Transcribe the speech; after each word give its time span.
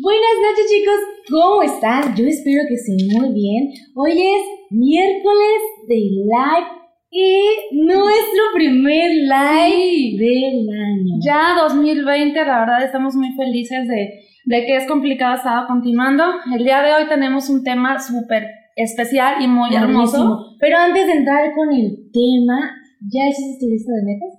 Buenas 0.00 0.36
noches 0.40 0.70
chicos, 0.70 0.94
¿cómo 1.28 1.60
están? 1.60 2.14
Yo 2.14 2.24
espero 2.24 2.62
que 2.68 2.74
estén 2.74 3.08
muy 3.18 3.32
bien. 3.32 3.72
Hoy 3.96 4.12
es 4.12 4.42
miércoles 4.70 5.58
de 5.88 5.96
live 5.96 6.68
y 7.10 7.84
nuestro 7.84 8.42
primer 8.54 9.10
live 9.10 10.16
del 10.16 10.68
año. 10.70 11.14
Ya 11.20 11.56
2020, 11.64 12.32
la 12.44 12.60
verdad 12.60 12.84
estamos 12.84 13.16
muy 13.16 13.32
felices 13.32 13.88
de, 13.88 14.20
de 14.44 14.66
que 14.66 14.76
es 14.76 14.86
complicado 14.86 15.34
estar 15.34 15.66
continuando. 15.66 16.22
El 16.56 16.62
día 16.62 16.80
de 16.80 16.92
hoy 16.92 17.08
tenemos 17.08 17.50
un 17.50 17.64
tema 17.64 17.98
súper 17.98 18.44
especial 18.76 19.42
y 19.42 19.48
muy 19.48 19.74
hermoso. 19.74 20.54
Pero 20.60 20.78
antes 20.78 21.08
de 21.08 21.12
entrar 21.14 21.52
con 21.56 21.72
el 21.72 22.08
tema, 22.12 22.70
¿ya 23.00 23.26
hiciste 23.28 23.66
tu 23.66 23.68
lista 23.68 23.90
de 23.94 24.02
metas? 24.04 24.37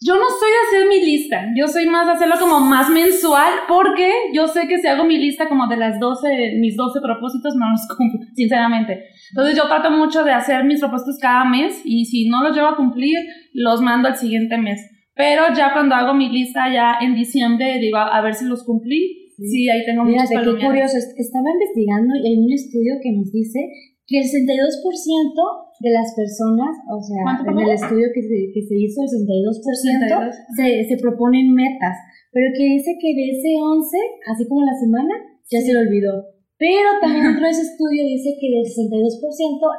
Yo 0.00 0.14
no 0.16 0.24
soy 0.28 0.50
de 0.50 0.78
hacer 0.78 0.88
mi 0.88 1.04
lista, 1.04 1.46
yo 1.56 1.68
soy 1.68 1.86
más 1.86 2.06
de 2.06 2.12
hacerlo 2.12 2.34
como 2.38 2.60
más 2.60 2.90
mensual, 2.90 3.50
porque 3.66 4.10
yo 4.34 4.46
sé 4.46 4.68
que 4.68 4.78
si 4.78 4.86
hago 4.88 5.04
mi 5.04 5.16
lista 5.16 5.48
como 5.48 5.66
de 5.68 5.76
las 5.78 5.98
12, 5.98 6.56
mis 6.60 6.76
12 6.76 7.00
propósitos, 7.00 7.54
no 7.56 7.70
los 7.70 7.80
cumplo, 7.96 8.20
sinceramente. 8.34 9.04
Entonces 9.30 9.56
yo 9.56 9.66
trato 9.68 9.90
mucho 9.90 10.22
de 10.22 10.32
hacer 10.32 10.64
mis 10.64 10.80
propósitos 10.80 11.18
cada 11.20 11.44
mes 11.46 11.80
y 11.84 12.04
si 12.04 12.28
no 12.28 12.42
los 12.42 12.54
llevo 12.54 12.68
a 12.68 12.76
cumplir, 12.76 13.16
los 13.54 13.80
mando 13.80 14.08
al 14.08 14.16
siguiente 14.16 14.58
mes. 14.58 14.80
Pero 15.14 15.44
ya 15.56 15.72
cuando 15.72 15.94
hago 15.94 16.12
mi 16.12 16.28
lista, 16.28 16.70
ya 16.70 16.98
en 17.00 17.14
diciembre, 17.14 17.78
digo, 17.80 17.96
a 17.96 18.20
ver 18.20 18.34
si 18.34 18.44
los 18.44 18.64
cumplí. 18.64 19.32
Sí, 19.38 19.68
ahí 19.70 19.84
tengo 19.86 20.04
muchos 20.04 20.28
Fíjate 20.28 20.44
qué 20.58 20.66
curioso, 20.66 20.96
est- 20.96 21.18
estaba 21.18 21.44
investigando 21.52 22.14
y 22.22 22.26
hay 22.28 22.38
un 22.38 22.52
estudio 22.52 22.94
que 23.02 23.12
nos 23.12 23.32
dice 23.32 23.60
que 24.06 24.18
el 24.18 24.26
62% 24.26 25.66
de 25.82 25.90
las 25.90 26.14
personas, 26.14 26.72
o 26.88 27.02
sea, 27.02 27.22
¿Cuánto, 27.22 27.50
en 27.50 27.58
el 27.58 27.74
estudio 27.74 28.08
que 28.14 28.22
se, 28.22 28.38
que 28.54 28.62
se 28.62 28.74
hizo, 28.78 29.02
el 29.02 29.10
62%, 29.10 29.60
62. 29.60 30.34
se, 30.56 30.88
se 30.88 30.96
proponen 31.02 31.52
metas, 31.52 31.96
pero 32.32 32.54
que 32.56 32.64
dice 32.64 32.96
que 33.00 33.14
de 33.14 33.30
ese 33.34 33.58
11, 33.58 33.96
así 34.32 34.46
como 34.46 34.62
la 34.62 34.78
semana, 34.78 35.14
ya 35.50 35.60
se 35.60 35.72
le 35.72 35.80
olvidó. 35.80 36.36
Pero 36.58 37.00
también 37.00 37.26
otro 37.34 37.44
de 37.44 37.50
ese 37.50 37.62
estudio 37.62 38.04
dice 38.04 38.36
que 38.40 38.48
del 38.48 38.64
62%, 38.64 39.10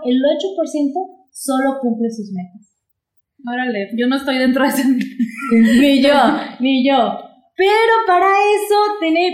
el 0.05 0.17
8% 0.19 1.17
solo 1.31 1.79
cumple 1.81 2.09
sus 2.09 2.31
metas. 2.33 2.67
Órale, 3.45 3.89
yo 3.95 4.07
no 4.07 4.17
estoy 4.17 4.39
dentro 4.39 4.63
de 4.63 4.69
ese... 4.69 4.83
ni 5.79 6.01
yo, 6.01 6.17
ni 6.59 6.87
yo. 6.87 7.26
Pero 7.57 7.93
para 8.05 8.27
eso 8.27 8.75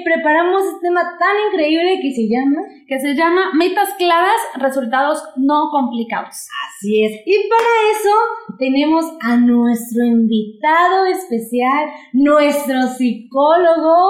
preparamos 0.06 0.64
este 0.64 0.80
tema 0.88 1.02
tan 1.20 1.36
increíble 1.50 2.00
que 2.02 2.14
se 2.14 2.30
llama 2.30 2.62
que 2.88 3.00
se 3.00 3.16
llama 3.16 3.52
Metas 3.54 3.90
claras, 3.98 4.40
resultados 4.56 5.22
no 5.36 5.70
complicados. 5.72 6.48
Así 6.68 7.04
es. 7.04 7.12
Y 7.26 7.50
para 7.50 7.70
eso 7.92 8.16
tenemos 8.58 9.06
a 9.22 9.36
nuestro 9.36 10.06
invitado 10.06 11.06
especial, 11.08 11.90
nuestro 12.14 12.84
psicólogo, 12.98 14.10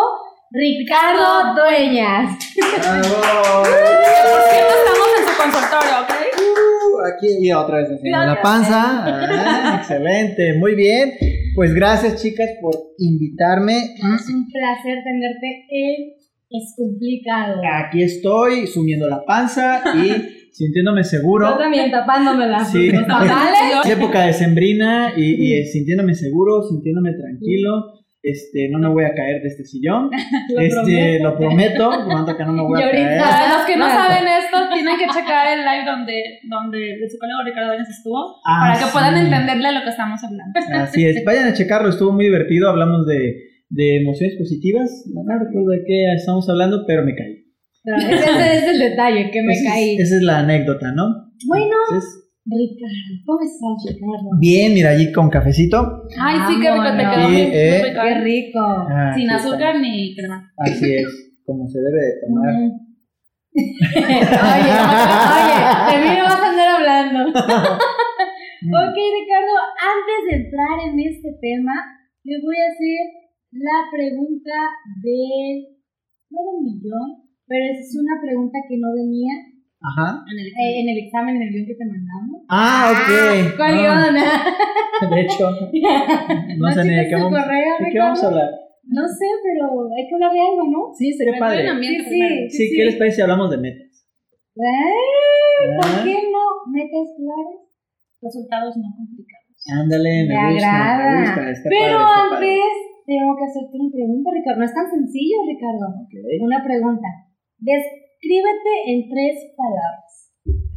Ricardo 0.52 1.56
Dueñas. 1.56 2.38
¡Bravo! 2.56 3.66
Siempre 3.66 4.76
estamos 4.78 5.08
en 5.18 5.26
su 5.26 5.42
consultorio, 5.42 6.02
¿ok? 6.02 6.43
Aquí 7.06 7.28
y 7.40 7.52
otra 7.52 7.80
vez 7.80 7.90
enseñando 7.90 8.36
la 8.36 8.42
panza. 8.42 9.04
Ah, 9.06 9.78
excelente, 9.80 10.54
muy 10.58 10.76
bien. 10.76 11.14
Pues 11.56 11.74
gracias 11.74 12.22
chicas 12.22 12.50
por 12.62 12.74
invitarme. 12.98 13.78
Es 13.78 14.30
un 14.30 14.48
placer 14.50 15.04
tenerte 15.04 15.66
en 15.70 16.14
Es 16.50 16.74
Complicado. 16.78 17.62
Aquí 17.86 18.04
estoy 18.04 18.68
sumiendo 18.68 19.10
la 19.10 19.24
panza 19.26 19.84
y 19.96 20.12
sintiéndome 20.52 21.04
seguro. 21.04 21.52
Yo 21.52 21.58
también 21.58 21.92
tapándomela. 21.92 22.64
Sí. 22.64 22.92
¿Los 22.92 23.08
tamales? 23.08 23.60
Es 23.86 23.92
época 23.92 24.26
decembrina 24.26 25.14
y, 25.18 25.48
y 25.48 25.54
eh, 25.54 25.66
sintiéndome 25.66 26.14
seguro, 26.14 26.64
sintiéndome 26.64 27.14
tranquilo. 27.14 28.03
Este, 28.24 28.70
no 28.72 28.80
me 28.80 28.88
voy 28.88 29.04
a 29.04 29.14
caer 29.14 29.42
de 29.42 29.50
este 29.50 29.66
sillón. 29.66 30.10
Lo 30.56 30.62
este, 30.62 31.20
prometo. 31.20 31.24
lo 31.24 31.38
prometo, 31.38 31.90
prometo 32.08 32.38
que 32.38 32.46
no 32.46 32.54
me 32.54 32.62
voy 32.64 32.80
Y 32.80 32.84
a 32.84 32.86
ahorita- 32.88 33.20
caer. 33.20 33.50
Los 33.52 33.66
que 33.68 33.76
no 33.76 33.86
Claro. 33.86 34.00
saben 34.00 34.24
esto, 34.28 34.58
tienen 34.74 34.96
que 34.98 35.08
checar 35.14 35.44
el 35.52 35.60
live 35.66 35.86
donde, 35.86 36.24
donde 36.50 36.80
el 37.04 37.10
psicólogo 37.10 37.44
Ricardo 37.44 37.68
Dueñas 37.68 37.90
estuvo 37.90 38.40
Ah, 38.48 38.72
para 38.74 38.80
que 38.80 38.92
puedan 38.94 39.18
entenderle 39.18 39.72
lo 39.74 39.84
que 39.84 39.90
estamos 39.90 40.24
hablando. 40.24 40.60
Así 40.82 41.06
es, 41.06 41.24
vayan 41.26 41.50
a 41.50 41.54
checarlo, 41.54 41.90
estuvo 41.90 42.14
muy 42.14 42.26
divertido, 42.26 42.70
hablamos 42.70 43.06
de, 43.08 43.36
de 43.70 43.98
emociones 43.98 44.38
positivas, 44.40 44.90
no 45.14 45.22
recuerdo 45.38 45.72
de 45.72 45.84
qué 45.86 46.14
estamos 46.16 46.50
hablando, 46.50 46.86
pero 46.88 47.04
me 47.04 47.14
caí. 47.16 47.44
Ese 47.84 48.58
es 48.58 48.64
el 48.70 48.80
detalle, 48.80 49.32
que 49.32 49.44
me 49.44 49.52
Esa 49.52 49.64
es- 49.68 49.70
caí. 49.74 49.96
esa 49.98 50.16
es 50.16 50.22
la 50.22 50.40
anécdota, 50.40 50.94
¿no? 50.96 51.04
Bueno, 51.46 51.76
Entonces, 51.90 52.23
Ricardo, 52.46 53.24
¿cómo 53.26 53.40
estás, 53.42 53.96
Ricardo? 53.96 54.30
bien, 54.40 54.74
mira, 54.74 54.90
allí 54.92 55.12
con 55.14 55.30
cafecito. 55.30 56.04
Ay, 56.20 56.36
sí, 56.48 56.60
qué 56.62 56.72
rico 56.72 56.92
te 56.92 57.04
quedó. 57.04 57.28
Sí, 57.28 57.32
muy- 57.32 57.52
eh. 57.54 57.80
muy 57.80 57.90
rico. 57.90 58.02
Qué 58.04 58.14
rico. 58.20 58.60
Ah, 58.90 59.14
Sin 59.16 59.30
azúcar 59.30 59.80
ni 59.80 60.14
crema. 60.16 60.52
Así 60.58 60.94
es, 60.94 61.08
como 61.46 61.68
se 61.70 61.80
debe 61.80 62.00
de 62.02 62.12
tomar. 62.28 62.54
Mm. 62.54 62.72
oye, 63.56 64.72
oye, 65.40 65.58
de 65.88 65.96
mí 66.04 66.10
no 66.18 66.24
vas 66.26 66.42
a 66.42 66.50
andar 66.50 66.70
hablando. 66.76 67.20
ok, 67.30 68.98
Ricardo, 68.98 69.54
antes 69.78 70.20
de 70.28 70.34
entrar 70.44 70.76
en 70.90 71.00
este 71.00 71.30
tema, 71.40 71.74
le 72.24 72.36
voy 72.44 72.56
a 72.58 72.68
hacer 72.74 73.00
la 73.52 73.88
pregunta 73.94 74.52
de, 75.02 75.80
no 76.32 76.40
del 76.44 76.60
millón, 76.66 77.24
pero 77.48 77.64
es 77.72 77.96
una 77.96 78.20
pregunta 78.22 78.58
que 78.68 78.78
no 78.80 78.90
venía 78.96 79.34
Ajá. 79.84 80.24
En 80.32 80.40
el 80.40 80.48
eh, 80.48 80.80
en 80.82 80.88
el 80.90 80.98
examen, 81.06 81.36
en 81.36 81.42
el 81.44 81.50
guion 81.54 81.66
que 81.68 81.76
te 81.76 81.86
mandamos. 81.86 82.42
Ah, 82.48 82.92
ok. 82.96 83.58
¿Cuál 83.58 83.74
Ah, 83.74 84.08
guion? 84.10 85.12
de 85.12 85.22
hecho, 85.22 85.46
no, 86.58 86.72
sé 86.72 86.84
ni 86.86 86.96
de 86.96 87.08
qué 87.10 87.16
vamos, 87.16 87.32
correo, 87.36 87.74
¿de 87.84 87.90
qué 87.92 88.00
vamos 88.00 88.24
a 88.24 88.28
hablar. 88.28 88.50
No 88.86 89.08
sé, 89.08 89.28
pero 89.44 89.66
hay 89.96 90.08
que 90.08 90.14
hablar 90.16 90.32
de 90.32 90.40
algo, 90.40 90.64
¿no? 90.72 90.80
Sí, 90.96 91.12
sería 91.14 91.36
padre. 91.40 91.68
Sí, 91.68 92.04
primero. 92.08 92.50
Sí, 92.50 92.64
¿qué 92.76 92.86
les 92.86 92.96
parece 92.96 93.16
si 93.18 93.22
hablamos 93.24 93.50
de 93.52 93.58
metas? 93.58 94.08
Ay, 94.56 95.78
¿Por 95.78 95.86
Ah. 95.86 96.02
qué 96.04 96.16
no? 96.32 96.46
¿Metas 96.72 97.08
claras? 97.18 97.60
Resultados 98.22 98.78
no 98.78 98.88
complicados. 98.96 99.44
Ándale, 99.68 100.28
me, 100.28 100.36
Me 100.36 100.54
gusta, 100.54 100.68
agrada. 100.68 101.12
me 101.12 101.22
gusta, 101.28 101.42
está 101.52 101.68
Pero 101.70 101.98
padre, 102.00 102.04
está 102.04 102.30
padre. 102.30 102.52
antes 102.56 102.76
tengo 103.08 103.32
que 103.36 103.44
hacerte 103.48 103.74
una 103.80 103.92
pregunta, 103.92 104.28
Ricardo. 104.32 104.60
No 104.60 104.66
es 104.66 104.74
tan 104.76 104.88
sencillo, 104.92 105.38
Ricardo. 105.48 105.86
Ok. 106.04 106.14
Una 106.44 106.60
pregunta. 106.64 107.08
Descríbete 108.24 108.72
en 108.88 109.10
tres 109.10 109.36
palabras. 109.58 110.32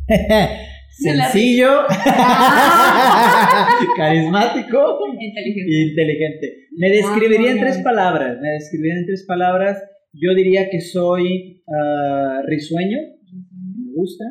Sencillo, 0.98 1.84
carismático 3.96 4.98
Inteligente. 5.20 5.70
e 5.70 5.82
inteligente. 5.90 6.46
Me 6.76 6.88
describiría 6.90 7.52
en 7.52 7.60
tres 7.60 7.78
palabras. 7.78 8.38
Me 8.40 8.48
describiría 8.50 8.96
en 8.98 9.06
tres 9.06 9.24
palabras. 9.28 9.80
Yo 10.12 10.34
diría 10.34 10.68
que 10.70 10.80
soy 10.80 11.62
ah, 11.68 12.40
risueño, 12.46 12.98
me 12.98 13.92
gusta. 13.94 14.24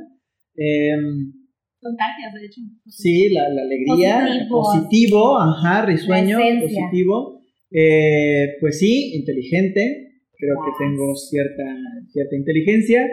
Em, 0.58 1.32
Contagias, 1.80 2.34
de 2.34 2.46
hecho. 2.48 2.60
sí, 2.88 3.30
la, 3.30 3.48
la 3.50 3.62
alegría, 3.62 4.26
Positivo. 4.50 4.62
positivo, 4.64 5.38
ajá, 5.40 5.86
risueño, 5.86 6.38
positivo. 6.62 7.40
Eh, 7.72 8.56
pues 8.60 8.80
sí, 8.80 9.14
inteligente. 9.16 10.05
Creo 10.38 10.56
que 10.66 10.84
tengo 10.84 11.16
cierta, 11.16 11.64
cierta 12.12 12.36
inteligencia 12.36 13.06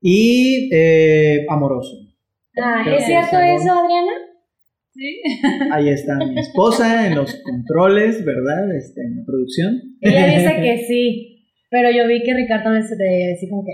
y 0.00 0.68
eh, 0.72 1.46
amoroso. 1.48 1.96
Ah, 2.56 2.82
Creo 2.84 2.98
¿Es 2.98 3.06
cierto 3.06 3.38
es 3.38 3.62
eso, 3.62 3.72
Adriana? 3.72 4.12
Sí. 4.92 5.20
Ahí 5.72 5.88
está 5.88 6.16
mi 6.18 6.38
esposa 6.38 7.06
en 7.06 7.16
los 7.16 7.34
controles, 7.42 8.24
¿verdad? 8.24 8.76
Este, 8.76 9.02
en 9.02 9.16
la 9.16 9.24
producción. 9.24 9.80
Ella 10.00 10.26
dice 10.26 10.54
que 10.62 10.84
sí, 10.86 11.48
pero 11.70 11.90
yo 11.90 12.06
vi 12.06 12.22
que 12.22 12.34
Ricardo 12.34 12.70
le 12.70 12.80
decía 12.80 13.48
como 13.50 13.64
que... 13.64 13.72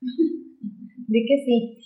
Di 1.08 1.26
que 1.26 1.44
sí. 1.44 1.78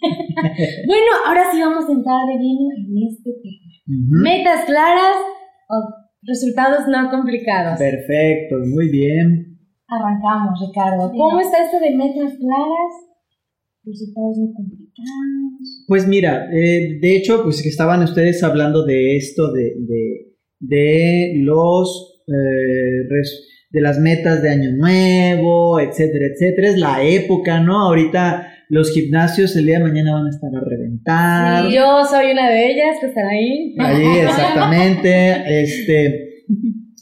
bueno, 0.87 1.11
ahora 1.27 1.51
sí 1.51 1.59
vamos 1.59 1.89
a 1.89 1.93
entrar 1.93 2.21
de 2.29 2.35
lleno 2.35 2.69
en 2.77 3.09
este 3.09 3.31
tema. 3.43 4.23
Metas 4.23 4.65
claras 4.67 5.17
o 5.69 6.07
resultados 6.23 6.87
no 6.87 7.11
complicados. 7.11 7.77
Perfecto, 7.77 8.57
muy 8.59 8.89
bien. 8.89 9.46
Arrancamos, 9.89 10.61
Ricardo. 10.67 11.11
Sí. 11.11 11.19
¿Cómo 11.19 11.41
está 11.41 11.65
esto 11.65 11.79
de 11.81 11.95
metas 11.97 12.33
claras? 12.39 12.93
Resultados 13.85 14.39
no 14.39 14.53
complicados. 14.55 15.85
Pues 15.87 16.09
mira, 16.09 16.49
eh, 16.53 16.99
de 17.01 17.17
hecho, 17.17 17.43
pues 17.45 17.63
que 17.63 17.69
estaban 17.69 18.03
ustedes 18.03 18.43
hablando 18.43 18.85
de 18.85 19.17
esto, 19.17 19.53
de, 19.53 19.75
de, 19.79 20.35
de 20.59 21.33
los 21.45 22.23
eh, 22.27 23.07
res- 23.09 23.47
de 23.71 23.81
las 23.81 23.99
metas 24.01 24.43
de 24.43 24.51
año 24.51 24.71
nuevo, 24.77 25.79
etcétera, 25.79 26.27
etcétera. 26.33 26.69
Es 26.69 26.79
la 26.79 27.03
época, 27.05 27.61
¿no? 27.61 27.81
Ahorita 27.83 28.49
los 28.69 28.91
gimnasios 28.93 29.55
el 29.55 29.67
día 29.67 29.79
de 29.79 29.85
mañana 29.85 30.15
van 30.15 30.27
a 30.27 30.31
estar 30.31 30.51
a 30.57 30.65
reventar. 30.69 31.71
Y 31.71 31.75
yo 31.77 32.05
soy 32.05 32.33
una 32.33 32.51
de 32.51 32.71
ellas 32.73 32.97
que 33.01 33.07
están 33.07 33.27
ahí. 33.29 33.77
Ahí, 33.79 34.19
exactamente. 34.25 35.37
Este, 35.63 36.45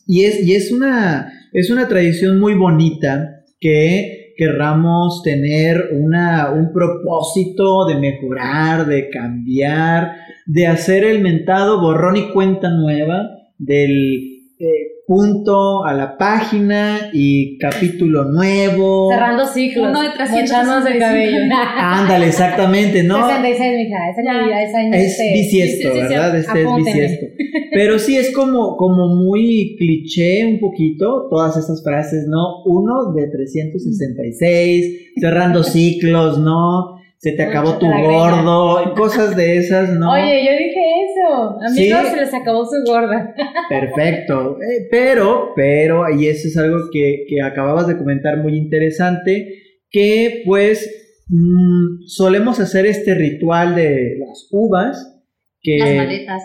y 0.07 0.25
es, 0.25 0.43
y 0.47 0.55
es 0.55 0.71
una, 0.71 1.33
es 1.55 1.71
una 1.71 1.87
tradición 1.87 2.41
muy 2.41 2.55
bonita 2.55 3.45
que 3.61 4.35
querramos 4.37 5.23
tener 5.23 5.91
una, 5.93 6.51
un 6.51 6.73
propósito 6.73 7.87
de 7.87 7.95
mejorar, 7.95 8.87
de 8.87 9.09
cambiar, 9.09 10.17
de 10.47 10.67
hacer 10.67 11.05
el 11.05 11.23
mentado 11.23 11.81
borrón 11.81 12.17
y 12.17 12.33
cuenta 12.33 12.71
nueva 12.71 13.31
del 13.57 14.17
eh, 14.59 14.94
punto 15.07 15.85
a 15.85 15.93
la 15.93 16.17
página 16.17 17.11
y 17.13 17.59
capítulo 17.59 18.25
nuevo. 18.25 19.11
Cerrando 19.11 19.47
ciclos. 19.47 19.91
Uno 19.91 20.03
de 20.03 20.11
300 20.11 20.41
Mocharnos 20.41 20.87
el 20.87 20.99
cabello. 20.99 21.39
Ándale, 21.79 22.27
exactamente, 22.29 23.03
¿no? 23.03 23.27
66, 23.27 23.77
mija. 23.77 24.11
Esa 24.11 24.23
Ya. 24.25 24.33
actividad 24.33 24.63
es 24.63 24.75
año. 24.75 24.95
Es 24.95 25.11
este. 25.13 25.33
bisiesto, 25.35 25.89
sí, 25.89 25.95
sí, 25.95 26.01
sí, 26.01 26.09
¿verdad? 26.09 26.37
Este 26.39 26.63
es 26.63 26.77
bisiesto. 26.77 27.27
Pero 27.73 27.99
sí 27.99 28.17
es 28.17 28.35
como, 28.35 28.77
como 28.77 29.15
muy 29.15 29.77
cliché 29.79 30.47
un 30.47 30.59
poquito 30.61 31.27
todas 31.29 31.57
estas 31.57 31.83
frases, 31.85 32.27
¿no? 32.27 32.63
Uno 32.65 33.13
de 33.13 33.27
366, 33.29 35.13
cerrando 35.21 35.63
ciclos, 35.63 36.39
¿no? 36.39 36.94
Se 37.25 37.33
te 37.33 37.43
acabó 37.43 37.79
tu 37.79 37.87
gordo, 37.87 38.83
y 38.83 38.95
cosas 38.95 39.35
de 39.35 39.57
esas, 39.57 39.89
¿no? 39.91 40.13
Oye, 40.13 40.45
yo 40.45 40.53
dije 40.53 40.81
eso. 41.07 41.59
A 41.59 41.71
mí 41.71 41.77
Sí. 41.85 41.89
no 41.89 42.03
se 42.11 42.17
les 42.17 42.35
acabó 42.35 42.67
su 42.67 42.77
gorda. 42.87 43.35
Perfecto. 43.71 44.59
Eh, 44.61 44.87
pero, 44.91 45.53
pero, 45.57 46.05
y 46.15 46.27
eso 46.29 46.49
es 46.49 46.57
algo 46.59 46.77
que, 46.93 47.25
que 47.27 47.41
acababas 47.41 47.87
de 47.87 47.97
comentar 47.97 48.37
muy 48.43 48.57
interesante, 48.59 49.49
que 49.91 50.43
pues 50.45 50.87
mm, 51.29 52.07
solemos 52.07 52.61
hacer 52.61 52.85
este 52.85 53.15
ritual 53.15 53.75
de 53.75 54.19
las 54.21 54.47
uvas, 54.53 55.23
que... 55.63 55.79
Las 55.79 55.95
maletas. 55.95 56.43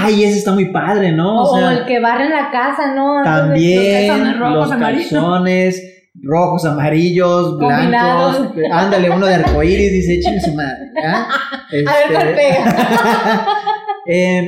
Ay, 0.00 0.24
ese 0.24 0.38
está 0.38 0.52
muy 0.52 0.72
padre, 0.72 1.12
¿no? 1.12 1.42
O, 1.42 1.52
O 1.52 1.58
sea, 1.58 1.72
el 1.72 1.84
que 1.84 2.00
barre 2.00 2.24
en 2.26 2.30
la 2.30 2.50
casa, 2.50 2.94
¿no? 2.94 3.22
También 3.24 4.08
calzones 4.08 4.38
rojos, 4.38 4.70
los 4.70 4.78
calzones 4.78 6.01
rojos, 6.20 6.64
amarillos, 6.64 7.58
blancos. 7.58 7.76
Combinados. 8.36 8.52
Ándale, 8.70 9.10
uno 9.10 9.26
de 9.26 9.34
arcoíris, 9.34 9.92
dice, 9.92 10.20
chingue 10.20 10.40
su 10.40 10.52
madre. 10.54 10.90
¿ya? 11.02 11.24
A 11.26 11.72
ver 11.72 11.84
Este, 11.84 12.14
cuál 12.14 12.34
pega. 12.34 13.46
Eh, 14.04 14.42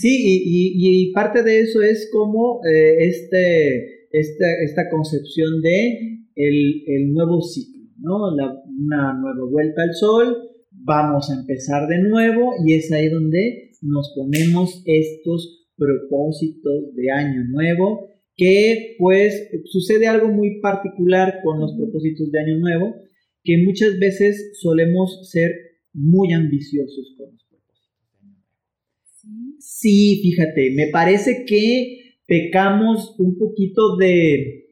sí, 0.00 0.08
y, 0.20 0.72
y- 0.74 1.08
y 1.08 1.12
parte 1.12 1.44
de 1.44 1.60
eso 1.60 1.80
es 1.80 2.10
como 2.12 2.58
eh, 2.68 2.96
este, 3.06 4.08
esta, 4.10 4.46
esta 4.64 4.90
concepción 4.90 5.62
de 5.62 6.24
el, 6.34 6.82
el 6.88 7.12
nuevo 7.12 7.40
ciclo, 7.40 7.82
¿no? 8.00 8.34
La- 8.34 8.52
una 8.68 9.12
nueva 9.14 9.48
vuelta 9.48 9.82
al 9.82 9.94
sol, 9.94 10.36
vamos 10.72 11.30
a 11.30 11.34
empezar 11.38 11.86
de 11.86 11.98
nuevo 12.02 12.50
y 12.66 12.74
es 12.74 12.90
ahí 12.90 13.08
donde 13.08 13.70
nos 13.80 14.12
ponemos 14.16 14.82
estos 14.86 15.68
propósitos 15.76 16.92
de 16.96 17.10
año 17.12 17.44
nuevo 17.48 18.08
que 18.36 18.96
pues 18.98 19.48
sucede 19.64 20.06
algo 20.06 20.28
muy 20.28 20.60
particular 20.60 21.40
con 21.42 21.58
los 21.58 21.74
propósitos 21.74 22.30
de 22.30 22.40
año 22.40 22.58
nuevo 22.58 22.94
que 23.42 23.62
muchas 23.64 23.98
veces 23.98 24.58
solemos 24.60 25.30
ser 25.30 25.52
muy 25.92 26.32
ambiciosos 26.32 27.14
con 27.16 27.32
los 27.32 27.44
propósitos 27.44 28.02
de 28.02 28.18
año 28.18 28.32
nuevo. 28.32 29.56
Sí, 29.60 30.20
fíjate, 30.22 30.72
me 30.72 30.88
parece 30.88 31.44
que 31.46 32.18
pecamos 32.26 33.14
un 33.18 33.38
poquito 33.38 33.96
de 33.96 34.66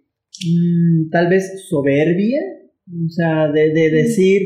mm, 0.46 1.10
tal 1.10 1.28
vez 1.28 1.66
soberbia, 1.68 2.40
o 2.86 3.08
sea, 3.08 3.50
de, 3.50 3.72
de 3.72 3.90
decir, 3.90 4.42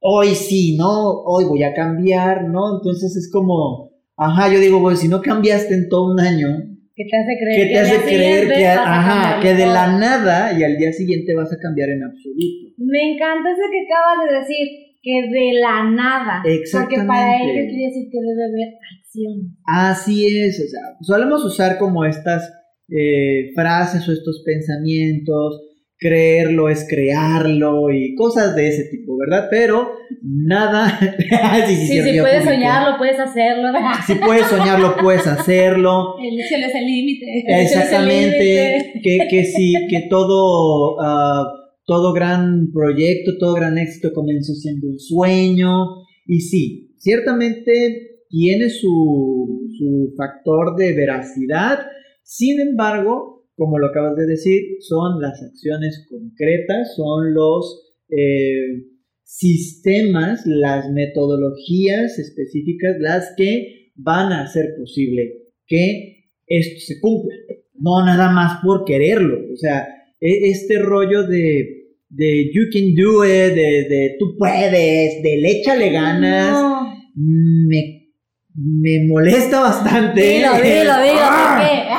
hoy 0.00 0.28
sí, 0.28 0.76
¿no? 0.76 1.22
Hoy 1.24 1.44
voy 1.44 1.62
a 1.64 1.74
cambiar, 1.74 2.48
¿no? 2.48 2.78
Entonces 2.78 3.16
es 3.16 3.30
como, 3.30 3.90
ajá, 4.16 4.52
yo 4.52 4.60
digo, 4.60 4.80
pues 4.80 5.00
si 5.00 5.08
no 5.08 5.20
cambiaste 5.20 5.74
en 5.74 5.88
todo 5.88 6.12
un 6.12 6.20
año, 6.20 6.77
¿Qué 6.98 7.04
te 7.04 7.16
hace 7.16 7.38
creer 7.38 7.68
¿qué 7.68 7.72
te 7.72 7.78
hace 7.78 8.02
creer 8.02 8.48
que, 8.48 8.66
ajá, 8.66 9.40
que 9.40 9.54
de 9.54 9.62
todo? 9.62 9.72
la 9.72 9.98
nada 9.98 10.58
y 10.58 10.64
al 10.64 10.76
día 10.76 10.92
siguiente 10.92 11.32
vas 11.32 11.52
a 11.52 11.56
cambiar 11.62 11.90
en 11.90 12.02
absoluto? 12.02 12.74
Me 12.76 13.12
encanta 13.12 13.52
eso 13.52 13.62
que 13.70 13.86
acabas 13.86 14.28
de 14.28 14.38
decir, 14.40 14.66
que 15.00 15.22
de 15.30 15.60
la 15.60 15.84
nada. 15.90 16.42
Porque 16.42 16.58
para 16.58 16.58
Exactamente. 16.58 17.52
ello 17.52 17.70
quiere 17.70 17.84
decir 17.86 18.08
que 18.10 18.18
debe 18.18 18.44
haber 18.50 18.74
acción. 18.98 19.56
Así 19.64 20.26
es, 20.40 20.58
o 20.58 20.66
sea, 20.66 20.80
solemos 21.02 21.44
usar 21.44 21.78
como 21.78 22.04
estas 22.04 22.52
eh, 22.88 23.52
frases 23.54 24.08
o 24.08 24.12
estos 24.12 24.42
pensamientos, 24.44 25.67
creerlo 25.98 26.68
es 26.68 26.86
crearlo 26.88 27.90
y 27.90 28.14
cosas 28.14 28.54
de 28.54 28.68
ese 28.68 28.84
tipo, 28.84 29.16
¿verdad? 29.16 29.48
Pero 29.50 29.90
nada... 30.22 30.98
sí, 31.66 31.74
sí, 31.74 32.02
si 32.02 32.20
puedes 32.20 32.44
soñarlo, 32.44 32.96
puedes 32.98 33.18
hacerlo. 33.18 33.68
Si 34.06 34.14
puedes 34.14 34.46
soñarlo, 34.46 34.96
puedes 34.96 35.26
hacerlo. 35.26 36.14
El 36.22 36.40
cielo 36.46 36.66
es 36.66 36.74
el 36.74 36.86
límite. 36.86 37.44
Exactamente, 37.46 39.00
que, 39.02 39.18
que 39.28 39.44
sí, 39.44 39.74
que 39.90 40.06
todo, 40.08 41.00
ah, 41.00 41.46
todo 41.84 42.12
gran 42.12 42.70
proyecto, 42.72 43.36
todo 43.38 43.54
gran 43.54 43.76
éxito 43.76 44.12
comenzó 44.14 44.54
siendo 44.54 44.86
un 44.86 44.98
sueño. 44.98 46.04
Y 46.26 46.40
sí, 46.40 46.94
ciertamente 46.98 48.22
tiene 48.28 48.70
su, 48.70 49.66
su 49.76 50.14
factor 50.16 50.76
de 50.76 50.94
veracidad. 50.94 51.80
Sin 52.22 52.60
embargo, 52.60 53.37
como 53.58 53.78
lo 53.78 53.88
acabas 53.88 54.16
de 54.16 54.24
decir, 54.26 54.62
son 54.80 55.20
las 55.20 55.42
acciones 55.42 56.06
concretas, 56.08 56.94
son 56.96 57.34
los 57.34 57.92
eh, 58.08 58.84
sistemas, 59.24 60.42
las 60.46 60.88
metodologías 60.90 62.18
específicas 62.18 62.96
las 63.00 63.34
que 63.36 63.90
van 63.96 64.32
a 64.32 64.44
hacer 64.44 64.70
posible 64.78 65.32
que 65.66 66.30
esto 66.46 66.80
se 66.80 67.00
cumpla. 67.00 67.34
No 67.74 68.04
nada 68.06 68.30
más 68.32 68.60
por 68.64 68.84
quererlo. 68.84 69.38
O 69.52 69.56
sea, 69.56 69.86
e- 70.20 70.48
este 70.50 70.78
rollo 70.78 71.26
de, 71.26 71.88
de 72.08 72.50
you 72.54 72.64
can 72.72 72.94
do 72.94 73.24
it, 73.24 73.54
de, 73.54 73.86
de 73.88 74.16
tú 74.18 74.36
puedes, 74.38 75.22
del 75.22 75.44
échale 75.44 75.90
ganas, 75.90 76.52
No. 76.52 76.94
me, 77.14 78.08
me 78.54 79.06
molesta 79.06 79.60
bastante. 79.60 80.20
Dilo, 80.20 80.54
dilo, 80.54 81.02
dilo, 81.02 81.20
¡Ah! 81.22 81.97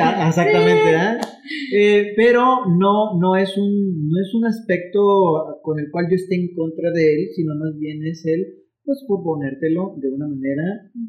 A- 0.00 0.28
exactamente. 0.28 0.90
Eh, 1.76 2.12
pero 2.16 2.66
no, 2.78 3.18
no, 3.20 3.36
es 3.36 3.56
un, 3.56 4.08
no 4.08 4.20
es 4.20 4.34
un 4.34 4.44
aspecto 4.46 5.00
con 5.62 5.78
el 5.78 5.90
cual 5.90 6.06
yo 6.10 6.14
esté 6.16 6.34
en 6.36 6.54
contra 6.54 6.90
de 6.92 7.14
él, 7.14 7.28
sino 7.34 7.54
más 7.56 7.78
bien 7.78 8.04
es 8.04 8.24
el, 8.26 8.44
pues, 8.84 9.04
por 9.06 9.22
ponértelo 9.22 9.94
de 10.00 10.08
una 10.10 10.28
manera 10.28 10.62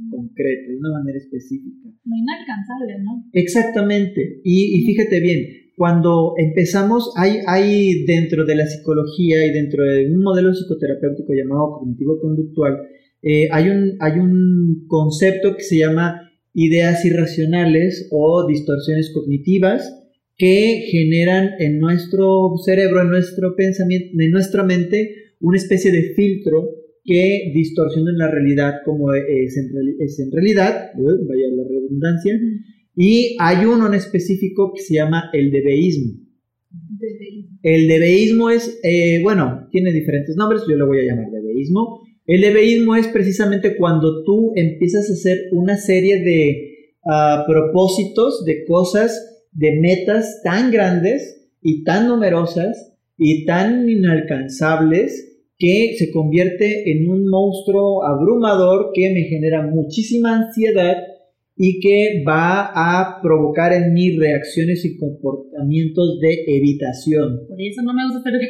concreta, 0.09 0.69
de 0.69 0.77
una 0.77 0.99
manera 0.99 1.17
específica. 1.17 1.89
No 2.05 2.15
inalcanzable, 2.17 3.03
¿no? 3.03 3.23
Exactamente. 3.33 4.41
Y, 4.43 4.79
y 4.79 4.85
fíjate 4.85 5.19
bien, 5.19 5.39
cuando 5.77 6.33
empezamos, 6.37 7.13
hay, 7.17 7.39
hay 7.47 8.05
dentro 8.05 8.45
de 8.45 8.55
la 8.55 8.65
psicología 8.65 9.45
y 9.45 9.51
dentro 9.51 9.83
de 9.83 10.09
un 10.11 10.21
modelo 10.21 10.53
psicoterapéutico 10.53 11.33
llamado 11.33 11.79
cognitivo-conductual, 11.79 12.77
eh, 13.21 13.47
hay, 13.51 13.69
un, 13.69 13.97
hay 13.99 14.19
un 14.19 14.85
concepto 14.87 15.55
que 15.55 15.63
se 15.63 15.79
llama 15.79 16.24
ideas 16.55 17.03
irracionales 17.05 18.07
o 18.11 18.47
distorsiones 18.47 19.11
cognitivas 19.13 19.93
que 20.37 20.87
generan 20.89 21.49
en 21.59 21.79
nuestro 21.79 22.53
cerebro, 22.65 23.01
en 23.01 23.09
nuestro 23.09 23.55
pensamiento, 23.55 24.07
en 24.17 24.31
nuestra 24.31 24.63
mente, 24.63 25.15
una 25.41 25.57
especie 25.57 25.91
de 25.91 26.13
filtro 26.15 26.69
que 27.03 27.51
distorsiona 27.53 28.11
la 28.13 28.31
realidad 28.31 28.73
como 28.83 29.13
es 29.13 29.57
en, 29.57 29.65
reali- 29.69 29.95
es 29.99 30.19
en 30.19 30.31
realidad, 30.31 30.91
vaya 30.95 31.47
la 31.55 31.63
redundancia, 31.69 32.39
y 32.95 33.35
hay 33.39 33.65
uno 33.65 33.87
en 33.87 33.93
específico 33.93 34.71
que 34.73 34.81
se 34.81 34.95
llama 34.95 35.29
el 35.33 35.51
debeísmo. 35.51 36.13
El 37.61 37.87
debeísmo 37.87 38.49
es, 38.49 38.79
eh, 38.83 39.19
bueno, 39.21 39.67
tiene 39.71 39.91
diferentes 39.91 40.35
nombres, 40.35 40.63
yo 40.69 40.75
lo 40.77 40.87
voy 40.87 40.99
a 40.99 41.03
llamar 41.03 41.29
debeísmo. 41.31 42.04
El 42.25 42.41
debeísmo 42.41 42.95
es 42.95 43.07
precisamente 43.07 43.77
cuando 43.77 44.23
tú 44.23 44.51
empiezas 44.55 45.09
a 45.09 45.13
hacer 45.13 45.49
una 45.51 45.77
serie 45.77 46.23
de 46.23 46.91
ah, 47.05 47.43
propósitos, 47.47 48.43
de 48.45 48.65
cosas, 48.65 49.47
de 49.51 49.79
metas 49.79 50.41
tan 50.43 50.71
grandes 50.71 51.49
y 51.61 51.83
tan 51.83 52.07
numerosas 52.07 52.95
y 53.17 53.45
tan 53.45 53.87
inalcanzables 53.87 55.33
que 55.57 55.95
se 55.97 56.11
convierte 56.11 56.91
en 56.91 57.09
un 57.09 57.27
monstruo 57.27 58.03
abrumador 58.05 58.91
que 58.93 59.13
me 59.13 59.23
genera 59.23 59.61
muchísima 59.61 60.35
ansiedad 60.35 60.97
y 61.57 61.79
que 61.79 62.23
va 62.27 62.71
a 62.73 63.21
provocar 63.21 63.71
en 63.71 63.93
mí 63.93 64.17
reacciones 64.17 64.83
y 64.83 64.97
comportamientos 64.97 66.19
de 66.19 66.57
evitación. 66.57 67.47
Por 67.47 67.61
eso 67.61 67.81
no 67.81 67.93
me 67.93 68.03
gusta 68.05 68.29
hacer. 68.29 68.41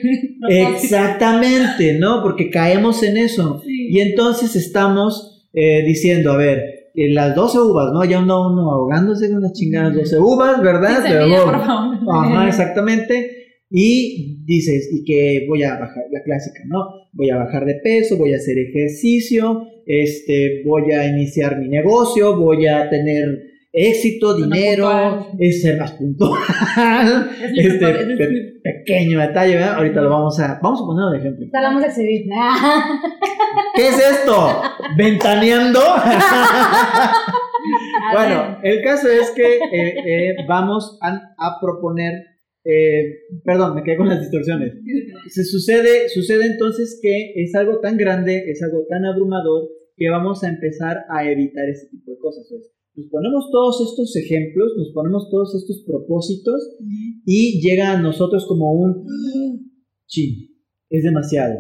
Exactamente, 0.76 2.00
¿no? 2.00 2.24
Porque 2.24 2.50
caemos 2.50 3.04
en 3.04 3.18
eso. 3.18 3.62
Sí. 3.64 3.90
Y 3.92 4.00
entonces 4.00 4.56
estamos 4.56 5.48
eh, 5.54 5.84
diciendo, 5.86 6.32
a 6.32 6.38
ver, 6.38 6.90
eh, 6.96 7.14
las 7.14 7.36
12 7.36 7.60
uvas, 7.60 7.92
¿no? 7.94 8.04
Ya 8.06 8.18
anda 8.18 8.40
uno 8.40 8.72
ahogándose 8.72 9.30
con 9.30 9.42
las 9.42 9.54
chingadas 9.54 9.94
12 9.94 10.20
uvas, 10.20 10.62
¿verdad? 10.62 11.04
Por 11.04 11.66
favor. 11.66 12.00
Ajá, 12.12 12.48
exactamente. 12.48 13.45
Y 13.78 14.38
dices, 14.46 14.88
y 14.94 15.04
que 15.04 15.46
voy 15.50 15.62
a 15.64 15.72
bajar, 15.72 16.04
la 16.10 16.24
clásica, 16.24 16.62
¿no? 16.68 16.86
Voy 17.12 17.30
a 17.30 17.36
bajar 17.36 17.66
de 17.66 17.76
peso, 17.84 18.16
voy 18.16 18.32
a 18.34 18.38
hacer 18.38 18.58
ejercicio, 18.58 19.64
este, 19.86 20.62
voy 20.66 20.94
a 20.94 21.06
iniciar 21.08 21.60
mi 21.60 21.68
negocio, 21.68 22.38
voy 22.38 22.66
a 22.68 22.90
tener 22.90 23.26
éxito, 23.74 24.34
dinero, 24.38 25.28
es 25.38 25.62
ser 25.62 25.78
más 25.78 25.92
puntual. 25.92 26.40
Es 27.58 27.66
este 27.66 27.90
es 27.90 27.98
pe- 28.18 28.54
pequeño 28.64 29.20
detalle, 29.20 29.56
¿verdad? 29.56 29.76
Ahorita 29.76 30.00
lo 30.02 30.10
vamos 30.10 30.40
a, 30.40 30.58
vamos 30.64 30.80
a 30.82 30.86
ponerlo 30.86 31.12
de 31.12 31.18
ejemplo. 31.20 31.46
Te 31.52 31.60
la 31.62 31.68
vamos 31.68 31.84
a 31.84 31.88
exhibir. 31.88 32.26
¿Qué 33.76 33.88
es 33.90 34.00
esto? 34.00 34.62
¿Ventaneando? 34.98 35.82
bueno, 38.14 38.58
el 38.64 38.82
caso 38.84 39.10
es 39.10 39.32
que 39.32 39.56
eh, 39.58 39.96
eh, 40.08 40.36
vamos 40.48 40.98
a, 41.02 41.10
a 41.38 41.60
proponer, 41.60 42.14
eh, 42.66 43.20
perdón, 43.44 43.76
me 43.76 43.84
quedé 43.84 43.98
con 43.98 44.10
las 44.10 44.22
distorsiones. 44.22 44.74
Se 45.30 45.44
sucede, 45.44 46.10
sucede 46.10 46.48
entonces 46.48 47.00
que 47.00 47.34
es 47.36 47.54
algo 47.54 47.80
tan 47.80 47.96
grande, 47.96 48.44
es 48.48 48.64
algo 48.64 48.86
tan 48.90 49.06
abrumador 49.06 49.70
que 49.96 50.10
vamos 50.10 50.44
a 50.44 50.50
empezar 50.50 51.06
a 51.10 51.30
evitar 51.30 51.70
ese 51.70 51.88
tipo 51.90 52.12
de 52.12 52.18
cosas. 52.18 52.44
Entonces, 52.50 52.72
nos 52.96 53.08
ponemos 53.08 53.52
todos 53.52 53.90
estos 53.90 54.16
ejemplos, 54.16 54.74
nos 54.78 54.92
ponemos 54.94 55.30
todos 55.30 55.54
estos 55.54 55.84
propósitos 55.86 56.76
y 57.26 57.62
llega 57.62 57.92
a 57.92 58.02
nosotros 58.02 58.46
como 58.48 58.72
un 58.72 59.06
sí, 60.08 60.58
es 60.90 61.04
demasiado. 61.04 61.56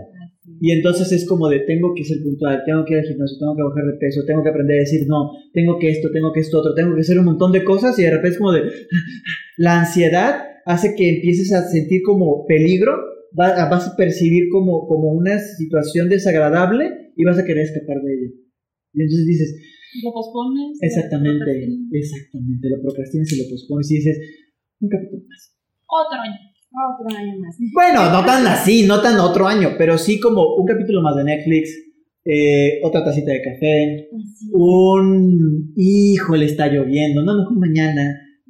Y 0.59 0.71
entonces 0.71 1.11
es 1.11 1.27
como 1.27 1.49
de 1.49 1.59
tengo 1.61 1.93
que 1.95 2.03
ser 2.03 2.23
puntual, 2.23 2.63
tengo 2.65 2.83
que 2.85 2.93
ir 2.93 2.99
al 2.99 3.05
gimnasio, 3.05 3.37
tengo 3.37 3.55
que 3.55 3.63
bajar 3.63 3.85
de 3.85 3.97
peso, 3.99 4.21
tengo 4.25 4.43
que 4.43 4.49
aprender 4.49 4.77
a 4.77 4.79
decir 4.79 5.07
no, 5.07 5.31
tengo 5.53 5.77
que 5.77 5.89
esto, 5.89 6.09
tengo 6.11 6.31
que 6.33 6.39
esto 6.39 6.59
otro, 6.59 6.73
tengo 6.73 6.95
que 6.95 7.01
hacer 7.01 7.19
un 7.19 7.25
montón 7.25 7.51
de 7.51 7.63
cosas 7.63 7.97
y 7.99 8.03
de 8.03 8.11
repente 8.11 8.29
es 8.29 8.37
como 8.37 8.51
de 8.51 8.61
la 9.57 9.81
ansiedad 9.81 10.54
hace 10.65 10.95
que 10.95 11.07
empieces 11.09 11.53
a 11.53 11.67
sentir 11.69 12.01
como 12.03 12.45
peligro, 12.45 12.93
va- 13.39 13.69
vas 13.69 13.87
a 13.87 13.95
percibir 13.95 14.49
como, 14.51 14.87
como 14.87 15.11
una 15.13 15.39
situación 15.39 16.09
desagradable 16.09 17.11
y 17.15 17.23
vas 17.23 17.37
a 17.39 17.45
querer 17.45 17.63
escapar 17.65 18.01
de 18.01 18.13
ella. 18.13 18.31
Y 18.93 19.01
entonces 19.03 19.25
dices, 19.27 19.55
Lo 20.03 20.11
pospones. 20.11 20.77
exactamente, 20.81 21.45
lo 21.67 21.97
exactamente, 21.97 22.69
lo 22.69 22.81
procrastinas 22.81 23.31
y 23.33 23.37
lo 23.43 23.49
pospones 23.49 23.91
y 23.91 23.95
dices, 23.95 24.17
un 24.81 24.89
capítulo 24.89 25.21
más. 25.29 25.55
Otro 25.87 26.19
año. 26.21 26.35
Otro 26.75 27.17
año 27.17 27.39
más. 27.39 27.55
Bueno, 27.73 28.11
no 28.11 28.25
tan 28.25 28.45
así, 28.47 28.85
no 28.85 29.01
tan 29.01 29.17
otro 29.19 29.47
año, 29.47 29.69
pero 29.77 29.97
sí 29.97 30.19
como 30.19 30.55
un 30.55 30.65
capítulo 30.65 31.01
más 31.01 31.15
de 31.15 31.23
Netflix, 31.23 31.69
eh, 32.25 32.79
otra 32.83 33.03
tacita 33.05 33.31
de 33.31 33.41
café, 33.41 34.07
Así. 34.13 34.49
un 34.51 35.73
hijo 35.77 36.35
le 36.35 36.45
está 36.45 36.67
lloviendo, 36.67 37.23
no 37.23 37.37
mejor 37.37 37.57
mañana 37.59 38.03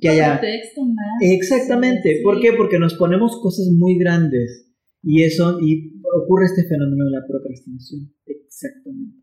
que 0.05 0.21
haya. 0.21 0.39
Pretexto 0.39 0.81
más. 0.85 1.15
Exactamente, 1.21 2.17
Sí. 2.17 2.23
¿por 2.23 2.39
qué? 2.41 2.53
Porque 2.57 2.79
nos 2.79 2.93
ponemos 2.95 3.39
cosas 3.41 3.67
muy 3.77 3.97
grandes 3.97 4.71
y 5.03 5.23
eso 5.23 5.57
y 5.61 5.93
ocurre 6.21 6.45
este 6.45 6.63
fenómeno 6.67 7.05
de 7.05 7.11
la 7.11 7.23
procrastinación. 7.27 8.11
Exactamente. 8.25 9.17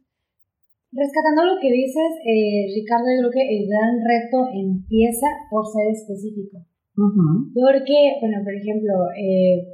Rescatando 0.93 1.45
lo 1.47 1.57
que 1.61 1.73
dices, 1.73 2.11
eh, 2.27 2.69
Ricardo, 2.75 3.07
yo 3.17 3.31
creo 3.31 3.33
que 3.33 3.57
el 3.57 3.65
gran 3.67 3.97
reto 4.05 4.39
empieza 4.53 5.27
por 5.51 5.65
ser 5.67 5.89
específico. 5.91 6.59
Porque, 6.95 7.99
bueno, 8.21 8.45
por 8.45 8.53
ejemplo, 8.55 8.93
eh, 9.17 9.73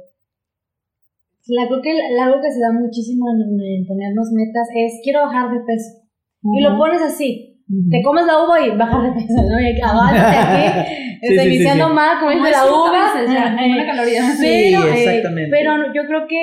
la, 1.47 1.67
creo 1.67 1.81
que 1.81 1.91
el- 1.91 2.19
algo 2.19 2.39
que 2.41 2.51
se 2.51 2.61
da 2.61 2.71
muchísimo 2.71 3.25
en, 3.35 3.41
en 3.59 3.85
ponernos 3.85 4.31
metas 4.31 4.67
es 4.75 5.01
quiero 5.03 5.21
bajar 5.27 5.51
de 5.51 5.59
peso. 5.65 6.07
Y 6.55 6.61
lo 6.61 6.77
pones 6.77 7.01
así. 7.01 7.48
Te 7.69 8.01
comes 8.01 8.25
la 8.25 8.41
uva 8.41 8.57
y 8.65 8.73
bajas 8.75 9.03
de 9.05 9.11
peso, 9.21 9.37
¿no? 9.45 9.61
Y 9.61 9.77
avánzate 9.77 10.37
aquí, 10.41 10.93
Sí, 11.21 11.35
iniciando 11.37 11.85
sí. 11.89 11.95
comiendo 12.19 12.47
es 12.47 12.57
la 12.57 12.65
uva. 12.65 12.89
veces 13.13 13.29
ya, 13.29 13.45
eh, 13.53 13.85
caloría. 13.85 14.21
Sí, 14.33 14.73
pero, 14.73 14.87
eh, 14.89 15.03
exactamente. 15.05 15.51
pero 15.53 15.69
yo 15.93 16.01
creo 16.09 16.21
que, 16.25 16.41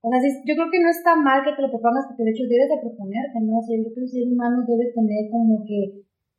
o 0.00 0.08
sea, 0.08 0.18
yo 0.48 0.54
creo 0.56 0.70
que 0.72 0.80
no 0.80 0.88
está 0.88 1.16
mal 1.16 1.44
que 1.44 1.52
te 1.52 1.60
lo 1.60 1.68
propongas, 1.68 2.06
porque 2.08 2.24
de 2.24 2.30
hecho 2.32 2.48
debes 2.48 2.70
de 2.72 2.80
proponerte, 2.80 3.36
¿no? 3.44 3.58
O 3.58 3.62
sea, 3.62 3.76
yo 3.76 3.84
creo 3.92 3.94
que 3.94 4.00
el 4.06 4.08
ser 4.08 4.24
humano 4.24 4.64
debe 4.64 4.88
tener 4.96 5.28
como 5.28 5.60
que, 5.68 5.80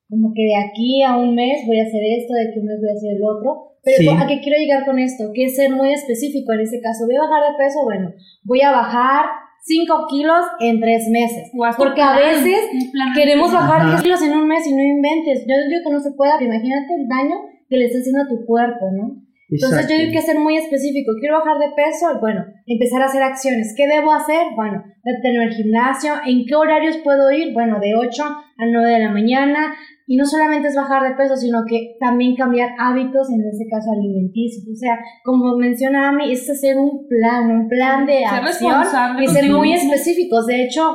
como 0.09 0.33
que 0.33 0.41
de 0.41 0.57
aquí 0.57 1.03
a 1.03 1.13
un 1.17 1.35
mes 1.35 1.61
voy 1.69 1.77
a 1.77 1.85
hacer 1.85 2.01
esto, 2.01 2.33
de 2.33 2.49
aquí 2.49 2.57
a 2.57 2.61
un 2.65 2.69
mes 2.73 2.79
voy 2.81 2.89
a 2.89 2.97
hacer 2.97 3.11
el 3.13 3.23
otro. 3.23 3.77
Pero. 3.85 4.11
¿a 4.11 4.27
qué 4.27 4.41
quiero 4.41 4.57
llegar 4.59 4.83
con 4.85 4.99
esto? 4.99 5.31
Que 5.33 5.45
es 5.45 5.55
ser 5.55 5.71
muy 5.71 5.93
específico 5.93 6.51
en 6.51 6.61
ese 6.61 6.81
caso. 6.81 7.05
Voy 7.05 7.15
a 7.15 7.23
bajar 7.23 7.51
de 7.51 7.57
peso, 7.57 7.83
bueno, 7.85 8.11
voy 8.43 8.61
a 8.61 8.71
bajar 8.71 9.25
5 9.61 10.07
kilos 10.09 10.45
en 10.59 10.79
3 10.79 11.09
meses. 11.09 11.51
Porque 11.77 12.01
a 12.01 12.15
veces 12.15 12.59
Queremos 13.15 13.51
bajar 13.53 13.81
Ajá. 13.81 13.89
10 13.91 14.01
kilos 14.03 14.21
en 14.21 14.37
un 14.37 14.47
mes 14.47 14.65
y 14.67 14.73
no 14.73 14.81
inventes. 14.81 15.45
Yo 15.47 15.55
digo 15.67 15.81
que 15.85 15.93
no 15.93 15.99
se 15.99 16.11
puede, 16.11 16.31
pero 16.39 16.53
imagínate 16.53 16.95
el 16.95 17.07
daño 17.07 17.35
que 17.69 17.77
le 17.77 17.85
está 17.85 17.99
haciendo 17.99 18.23
a 18.23 18.27
tu 18.27 18.45
cuerpo, 18.45 18.91
¿no? 18.91 19.28
Entonces 19.51 19.79
Exacto. 19.79 19.93
yo 19.93 19.99
digo 19.99 20.11
que 20.13 20.21
ser 20.21 20.39
muy 20.39 20.57
específico. 20.57 21.11
Quiero 21.19 21.39
bajar 21.39 21.57
de 21.57 21.73
peso, 21.75 22.19
bueno, 22.19 22.45
empezar 22.67 23.01
a 23.01 23.05
hacer 23.05 23.23
acciones. 23.23 23.73
¿Qué 23.75 23.87
debo 23.87 24.13
hacer? 24.13 24.53
Bueno, 24.55 24.83
tener 25.23 25.41
el 25.41 25.53
gimnasio. 25.53 26.13
¿En 26.25 26.45
qué 26.45 26.55
horarios 26.55 26.97
puedo 26.97 27.31
ir? 27.31 27.53
Bueno, 27.53 27.79
de 27.79 27.95
8 27.95 28.23
a 28.23 28.65
9 28.65 28.91
de 28.91 28.99
la 28.99 29.09
mañana. 29.11 29.73
Y 30.05 30.17
no 30.17 30.25
solamente 30.25 30.67
es 30.69 30.75
bajar 30.75 31.03
de 31.03 31.15
peso, 31.15 31.35
sino 31.35 31.59
que 31.67 31.95
también 31.99 32.35
cambiar 32.35 32.69
hábitos, 32.79 33.29
en 33.29 33.41
este 33.47 33.67
caso 33.69 33.91
alimenticios. 33.91 34.65
O 34.67 34.75
sea, 34.75 34.97
como 35.23 35.55
menciona 35.55 36.09
Ami, 36.09 36.31
es 36.31 36.49
hacer 36.49 36.77
un 36.77 37.07
plan, 37.07 37.49
un 37.49 37.67
plan 37.67 38.05
de 38.07 38.19
Ser 38.19 38.27
acción 38.27 39.21
y 39.21 39.27
ser 39.27 39.49
muy 39.51 39.69
mismo. 39.71 39.93
específicos. 39.93 40.47
De 40.47 40.63
hecho, 40.63 40.93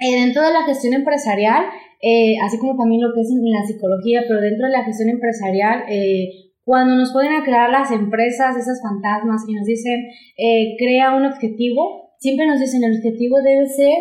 eh, 0.00 0.20
dentro 0.20 0.42
de 0.42 0.52
la 0.52 0.62
gestión 0.62 0.94
empresarial, 0.94 1.64
eh, 2.00 2.36
así 2.44 2.58
como 2.58 2.76
también 2.76 3.02
lo 3.02 3.12
que 3.12 3.22
es 3.22 3.30
en 3.30 3.42
la 3.50 3.64
psicología, 3.66 4.22
pero 4.28 4.40
dentro 4.40 4.66
de 4.66 4.72
la 4.72 4.84
gestión 4.84 5.08
empresarial, 5.08 5.82
eh, 5.88 6.47
cuando 6.68 6.96
nos 6.96 7.14
pueden 7.14 7.32
a 7.32 7.44
crear 7.44 7.70
las 7.70 7.90
empresas, 7.90 8.54
esas 8.54 8.82
fantasmas, 8.82 9.42
y 9.48 9.54
nos 9.54 9.64
dicen, 9.64 10.04
eh, 10.36 10.76
crea 10.76 11.16
un 11.16 11.24
objetivo, 11.24 12.12
siempre 12.18 12.46
nos 12.46 12.60
dicen, 12.60 12.84
el 12.84 12.98
objetivo 12.98 13.40
debe 13.40 13.66
ser 13.66 13.94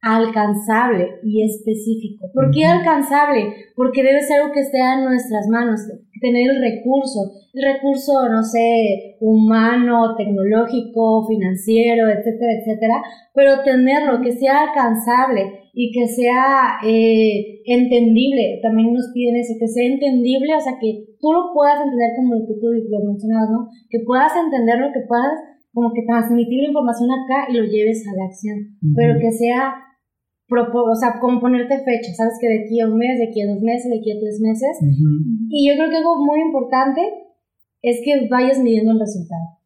alcanzable 0.00 1.20
y 1.22 1.44
específico. 1.44 2.30
¿Por 2.32 2.50
qué 2.50 2.64
alcanzable? 2.64 3.52
Porque 3.76 4.02
debe 4.02 4.22
ser 4.22 4.40
algo 4.40 4.54
que 4.54 4.60
esté 4.60 4.78
en 4.78 5.04
nuestras 5.04 5.48
manos, 5.48 5.80
tener 6.22 6.48
el 6.48 6.62
recurso, 6.62 7.30
el 7.52 7.74
recurso, 7.74 8.26
no 8.30 8.42
sé, 8.42 9.18
humano, 9.20 10.16
tecnológico, 10.16 11.26
financiero, 11.28 12.08
etcétera, 12.08 12.52
etcétera, 12.58 13.02
pero 13.34 13.62
tenerlo, 13.64 14.22
que 14.22 14.32
sea 14.32 14.62
alcanzable 14.62 15.63
y 15.74 15.90
que 15.90 16.06
sea 16.06 16.78
eh, 16.86 17.60
entendible, 17.66 18.60
también 18.62 18.92
nos 18.92 19.10
piden 19.12 19.36
eso, 19.36 19.54
que 19.58 19.66
sea 19.66 19.84
entendible, 19.84 20.54
o 20.54 20.60
sea, 20.60 20.78
que 20.80 21.18
tú 21.20 21.32
lo 21.32 21.52
puedas 21.52 21.82
entender 21.82 22.10
como 22.16 22.34
lo 22.34 22.46
que 22.46 22.54
tú 22.54 22.70
lo 22.70 22.98
mencionabas, 23.04 23.50
¿no? 23.50 23.68
Que 23.90 23.98
puedas 24.06 24.32
entenderlo, 24.38 24.94
que 24.94 25.02
puedas 25.08 25.34
como 25.74 25.92
que 25.92 26.06
transmitir 26.06 26.62
la 26.62 26.68
información 26.68 27.10
acá 27.10 27.50
y 27.50 27.58
lo 27.58 27.64
lleves 27.66 28.06
a 28.06 28.14
la 28.16 28.26
acción, 28.30 28.78
Ujú. 28.78 28.94
pero 28.94 29.18
que 29.18 29.32
sea, 29.32 29.74
o 30.46 30.94
sea, 30.94 31.18
como 31.20 31.40
ponerte 31.40 31.82
fecha, 31.82 32.14
sabes 32.14 32.38
que 32.40 32.46
de 32.46 32.58
aquí 32.62 32.78
a 32.78 32.86
un 32.86 32.96
mes, 32.96 33.18
de 33.18 33.26
aquí 33.26 33.42
a 33.42 33.50
dos 33.50 33.60
meses, 33.60 33.90
de 33.90 33.98
aquí 33.98 34.12
a 34.14 34.20
tres 34.20 34.38
meses, 34.40 34.78
Ujú. 34.78 35.50
y 35.50 35.66
yo 35.66 35.74
creo 35.74 35.90
que 35.90 35.98
algo 35.98 36.22
muy 36.24 36.40
importante 36.40 37.02
es 37.82 38.00
que 38.04 38.28
vayas 38.30 38.62
midiendo 38.62 38.92
el 38.92 39.00
resultado. 39.00 39.58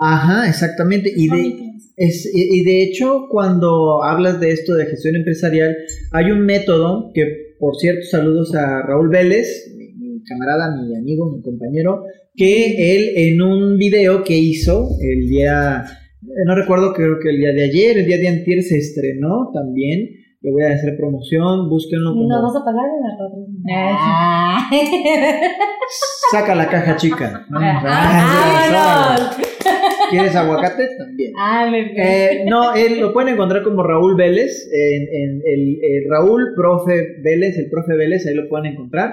Ajá, 0.00 0.48
exactamente. 0.48 1.12
Y 1.14 1.28
de, 1.28 1.54
es, 1.96 2.30
y 2.34 2.64
de 2.64 2.82
hecho, 2.82 3.26
cuando 3.30 4.02
hablas 4.02 4.40
de 4.40 4.50
esto 4.50 4.74
de 4.74 4.86
gestión 4.86 5.14
empresarial, 5.16 5.76
hay 6.12 6.30
un 6.30 6.40
método 6.46 7.10
que, 7.12 7.54
por 7.58 7.76
cierto, 7.76 8.06
saludos 8.10 8.54
a 8.54 8.82
Raúl 8.82 9.10
Vélez, 9.10 9.74
mi, 9.76 9.92
mi 9.92 10.22
camarada, 10.24 10.74
mi 10.74 10.96
amigo, 10.96 11.30
mi 11.30 11.42
compañero, 11.42 12.04
que 12.34 12.96
él 12.96 13.10
en 13.16 13.42
un 13.42 13.76
video 13.76 14.24
que 14.24 14.38
hizo 14.38 14.88
el 15.00 15.28
día, 15.28 15.84
eh, 16.22 16.44
no 16.46 16.54
recuerdo, 16.54 16.94
creo 16.94 17.18
que 17.22 17.28
el 17.28 17.36
día 17.36 17.52
de 17.52 17.64
ayer, 17.64 17.98
el 17.98 18.06
día 18.06 18.16
de 18.16 18.28
antier 18.28 18.62
se 18.62 18.78
estrenó 18.78 19.50
también. 19.52 20.16
Le 20.42 20.52
voy 20.52 20.62
a 20.62 20.72
hacer 20.72 20.96
promoción, 20.96 21.68
búsquenlo 21.68 22.14
como... 22.14 22.26
¿Nos 22.26 22.54
vas 22.54 22.62
a 22.62 22.64
pagar 22.64 22.86
en 22.86 23.02
la 23.04 23.76
Ah. 23.76 24.70
Saca 26.32 26.54
la 26.54 26.66
caja 26.66 26.96
chica. 26.96 27.44
¿no? 27.50 27.58
Ah, 27.60 29.18
¡Vámonos! 29.18 29.59
¿Quieres 30.10 30.34
aguacate? 30.36 30.88
También. 30.98 31.32
Ah, 31.38 31.70
Eh, 31.96 32.44
no, 32.48 32.74
él 32.74 33.00
lo 33.00 33.12
pueden 33.12 33.34
encontrar 33.34 33.62
como 33.62 33.82
Raúl 33.82 34.16
Vélez, 34.16 34.68
en, 34.72 35.02
en 35.02 35.42
el, 35.44 35.78
el 35.82 36.04
Raúl 36.10 36.52
Profe 36.56 37.20
Vélez, 37.22 37.56
el 37.58 37.70
Profe 37.70 37.94
Vélez, 37.96 38.26
ahí 38.26 38.34
lo 38.34 38.48
pueden 38.48 38.72
encontrar. 38.72 39.10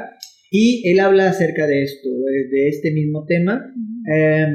Y 0.52 0.88
él 0.90 1.00
habla 1.00 1.30
acerca 1.30 1.68
de 1.68 1.84
esto, 1.84 2.10
de, 2.52 2.68
este 2.70 2.92
mismo 2.92 3.26
tema. 3.26 3.74
eh, 4.14 4.48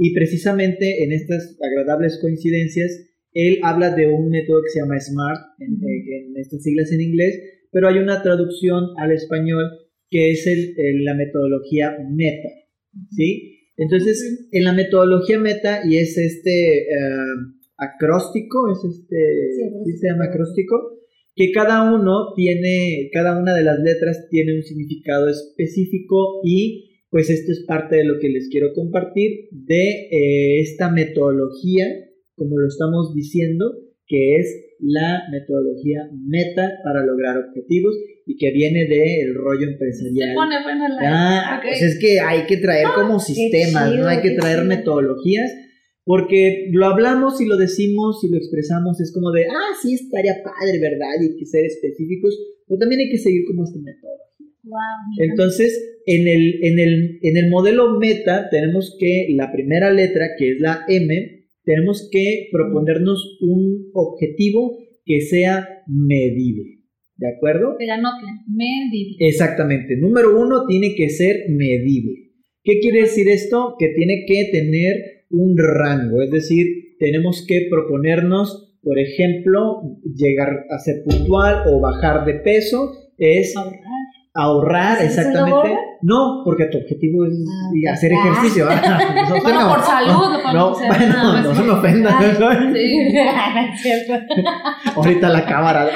y 0.00 0.14
precisamente 0.14 1.02
en 1.02 1.12
estas 1.12 1.58
agradables 1.60 2.18
coincidencias, 2.20 2.90
él 3.32 3.58
habla 3.62 3.94
de 3.94 4.06
un 4.06 4.28
método 4.30 4.60
que 4.62 4.70
se 4.70 4.80
llama 4.80 4.98
SMART, 5.00 5.40
en, 5.58 5.72
en 5.72 6.36
estas 6.36 6.62
siglas 6.62 6.92
en 6.92 7.00
inglés, 7.00 7.36
pero 7.72 7.88
hay 7.88 7.98
una 7.98 8.22
traducción 8.22 8.84
al 8.96 9.10
español 9.12 9.64
que 10.10 10.30
es 10.30 10.46
el, 10.46 10.74
el- 10.78 11.04
la 11.04 11.14
metodología 11.14 11.96
META. 12.10 12.48
¿Sí? 13.10 13.57
Entonces, 13.78 14.48
en 14.50 14.64
la 14.64 14.72
metodología 14.72 15.38
meta, 15.38 15.80
y 15.88 15.96
es 15.96 16.18
este 16.18 16.80
eh, 16.80 16.86
acróstico, 17.76 18.70
es 18.70 18.84
este, 18.84 19.16
Sí, 19.54 19.92
¿sí 19.92 19.98
se 19.98 20.08
llama 20.08 20.26
acróstico, 20.26 20.98
que 21.36 21.52
cada 21.52 21.94
uno 21.94 22.34
tiene, 22.34 23.08
cada 23.12 23.40
una 23.40 23.54
de 23.54 23.62
las 23.62 23.78
letras 23.78 24.26
tiene 24.28 24.56
un 24.56 24.62
significado 24.62 25.28
específico 25.28 26.40
y 26.42 26.88
pues 27.10 27.30
esto 27.30 27.52
es 27.52 27.64
parte 27.66 27.96
de 27.96 28.04
lo 28.04 28.18
que 28.18 28.28
les 28.28 28.48
quiero 28.48 28.74
compartir 28.74 29.48
de 29.52 30.08
eh, 30.10 30.60
esta 30.60 30.90
metodología, 30.90 31.86
como 32.34 32.58
lo 32.58 32.66
estamos 32.66 33.14
diciendo, 33.14 33.72
que 34.06 34.36
es 34.36 34.74
la 34.80 35.22
metodología 35.30 36.10
meta 36.26 36.72
para 36.82 37.06
lograr 37.06 37.38
objetivos 37.38 37.94
y 38.30 38.36
que 38.36 38.50
viene 38.52 38.84
del 38.86 39.34
rollo 39.34 39.66
empresarial. 39.70 40.28
Se 40.28 40.34
pone 40.34 40.62
buena 40.62 40.88
la. 40.90 41.00
Ah, 41.02 41.56
Ok. 41.58 41.64
pues 41.68 41.82
es 41.82 41.98
que 41.98 42.20
hay 42.20 42.44
que 42.46 42.58
traer 42.58 42.86
como 42.94 43.18
sistemas, 43.20 43.90
chido, 43.90 44.02
¿no? 44.04 44.08
Hay 44.08 44.20
que 44.20 44.32
traer 44.32 44.58
chido. 44.58 44.68
metodologías, 44.68 45.50
porque 46.04 46.68
lo 46.72 46.84
hablamos 46.86 47.40
y 47.40 47.46
lo 47.46 47.56
decimos 47.56 48.22
y 48.22 48.28
lo 48.30 48.36
expresamos, 48.36 49.00
es 49.00 49.12
como 49.14 49.30
de, 49.32 49.46
ah, 49.46 49.72
sí, 49.80 49.94
estaría 49.94 50.34
padre, 50.44 50.78
¿verdad? 50.78 51.08
Y 51.22 51.24
hay 51.32 51.36
que 51.38 51.46
ser 51.46 51.64
específicos, 51.64 52.38
pero 52.66 52.78
también 52.78 53.00
hay 53.00 53.10
que 53.10 53.16
seguir 53.16 53.44
como 53.46 53.64
esta 53.64 53.78
metodología. 53.78 54.46
Wow. 54.64 54.78
Entonces, 55.30 56.00
en 56.04 56.28
el, 56.28 56.58
en, 56.62 56.78
el, 56.78 57.18
en 57.22 57.36
el 57.38 57.48
modelo 57.48 57.98
meta 57.98 58.50
tenemos 58.50 58.94
que 59.00 59.28
la 59.34 59.50
primera 59.50 59.90
letra, 59.90 60.26
que 60.38 60.50
es 60.52 60.60
la 60.60 60.80
M, 60.86 61.46
tenemos 61.64 62.08
que 62.12 62.48
proponernos 62.52 63.38
un 63.40 63.88
objetivo 63.94 64.78
que 65.06 65.22
sea 65.22 65.66
medible. 65.86 66.77
¿De 67.18 67.28
acuerdo? 67.28 67.76
Que 67.76 67.86
ya 67.86 67.98
noten, 67.98 68.44
medible. 68.46 69.16
Exactamente. 69.18 69.96
Número 69.96 70.38
uno 70.40 70.66
tiene 70.66 70.94
que 70.94 71.10
ser 71.10 71.46
medible. 71.50 72.30
¿Qué 72.62 72.78
quiere 72.80 73.02
decir 73.02 73.28
esto? 73.28 73.74
Que 73.78 73.88
tiene 73.88 74.24
que 74.26 74.50
tener 74.52 74.94
un 75.30 75.56
rango, 75.58 76.22
es 76.22 76.30
decir, 76.30 76.96
tenemos 76.98 77.44
que 77.46 77.66
proponernos, 77.70 78.78
por 78.82 78.98
ejemplo, 78.98 79.98
llegar 80.14 80.66
a 80.70 80.78
ser 80.78 81.02
puntual 81.04 81.64
o 81.66 81.80
bajar 81.80 82.24
de 82.24 82.34
peso, 82.34 82.92
es 83.18 83.56
Ahorrar. 83.56 83.97
Ahorrar, 84.34 84.98
¿Sí, 84.98 85.04
sí, 85.04 85.08
exactamente. 85.08 85.68
No, 86.02 86.42
porque 86.44 86.66
tu 86.66 86.78
objetivo 86.78 87.26
es 87.26 87.32
Ah, 87.88 87.92
hacer 87.92 88.12
ah. 88.12 88.16
ejercicio. 88.28 88.66
ah, 88.70 89.26
no, 89.30 89.42
Bueno, 89.42 89.60
no. 89.62 89.68
por 89.74 89.82
salud 89.84 90.54
No, 90.54 90.70
hacer, 90.70 90.88
bueno, 90.88 91.42
no 91.42 91.54
se 91.54 91.62
me 91.62 91.70
ofenda. 91.70 92.18
Sí. 92.72 93.18
Ahorita 94.96 95.28
la 95.28 95.44
cámara. 95.44 95.88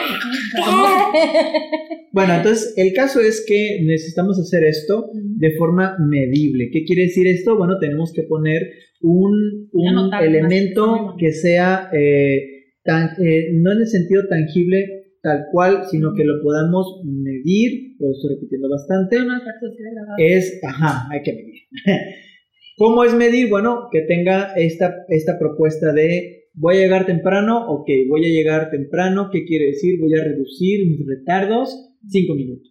Bueno, 2.12 2.34
entonces 2.34 2.74
el 2.76 2.92
caso 2.92 3.20
es 3.20 3.44
que 3.46 3.80
necesitamos 3.84 4.38
hacer 4.38 4.64
esto 4.64 5.06
de 5.14 5.52
forma 5.56 5.96
medible. 5.98 6.68
¿Qué 6.72 6.84
quiere 6.84 7.02
decir 7.02 7.26
esto? 7.26 7.56
Bueno, 7.56 7.78
tenemos 7.78 8.12
que 8.12 8.22
poner 8.24 8.60
un, 9.00 9.68
un 9.72 10.14
elemento 10.20 11.14
que 11.18 11.32
sea 11.32 11.88
eh, 11.92 12.40
tan- 12.84 13.10
eh, 13.24 13.50
no 13.54 13.72
en 13.72 13.78
el 13.80 13.86
sentido 13.86 14.22
tangible 14.28 14.84
tal 15.22 15.44
cual, 15.52 15.84
sino 15.90 16.12
que 16.14 16.24
lo 16.24 16.42
podamos 16.42 17.00
medir, 17.04 17.91
lo 18.06 18.12
estoy 18.12 18.35
repitiendo 18.35 18.68
bastante, 18.68 19.16
de 19.16 20.37
es, 20.37 20.61
ajá, 20.64 21.06
hay 21.11 21.23
que 21.23 21.32
medir. 21.32 21.62
¿Cómo 22.76 23.04
es 23.04 23.14
medir? 23.14 23.49
Bueno, 23.49 23.88
que 23.92 24.00
tenga 24.02 24.54
esta, 24.56 25.04
esta 25.09 25.38
propuesta 25.38 25.92
de 25.92 26.49
voy 26.54 26.76
a 26.76 26.80
llegar 26.80 27.06
temprano, 27.06 27.66
ok, 27.68 27.88
voy 28.09 28.25
a 28.26 28.28
llegar 28.28 28.71
temprano, 28.71 29.28
¿qué 29.32 29.44
quiere 29.44 29.66
decir? 29.66 30.00
Voy 30.00 30.14
a 30.18 30.25
reducir 30.25 30.87
mis 30.87 31.06
retardos 31.06 31.94
5 32.09 32.35
minutos. 32.35 32.68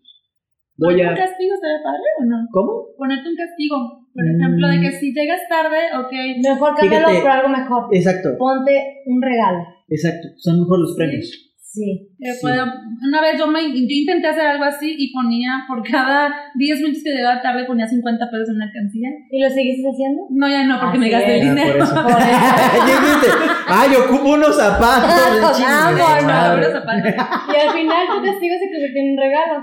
Voy 0.77 0.95
¿Ponerte 0.95 1.09
a... 1.09 1.23
un 1.23 1.29
castigo 1.29 1.53
estaría 1.53 1.83
padre 1.83 2.07
o 2.19 2.25
no? 2.25 2.37
¿Cómo? 2.51 2.87
Ponerte 2.97 3.29
un 3.29 3.35
castigo. 3.35 3.75
Por 4.13 4.25
ejemplo, 4.25 4.67
de 4.67 4.77
Mm. 4.77 4.81
que 4.81 4.91
si 4.99 5.13
llegas 5.13 5.41
tarde, 5.47 5.77
ok. 5.97 6.11
Mejor 6.43 6.75
cámbialo 6.75 7.21
por 7.21 7.29
algo 7.31 7.49
mejor. 7.49 7.83
Exacto, 7.93 8.29
Ponte 8.37 9.03
un 9.05 9.21
regalo. 9.21 9.59
exacto, 9.87 10.27
son 10.37 10.59
mejor 10.61 10.79
los 10.79 10.95
premios. 10.97 11.29
Sí. 11.29 11.50
Que 11.73 12.31
Sí. 12.33 12.41
pueda- 12.41 12.67
una 13.07 13.21
vez 13.21 13.39
yo, 13.39 13.47
me, 13.47 13.61
yo 13.71 13.95
intenté 13.95 14.27
hacer 14.27 14.45
algo 14.45 14.63
así 14.65 14.93
y 14.97 15.11
ponía 15.13 15.63
por 15.67 15.81
cada 15.89 16.29
10 16.55 16.79
minutos 16.81 17.01
que 17.03 17.11
llegaba 17.11 17.41
tarde 17.41 17.65
ponía 17.65 17.87
50 17.87 18.29
pesos 18.29 18.49
en 18.49 18.55
una 18.55 18.65
alcancía. 18.65 19.09
¿Y 19.31 19.41
lo 19.41 19.49
seguiste 19.49 19.87
haciendo? 19.87 20.21
No, 20.31 20.47
ya 20.49 20.67
no, 20.67 20.75
porque 20.79 20.97
Así 20.97 20.99
me 20.99 21.09
gasté 21.09 21.31
el 21.39 21.41
es. 21.41 21.47
Ah, 21.47 21.53
dinero. 21.55 21.73
por 21.73 21.81
eso. 21.83 21.95
Por 22.03 22.11
eso. 22.11 22.21
Dijiste, 22.91 23.27
ay, 23.67 23.89
ocupo 23.95 24.27
unos 24.35 24.55
zapatos. 24.55 25.09
Vámonos. 25.63 26.23
madre. 26.27 26.65
Ahora 26.65 26.71
zapatos. 26.71 27.13
Y 27.15 27.55
al 27.55 27.71
final 27.71 28.01
tu 28.11 28.17
castigo 28.25 28.53
se 28.59 28.67
convirtió 28.71 29.01
en 29.01 29.11
un 29.11 29.17
regalo. 29.17 29.55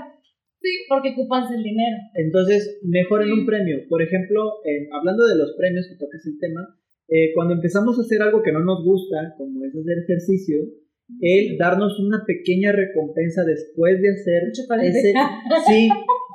Sí. 0.59 0.71
Porque 0.89 1.13
ocupas 1.15 1.47
el 1.55 1.63
dinero. 1.63 1.97
Entonces, 2.15 2.81
mejor 2.83 3.23
en 3.23 3.31
un 3.31 3.45
premio. 3.45 3.77
Por 3.87 4.01
ejemplo, 4.01 4.59
eh, 4.67 4.89
hablando 4.91 5.23
de 5.25 5.37
los 5.37 5.55
premios, 5.55 5.87
que 5.87 5.95
tocas 5.95 6.19
el 6.27 6.35
tema, 6.37 6.67
eh, 7.07 7.31
cuando 7.33 7.53
empezamos 7.53 7.97
a 7.97 8.01
hacer 8.01 8.21
algo 8.21 8.43
que 8.43 8.51
no 8.51 8.59
nos 8.59 8.83
gusta, 8.83 9.33
como 9.37 9.63
es 9.63 9.71
hacer 9.71 10.03
ejercicio, 10.03 10.57
el 11.21 11.57
darnos 11.57 11.99
una 11.99 12.23
pequeña 12.25 12.71
recompensa 12.71 13.43
después 13.43 14.01
de 14.01 14.09
hacer 14.11 14.43
Un 14.47 14.51
chocolate. 14.53 14.87
ese... 14.89 15.13
Sí, 15.67 15.89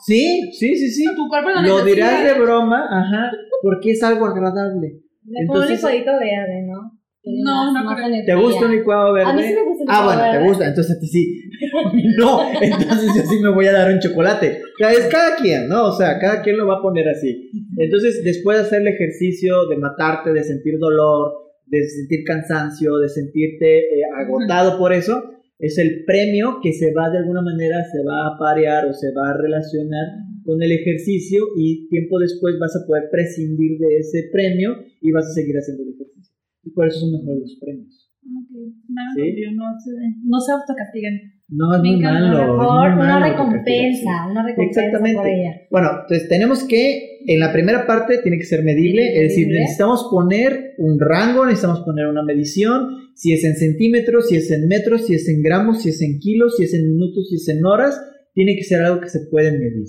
sí, 0.04 0.50
sí, 0.52 0.76
sí, 0.76 0.90
sí. 0.90 1.04
Tu 1.14 1.28
cuerpo 1.28 1.50
lo, 1.50 1.62
Lo 1.78 1.84
dirás 1.84 2.24
de 2.24 2.34
broma, 2.40 2.84
ajá, 2.90 3.30
porque 3.62 3.92
es 3.92 4.02
algo 4.02 4.26
agradable. 4.26 5.00
Me 5.24 5.46
pongo 5.46 5.60
un 5.60 5.64
Entonces- 5.66 5.76
licuadito 5.76 6.10
verde, 6.18 6.66
¿no? 6.66 7.00
No, 7.26 7.72
no. 7.72 7.96
¿Te 8.26 8.34
gusta 8.34 8.66
un 8.66 8.72
licuado 8.72 9.14
verde? 9.14 9.30
A 9.30 9.32
mí 9.32 9.42
sí 9.44 9.54
me 9.54 9.62
gusta 9.64 9.84
el 9.84 9.88
Ah, 9.88 10.04
bueno, 10.04 10.22
te 10.24 10.28
verde. 10.36 10.46
gusta, 10.48 10.66
entonces 10.66 10.94
a 10.96 11.00
ti 11.00 11.06
sí. 11.06 11.40
no, 12.18 12.52
entonces 12.60 13.10
yo 13.16 13.22
sí 13.22 13.40
me 13.42 13.48
voy 13.50 13.66
a 13.66 13.72
dar 13.72 13.90
un 13.90 13.98
chocolate. 13.98 14.60
O 14.74 14.76
sea, 14.76 14.92
es 14.92 15.06
cada 15.06 15.36
quien, 15.36 15.66
¿no? 15.68 15.86
O 15.86 15.92
sea, 15.92 16.18
cada 16.18 16.42
quien 16.42 16.58
lo 16.58 16.66
va 16.66 16.78
a 16.78 16.82
poner 16.82 17.08
así. 17.08 17.50
Entonces, 17.78 18.22
después 18.24 18.58
de 18.58 18.64
hacer 18.64 18.82
el 18.82 18.88
ejercicio, 18.88 19.66
de 19.68 19.76
matarte, 19.78 20.34
de 20.34 20.44
sentir 20.44 20.78
dolor, 20.78 21.32
de 21.66 21.88
sentir 21.88 22.24
cansancio, 22.24 22.98
de 22.98 23.08
sentirte 23.08 23.78
eh, 23.78 24.02
agotado 24.16 24.78
por 24.78 24.92
eso, 24.92 25.22
es 25.58 25.78
el 25.78 26.04
premio 26.04 26.58
que 26.62 26.72
se 26.72 26.92
va 26.92 27.10
de 27.10 27.18
alguna 27.18 27.42
manera, 27.42 27.76
se 27.90 28.02
va 28.04 28.34
a 28.34 28.38
parear 28.38 28.86
o 28.86 28.92
se 28.92 29.12
va 29.12 29.30
a 29.30 29.36
relacionar 29.36 30.06
con 30.44 30.62
el 30.62 30.72
ejercicio 30.72 31.44
y 31.56 31.88
tiempo 31.88 32.18
después 32.18 32.56
vas 32.60 32.76
a 32.76 32.86
poder 32.86 33.04
prescindir 33.10 33.78
de 33.78 33.96
ese 33.98 34.28
premio 34.30 34.76
y 35.00 35.10
vas 35.10 35.26
a 35.26 35.32
seguir 35.32 35.56
haciendo 35.56 35.84
el 35.84 35.94
ejercicio. 35.94 36.34
Y 36.64 36.70
por 36.70 36.86
eso 36.86 37.00
son 37.00 37.12
mejores 37.12 37.40
los 37.40 37.58
premios. 37.60 38.10
Ok, 38.24 38.50
no, 38.88 39.02
Sí. 39.14 39.32
no, 39.54 39.64
se, 39.80 39.90
no 40.24 40.40
se 40.40 40.52
autocastiguen. 40.52 41.33
No, 41.56 41.72
es 41.76 41.82
muy 41.82 42.00
malo. 42.00 42.40
es 42.40 42.58
Mejor 42.58 42.90
muy 42.96 43.04
una 43.04 43.30
recompensa, 43.30 44.26
una 44.28 44.42
recompensa 44.42 44.80
Exactamente. 44.80 45.16
por 45.18 45.28
ella. 45.28 45.62
Bueno, 45.70 45.88
entonces 46.02 46.28
tenemos 46.28 46.64
que, 46.64 47.20
en 47.26 47.38
la 47.38 47.52
primera 47.52 47.86
parte 47.86 48.18
tiene 48.18 48.38
que 48.38 48.44
ser 48.44 48.64
medible, 48.64 49.16
es 49.16 49.30
decir, 49.30 49.48
necesitamos 49.48 50.08
poner 50.10 50.74
un 50.78 50.98
rango, 50.98 51.46
necesitamos 51.46 51.80
poner 51.82 52.08
una 52.08 52.24
medición, 52.24 53.12
si 53.14 53.32
es 53.32 53.44
en 53.44 53.54
centímetros, 53.54 54.28
si 54.28 54.36
es 54.36 54.50
en 54.50 54.66
metros, 54.66 55.06
si 55.06 55.14
es 55.14 55.28
en 55.28 55.42
gramos, 55.42 55.82
si 55.82 55.90
es 55.90 56.02
en 56.02 56.18
kilos, 56.18 56.56
si 56.56 56.64
es 56.64 56.74
en 56.74 56.90
minutos, 56.90 57.28
si 57.28 57.36
es 57.36 57.48
en 57.48 57.64
horas, 57.64 58.00
tiene 58.32 58.56
que 58.56 58.64
ser 58.64 58.82
algo 58.82 59.00
que 59.00 59.08
se 59.08 59.20
puede 59.30 59.52
medir, 59.52 59.86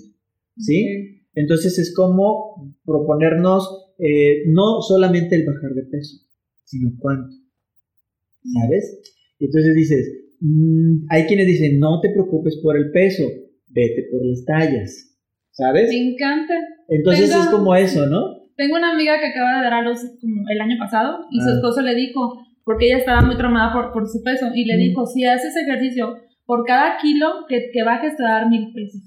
¿sí? 0.58 1.23
Entonces 1.34 1.80
es 1.80 1.95
como 1.95 2.75
proponernos 2.86 3.93
eh, 3.97 4.43
no 4.47 4.82
solamente 4.82 5.36
el 5.36 5.45
bajar 5.45 5.73
de 5.73 5.84
peso, 5.84 6.17
sino 6.63 6.91
cuánto, 6.99 7.36
¿sabes? 8.54 8.99
Entonces 9.39 9.73
dices, 9.73 10.25
mm, 10.45 11.05
hay 11.10 11.23
quienes 11.25 11.47
dicen, 11.47 11.79
no 11.79 11.99
te 12.01 12.10
preocupes 12.10 12.58
por 12.62 12.77
el 12.77 12.91
peso, 12.91 13.23
vete 13.69 14.05
por 14.12 14.21
las 14.25 14.45
tallas, 14.45 15.17
¿sabes? 15.51 15.89
Me 15.89 16.12
encanta. 16.13 16.53
Entonces 16.89 17.29
Tengo- 17.29 17.43
es 17.43 17.49
como 17.49 17.75
eso, 17.75 18.05
¿no? 18.08 18.21
Tengo 18.55 18.75
una 18.77 18.91
amiga 18.93 19.19
que 19.19 19.25
acaba 19.27 19.58
de 19.58 19.63
dar 19.63 19.73
a 19.73 19.81
luz 19.81 19.99
como 20.21 20.43
el 20.49 20.62
año 20.62 20.77
pasado 20.79 21.25
y 21.31 21.41
su 21.41 21.49
Ah. 21.49 21.53
esposo 21.55 21.81
le 21.81 21.95
dijo, 21.95 22.39
porque 22.63 22.86
ella 22.88 22.97
estaba 22.99 23.21
muy 23.21 23.36
traumada 23.38 23.73
por, 23.73 23.91
por 23.91 24.08
su 24.08 24.23
peso, 24.23 24.47
y 24.55 24.65
le 24.65 24.75
Mm. 24.75 24.79
dijo, 24.79 25.05
si 25.05 25.25
haces 25.25 25.53
ejercicio, 25.55 26.15
por 26.45 26.63
cada 26.65 26.97
kilo 26.97 27.45
que, 27.49 27.69
que 27.73 27.84
bajes 27.84 28.15
te 28.15 28.23
va 28.23 28.29
a 28.29 28.39
dar 28.41 28.49
mil 28.49 28.71
pesos. 28.73 29.01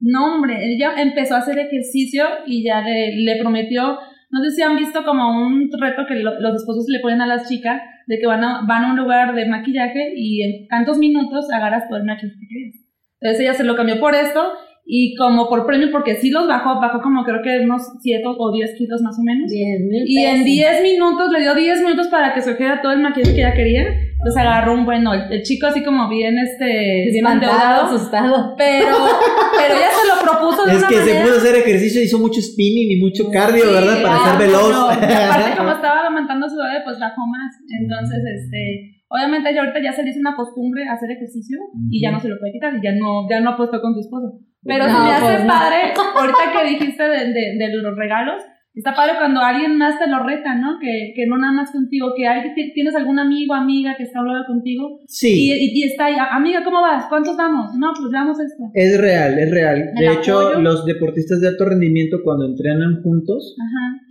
No, 0.00 0.36
hombre, 0.36 0.54
ella 0.72 0.92
empezó 0.98 1.34
a 1.34 1.38
hacer 1.38 1.58
ejercicio 1.58 2.24
y 2.46 2.62
ya 2.64 2.80
le, 2.82 3.16
le 3.16 3.36
prometió, 3.40 3.98
no 4.30 4.42
sé 4.44 4.50
si 4.50 4.62
han 4.62 4.76
visto 4.76 5.04
como 5.04 5.46
un 5.46 5.70
reto 5.80 6.02
que 6.06 6.16
lo- 6.16 6.40
los 6.40 6.54
esposos 6.56 6.84
le 6.88 7.00
ponen 7.00 7.20
a 7.20 7.26
las 7.26 7.48
chicas, 7.48 7.80
de 8.06 8.18
que 8.18 8.26
van 8.26 8.44
a, 8.44 8.64
van 8.66 8.84
a 8.84 8.90
un 8.92 8.96
lugar 8.98 9.34
de 9.34 9.46
maquillaje 9.46 10.12
y 10.16 10.42
en 10.42 10.68
tantos 10.68 10.98
minutos 10.98 11.50
agarras 11.52 11.88
todo 11.88 11.98
el 11.98 12.04
maquillaje 12.04 12.36
que 12.40 12.46
quieres. 12.46 12.86
Entonces 13.20 13.40
ella 13.40 13.54
se 13.54 13.64
lo 13.64 13.74
cambió 13.76 13.98
por 13.98 14.14
esto 14.14 14.42
y 14.84 15.16
como 15.16 15.48
por 15.48 15.66
premio, 15.66 15.90
porque 15.90 16.14
sí 16.14 16.30
los 16.30 16.46
bajó, 16.46 16.80
bajó 16.80 17.00
como 17.00 17.24
creo 17.24 17.42
que 17.42 17.58
unos 17.64 17.82
7 18.00 18.22
o 18.26 18.52
10 18.52 18.74
kilos 18.78 19.02
más 19.02 19.18
o 19.18 19.22
menos. 19.24 19.50
Diez 19.50 19.80
mil 19.80 20.04
Y 20.06 20.18
en 20.18 20.32
pesos. 20.32 20.44
10 20.44 20.82
minutos, 20.82 21.32
le 21.32 21.40
dio 21.40 21.54
10 21.54 21.82
minutos 21.82 22.06
para 22.08 22.32
que 22.34 22.40
se 22.42 22.54
todo 22.54 22.92
el 22.92 23.00
maquillaje 23.00 23.34
que 23.34 23.40
ella 23.40 23.54
quería. 23.54 23.84
Entonces 24.18 24.36
agarró 24.42 24.74
un 24.74 24.84
bueno, 24.86 25.12
el, 25.14 25.30
el 25.30 25.42
chico 25.42 25.66
así 25.66 25.84
como 25.84 26.08
bien, 26.08 26.38
este, 26.38 26.64
bien 27.12 27.26
Espantado, 27.26 27.86
asustado. 27.86 28.54
Pero, 28.56 28.96
pero 29.58 29.74
ella 29.74 29.88
se 29.92 30.08
lo 30.08 30.16
propuso 30.24 30.64
de 30.64 30.72
Es 30.72 30.78
una 30.78 30.88
que 30.88 30.94
se 30.96 31.00
manera. 31.04 31.22
puso 31.22 31.34
a 31.34 31.38
hacer 31.38 31.54
ejercicio, 31.56 32.02
hizo 32.02 32.18
mucho 32.18 32.40
spinning 32.40 32.92
y 32.92 33.00
mucho 33.00 33.30
cardio, 33.30 33.64
Sí, 33.68 33.72
¿verdad? 33.74 34.02
Para 34.02 34.16
ah, 34.16 34.26
ser 34.30 34.46
veloz. 34.46 34.70
no, 34.72 34.88
aparte, 34.90 35.56
como 35.58 35.70
estaba 35.70 36.00
amamantando 36.00 36.48
su 36.48 36.56
bebé, 36.56 36.80
pues 36.84 36.98
bajó 36.98 37.22
más. 37.26 37.52
Entonces, 37.78 38.18
este, 38.40 39.04
obviamente 39.08 39.50
ella 39.50 39.60
ahorita 39.60 39.80
ya 39.82 39.92
se 39.92 40.02
le 40.02 40.10
hizo 40.10 40.20
una 40.20 40.34
costumbre 40.34 40.88
hacer 40.88 41.10
ejercicio 41.10 41.58
y 41.90 42.00
ya 42.02 42.10
no 42.10 42.18
se 42.18 42.28
lo 42.28 42.38
puede 42.40 42.52
quitar 42.52 42.74
y 42.74 42.80
ya 42.82 42.92
no, 42.98 43.28
ya 43.30 43.40
no 43.40 43.50
ha 43.50 43.56
puesto 43.56 43.80
con 43.80 43.94
su 43.94 44.00
esposo. 44.00 44.40
Pero 44.64 44.88
No, 44.88 44.96
se 44.96 45.04
me 45.04 45.10
hace 45.12 45.24
pues 45.26 45.44
no. 45.44 45.52
padre, 45.52 45.76
ahorita 46.16 46.44
que 46.56 46.68
dijiste 46.70 47.02
de, 47.04 47.18
de, 47.32 47.42
de 47.60 47.68
los 47.82 47.94
regalos, 47.96 48.42
está 48.76 48.94
padre 48.94 49.14
cuando 49.18 49.40
alguien 49.40 49.76
más 49.78 49.98
te 49.98 50.06
lo 50.08 50.22
reta, 50.22 50.54
¿no? 50.54 50.78
Que, 50.78 51.12
que 51.16 51.26
no 51.26 51.36
nada 51.38 51.52
más 51.52 51.72
contigo, 51.72 52.12
que 52.16 52.26
alguien 52.26 52.54
ti- 52.54 52.72
tienes 52.74 52.94
algún 52.94 53.18
amigo, 53.18 53.54
amiga 53.54 53.94
que 53.96 54.02
está 54.04 54.20
hablando 54.20 54.46
contigo 54.46 55.00
Sí, 55.08 55.50
y, 55.50 55.80
y 55.80 55.84
está 55.84 56.06
ahí, 56.06 56.14
amiga, 56.30 56.62
¿cómo 56.62 56.80
vas? 56.82 57.06
¿Cuántos 57.08 57.36
vamos? 57.36 57.74
No, 57.78 57.92
pues 57.98 58.10
veamos 58.12 58.38
esto. 58.38 58.64
es 58.74 58.98
real, 59.00 59.38
es 59.38 59.50
real. 59.50 59.90
De 59.98 60.12
hecho, 60.12 60.38
apoyo. 60.40 60.60
los 60.60 60.84
deportistas 60.86 61.40
de 61.40 61.48
alto 61.48 61.64
rendimiento 61.64 62.18
cuando 62.22 62.44
entrenan 62.46 63.02
juntos 63.02 63.56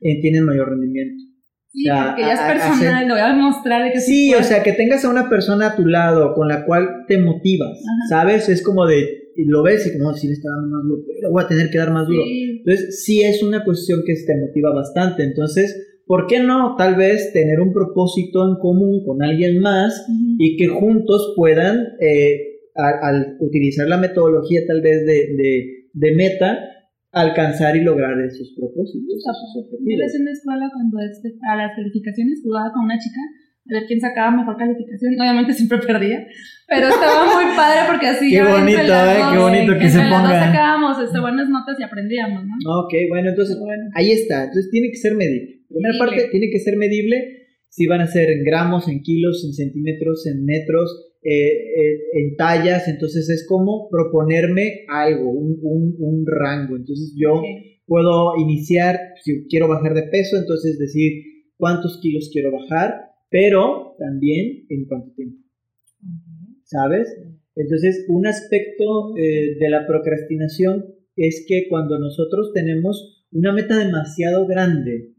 eh, 0.02 0.20
tienen 0.22 0.44
mayor 0.46 0.70
rendimiento. 0.70 1.24
Sí, 1.68 1.90
O 1.90 1.94
sea, 1.94 2.06
porque 2.08 2.22
ya 2.22 2.34
es 2.34 2.40
personal, 2.40 2.96
hacer- 2.96 3.08
lo 3.08 3.14
voy 3.16 3.22
a 3.24 3.28
demostrar 3.28 3.84
de 3.84 3.92
que 3.92 4.00
Sí, 4.00 4.30
puede. 4.32 4.42
o 4.42 4.44
sea, 4.46 4.64
que 4.64 4.72
tengas 4.72 5.04
a 5.04 5.10
una 5.10 5.28
persona 5.30 5.68
a 5.68 5.76
tu 5.76 5.86
lado 5.86 6.34
con 6.34 6.48
la 6.48 6.66
cual 6.66 7.04
te 7.08 7.18
motivas, 7.18 7.72
Ajá. 7.78 8.08
¿sabes? 8.22 8.48
Es 8.50 8.64
como 8.64 8.86
de, 8.86 9.25
y 9.36 9.46
lo 9.46 9.64
ves 9.64 9.86
y 9.94 9.98
no, 9.98 10.14
si 10.14 10.28
le 10.28 10.34
está 10.34 10.50
dando 10.50 10.78
más 10.78 10.84
duro, 10.86 11.04
le 11.22 11.30
voy 11.30 11.44
a 11.44 11.48
tener 11.48 11.70
que 11.70 11.78
dar 11.78 11.92
más 11.92 12.08
duro. 12.08 12.24
Sí. 12.24 12.58
Entonces, 12.60 13.04
sí 13.04 13.22
es 13.24 13.44
una 13.44 13.64
cuestión 13.64 14.02
que 14.06 14.14
te 14.14 14.40
motiva 14.40 14.74
bastante. 14.74 15.24
Entonces, 15.24 16.02
¿por 16.06 16.28
qué 16.28 16.40
no 16.40 16.76
tal 16.78 16.96
vez 16.96 17.32
tener 17.34 17.60
un 17.60 17.74
propósito 17.74 18.48
en 18.48 18.56
común 18.60 19.04
con 19.06 19.22
alguien 19.24 19.60
más 19.60 20.06
y 20.38 20.56
que 20.58 20.68
juntos 20.68 21.34
puedan, 21.36 21.78
eh, 22.00 22.40
al, 22.76 23.38
utilizar 23.40 23.88
la 23.88 23.98
metodología 23.98 24.62
tal 24.68 24.82
vez 24.82 25.06
de, 25.06 25.14
de- 25.36 25.72
de 25.94 26.14
meta 26.14 26.60
alcanzar 27.12 27.76
y 27.78 27.82
lograr 27.82 28.20
esos 28.20 28.54
propósitos. 28.58 29.16
esos 29.16 29.56
Yo 29.56 29.62
objetivos. 29.62 30.16
en 30.16 30.26
la 30.26 30.32
escuela 30.32 30.70
cuando 30.74 30.98
este, 31.10 31.30
a 31.50 31.56
las 31.56 31.72
calificaciones 31.76 32.42
jugaba 32.44 32.72
con 32.74 32.84
una 32.84 32.98
chica 33.00 33.22
a 33.68 33.74
ver 33.74 33.84
quién 33.88 34.00
sacaba 34.00 34.32
mejor 34.32 34.58
calificación. 34.58 35.20
Obviamente 35.20 35.54
siempre 35.54 35.80
perdía, 35.80 36.26
pero 36.68 36.88
estaba 36.88 37.26
muy 37.36 37.56
padre 37.56 37.80
porque 37.90 38.08
así 38.08 38.30
Qué 38.30 38.36
ya 38.36 38.42
entre 38.42 38.62
bonito, 38.62 38.94
eh, 38.94 39.22
qué 39.34 39.38
bonito 39.40 39.72
que 39.74 39.86
entre 39.86 39.90
se 39.90 40.10
pongan. 40.10 40.52
sacábamos 40.52 41.04
este, 41.04 41.20
buenas 41.20 41.50
notas 41.50 41.76
y 41.80 41.84
aprendíamos, 41.84 42.44
¿no? 42.46 42.54
Ok, 42.86 42.94
bueno, 43.10 43.30
entonces 43.30 43.58
bueno. 43.60 43.84
ahí 43.96 44.12
está. 44.12 44.44
Entonces 44.46 44.70
tiene 44.72 44.90
que 44.90 44.98
ser 44.98 45.16
medible. 45.16 45.62
Primera 45.70 45.94
Medible. 45.94 46.00
parte, 46.24 46.30
tiene 46.32 46.50
que 46.52 46.60
ser 46.60 46.78
medible. 46.78 47.16
Si 47.70 47.88
van 47.88 48.02
a 48.02 48.08
ser 48.08 48.30
en 48.30 48.44
gramos, 48.46 48.88
en 48.88 49.02
kilos, 49.02 49.44
en 49.46 49.54
centímetros, 49.54 50.26
en 50.28 50.46
metros, 50.46 51.12
eh, 51.24 51.48
eh, 51.48 51.98
en 52.14 52.36
tallas. 52.38 52.88
Entonces 52.88 53.28
es 53.30 53.46
como 53.50 53.90
proponerme 53.90 54.86
algo, 54.88 55.30
un, 55.32 55.58
un- 55.62 55.96
un 56.00 56.26
rango. 56.26 56.78
Entonces 56.78 57.14
yo 57.18 57.34
Ok. 57.34 57.46
puedo 57.88 58.38
iniciar, 58.38 58.98
si 59.24 59.46
quiero 59.50 59.68
bajar 59.68 59.94
de 59.94 60.04
peso, 60.04 60.38
entonces 60.38 60.78
decir 60.80 61.12
cuántos 61.58 62.00
kilos 62.02 62.30
quiero 62.32 62.52
bajar, 62.52 62.94
pero 63.30 63.96
también 64.00 64.66
en 64.70 64.86
cuánto 64.86 65.12
tiempo, 65.16 65.40
¿sabes? 66.64 67.08
Entonces, 67.56 68.06
un 68.10 68.28
aspecto 68.28 69.16
eh, 69.18 69.58
de 69.60 69.70
la 69.70 69.88
procrastinación 69.88 70.86
es 71.16 71.46
que 71.48 71.68
cuando 71.70 71.98
nosotros 72.00 72.52
tenemos 72.54 73.26
una 73.32 73.54
meta 73.54 73.78
demasiado 73.78 74.46
grande, 74.46 75.14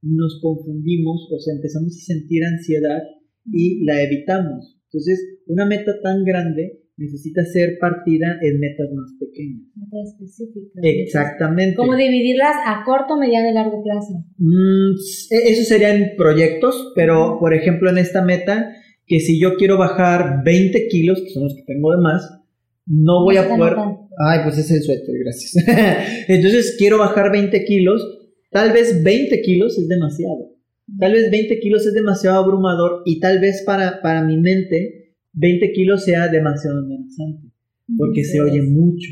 nos 0.00 0.40
confundimos 0.40 1.28
o 1.30 1.38
sea, 1.38 1.54
empezamos 1.54 1.96
a 1.96 2.04
sentir 2.04 2.44
ansiedad 2.44 3.02
y 3.46 3.84
la 3.84 4.02
evitamos. 4.02 4.78
Entonces, 4.86 5.38
una 5.46 5.66
meta 5.66 6.00
tan 6.02 6.24
grande 6.24 6.81
necesita 6.96 7.44
ser 7.44 7.78
partida 7.80 8.38
en 8.42 8.60
metas 8.60 8.88
más 8.94 9.12
pequeñas. 9.18 9.62
Meta 9.74 9.96
específica. 10.04 10.80
Exactamente. 10.82 11.76
Como 11.76 11.96
dividirlas 11.96 12.54
a 12.66 12.84
corto, 12.84 13.16
mediano 13.16 13.50
y 13.50 13.54
largo 13.54 13.82
plazo. 13.82 14.12
Mm, 14.38 14.94
e- 15.30 15.52
eso 15.52 15.64
serían 15.64 16.12
proyectos, 16.16 16.92
pero 16.94 17.38
por 17.40 17.54
ejemplo 17.54 17.90
en 17.90 17.98
esta 17.98 18.22
meta, 18.22 18.74
que 19.06 19.20
si 19.20 19.40
yo 19.40 19.56
quiero 19.56 19.78
bajar 19.78 20.42
20 20.44 20.88
kilos, 20.88 21.20
que 21.22 21.30
son 21.30 21.44
los 21.44 21.54
que 21.54 21.62
tengo 21.62 21.92
de 21.92 22.02
más, 22.02 22.38
no 22.86 23.24
voy 23.24 23.36
a 23.36 23.48
poder... 23.48 23.74
Ay, 24.18 24.40
pues 24.44 24.58
es 24.58 24.70
el 24.70 24.82
suéter, 24.82 25.14
gracias. 25.24 25.66
Entonces 26.28 26.76
quiero 26.78 26.98
bajar 26.98 27.32
20 27.32 27.64
kilos, 27.64 28.02
tal 28.50 28.72
vez 28.72 29.02
20 29.02 29.40
kilos 29.40 29.78
es 29.78 29.88
demasiado. 29.88 30.52
Tal 30.98 31.12
vez 31.12 31.30
20 31.30 31.58
kilos 31.60 31.86
es 31.86 31.94
demasiado 31.94 32.38
abrumador 32.38 33.02
y 33.06 33.18
tal 33.20 33.40
vez 33.40 33.62
para, 33.64 34.02
para 34.02 34.22
mi 34.22 34.36
mente 34.36 35.01
20 35.32 35.72
kilos 35.72 36.04
sea 36.04 36.28
demasiado 36.28 36.80
amenazante 36.80 37.52
porque 37.96 38.24
se 38.24 38.40
oye 38.40 38.62
mucho. 38.62 39.10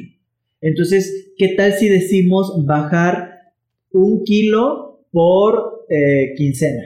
Entonces, 0.60 1.32
¿qué 1.36 1.54
tal 1.56 1.72
si 1.72 1.88
decimos 1.88 2.64
bajar 2.66 3.30
un 3.92 4.24
kilo 4.24 5.06
por 5.10 5.86
eh, 5.88 6.34
quincena? 6.36 6.82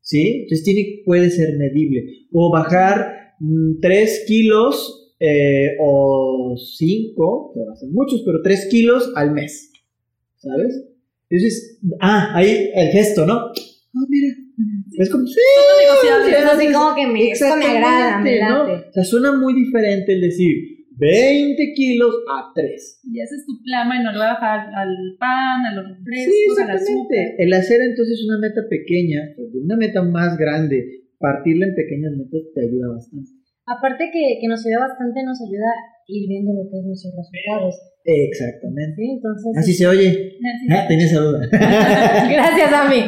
¿Sí? 0.00 0.42
Entonces 0.42 0.64
tiene, 0.64 1.02
puede 1.04 1.30
ser 1.30 1.56
medible. 1.56 2.26
O 2.32 2.50
bajar 2.50 3.34
3 3.80 4.24
kilos 4.26 5.14
eh, 5.20 5.76
o 5.80 6.56
5, 6.56 7.52
que 7.54 7.60
va 7.60 7.72
a 7.72 7.76
ser 7.76 7.90
muchos, 7.90 8.22
pero 8.24 8.42
3 8.42 8.68
kilos 8.70 9.12
al 9.14 9.32
mes. 9.32 9.70
¿Sabes? 10.36 10.82
Entonces, 11.28 11.78
ah, 12.00 12.32
ahí 12.34 12.70
el 12.74 12.88
gesto, 12.88 13.26
¿no? 13.26 13.34
Ah, 13.34 14.06
mira. 14.08 14.39
Es 15.00 15.08
como, 15.10 15.26
sí, 15.26 15.32
sí, 16.02 16.08
Así 16.44 16.66
es- 16.66 16.72
como 16.76 16.94
que 16.94 17.06
me, 17.06 17.30
esto 17.30 17.56
me 17.56 17.64
agrada, 17.64 18.20
me 18.20 18.40
¿no? 18.40 18.64
O 18.64 18.92
sea, 18.92 19.02
suena 19.04 19.32
muy 19.32 19.54
diferente 19.54 20.12
el 20.12 20.20
decir 20.20 20.52
20 20.96 21.72
kilos 21.74 22.14
a 22.28 22.52
3. 22.54 23.00
Y 23.04 23.20
ese 23.20 23.34
es 23.36 23.46
tu 23.46 23.56
plan, 23.64 23.88
bueno, 23.88 24.12
lo 24.12 24.18
voy 24.18 24.26
a 24.28 24.34
bajar 24.36 24.68
al 24.74 24.92
pan, 25.18 25.64
a 25.64 25.74
los 25.74 25.86
Sí, 25.86 26.04
refrescos, 26.04 26.58
al 26.58 26.70
azúcar. 26.76 26.76
exactamente. 26.76 27.42
El 27.42 27.52
hacer 27.54 27.80
entonces 27.80 28.20
una 28.28 28.38
meta 28.38 28.60
pequeña, 28.68 29.20
una 29.64 29.76
meta 29.76 30.02
más 30.02 30.36
grande, 30.36 31.08
partirla 31.18 31.66
en 31.66 31.74
pequeñas 31.74 32.12
metas 32.20 32.42
te 32.54 32.60
ayuda 32.60 32.92
bastante. 32.92 33.30
Aparte 33.66 34.10
que, 34.12 34.36
que 34.40 34.48
nos 34.48 34.60
ayuda 34.66 34.88
bastante, 34.88 35.22
nos 35.24 35.40
ayuda 35.40 35.70
ir 36.08 36.28
viendo 36.28 36.52
lo 36.52 36.68
que 36.68 36.76
es 36.76 36.84
nuestros 36.84 37.14
resultados. 37.16 37.74
Exactamente. 38.04 38.94
¿sí? 38.96 39.10
Entonces, 39.10 39.52
Así 39.56 39.74
se 39.74 39.86
oye. 39.86 40.38
Ah, 40.70 40.86
tenía 40.88 41.06
esa 41.06 41.20
duda. 41.20 41.40
gracias 41.50 42.72
a 42.72 42.88
mí. 42.88 43.04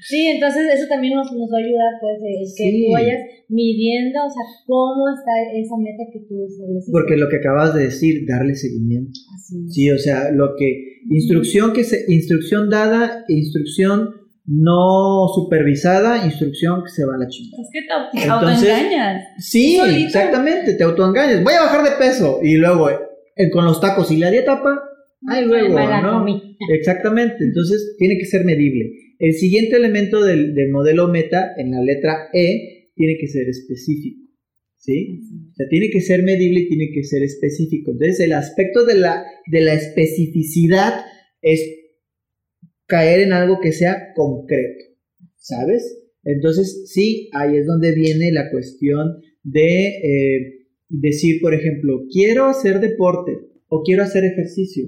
sí, 0.00 0.26
entonces 0.26 0.62
eso 0.74 0.86
también 0.88 1.14
nos, 1.14 1.30
nos 1.32 1.50
va 1.52 1.58
a 1.58 1.60
ayudar, 1.64 1.92
pues, 2.00 2.16
el 2.22 2.40
que 2.56 2.70
Sí. 2.70 2.84
tú 2.86 2.92
vayas 2.92 3.18
midiendo, 3.48 4.18
o 4.24 4.30
sea, 4.30 4.42
cómo 4.66 5.04
está 5.14 5.32
esa 5.54 5.76
meta 5.78 6.04
que 6.12 6.20
tú 6.20 6.44
estableciste. 6.48 6.92
Porque 6.92 7.16
lo 7.16 7.28
que 7.28 7.36
acabas 7.36 7.74
de 7.74 7.84
decir, 7.84 8.24
darle 8.26 8.54
seguimiento. 8.54 9.12
Así 9.34 9.56
es. 9.66 9.74
Sí, 9.74 9.90
o 9.90 9.98
sea, 9.98 10.30
lo 10.32 10.54
que 10.56 11.00
instrucción 11.10 11.72
que 11.72 11.84
se 11.84 12.04
instrucción 12.08 12.68
dada, 12.70 13.24
instrucción 13.28 14.10
no 14.46 15.28
supervisada, 15.34 16.24
instrucción 16.24 16.82
que 16.82 16.90
se 16.90 17.04
va 17.04 17.14
a 17.14 17.18
la 17.18 17.28
chingada. 17.28 17.62
Es 17.62 17.68
que 17.72 17.82
te 18.20 18.28
autoengañas. 18.30 19.24
Sí, 19.38 19.78
exactamente, 20.04 20.74
te 20.74 20.82
autoengañas. 20.82 21.44
Voy 21.44 21.54
a 21.54 21.62
bajar 21.62 21.84
de 21.84 21.96
peso 21.96 22.40
y 22.42 22.56
luego 22.56 22.88
eh, 23.40 23.50
con 23.50 23.64
los 23.64 23.80
tacos 23.80 24.10
y 24.10 24.18
la 24.18 24.30
dieta, 24.30 24.62
pa, 24.62 24.78
ahí 25.28 25.46
luego, 25.46 25.74
¿no? 25.74 26.26
Exactamente, 26.74 27.44
entonces 27.44 27.96
tiene 27.98 28.18
que 28.18 28.26
ser 28.26 28.44
medible. 28.44 28.90
El 29.18 29.34
siguiente 29.34 29.76
elemento 29.76 30.22
del, 30.24 30.54
del 30.54 30.70
modelo 30.70 31.08
meta, 31.08 31.52
en 31.56 31.70
la 31.70 31.82
letra 31.82 32.28
E, 32.32 32.92
tiene 32.94 33.16
que 33.18 33.28
ser 33.28 33.48
específico. 33.48 34.20
¿Sí? 34.76 35.20
O 35.50 35.54
sea, 35.54 35.68
tiene 35.68 35.90
que 35.90 36.00
ser 36.00 36.22
medible 36.22 36.60
y 36.60 36.68
tiene 36.68 36.90
que 36.94 37.04
ser 37.04 37.22
específico. 37.22 37.90
Entonces, 37.90 38.20
el 38.20 38.32
aspecto 38.32 38.86
de 38.86 38.94
la, 38.94 39.24
de 39.46 39.60
la 39.60 39.74
especificidad 39.74 41.04
es 41.42 41.62
caer 42.86 43.20
en 43.20 43.34
algo 43.34 43.60
que 43.60 43.72
sea 43.72 44.14
concreto. 44.14 44.84
¿Sabes? 45.36 45.98
Entonces, 46.24 46.90
sí, 46.92 47.28
ahí 47.32 47.56
es 47.56 47.66
donde 47.66 47.94
viene 47.94 48.32
la 48.32 48.50
cuestión 48.50 49.20
de 49.42 49.86
eh, 49.88 50.59
decir, 50.90 51.40
por 51.40 51.54
ejemplo, 51.54 52.02
quiero 52.12 52.46
hacer 52.46 52.80
deporte 52.80 53.32
o 53.68 53.82
quiero 53.82 54.02
hacer 54.02 54.24
ejercicio. 54.24 54.86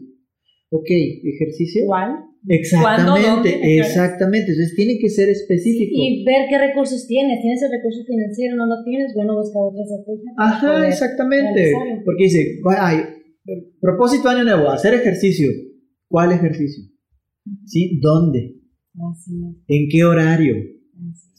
Ok, 0.71 0.89
ejercicio. 0.89 1.83
Igual. 1.83 2.11
Exactamente, 2.49 3.79
exactamente. 3.79 4.51
Entonces 4.51 4.75
tiene 4.75 4.99
que 4.99 5.09
ser 5.09 5.29
específico. 5.29 5.93
Y 5.95 6.25
ver 6.25 6.47
qué 6.51 6.59
recursos 6.59 7.07
tienes. 7.07 7.41
¿Tienes 7.41 7.63
el 7.63 7.71
recurso 7.71 8.01
financiero? 8.05 8.57
¿No 8.57 8.67
lo 8.67 8.83
tienes? 8.85 9.13
Bueno, 9.15 9.37
busca 9.37 9.59
otra 9.61 9.83
estrategia. 9.83 10.33
Ajá, 10.37 10.89
exactamente. 10.89 11.63
realizarlo. 11.63 12.03
Porque 12.05 12.25
dice, 12.25 12.61
ay, 12.81 12.97
propósito 13.81 14.29
año 14.29 14.45
nuevo, 14.45 14.71
hacer 14.71 14.95
ejercicio. 14.95 15.49
¿Cuál 16.09 16.33
ejercicio? 16.33 16.85
¿Sí? 17.65 18.01
¿Dónde? 18.03 18.57
Así 18.95 19.33
es. 19.35 19.57
¿En 19.69 19.89
qué 19.89 20.05
horario? 20.05 20.55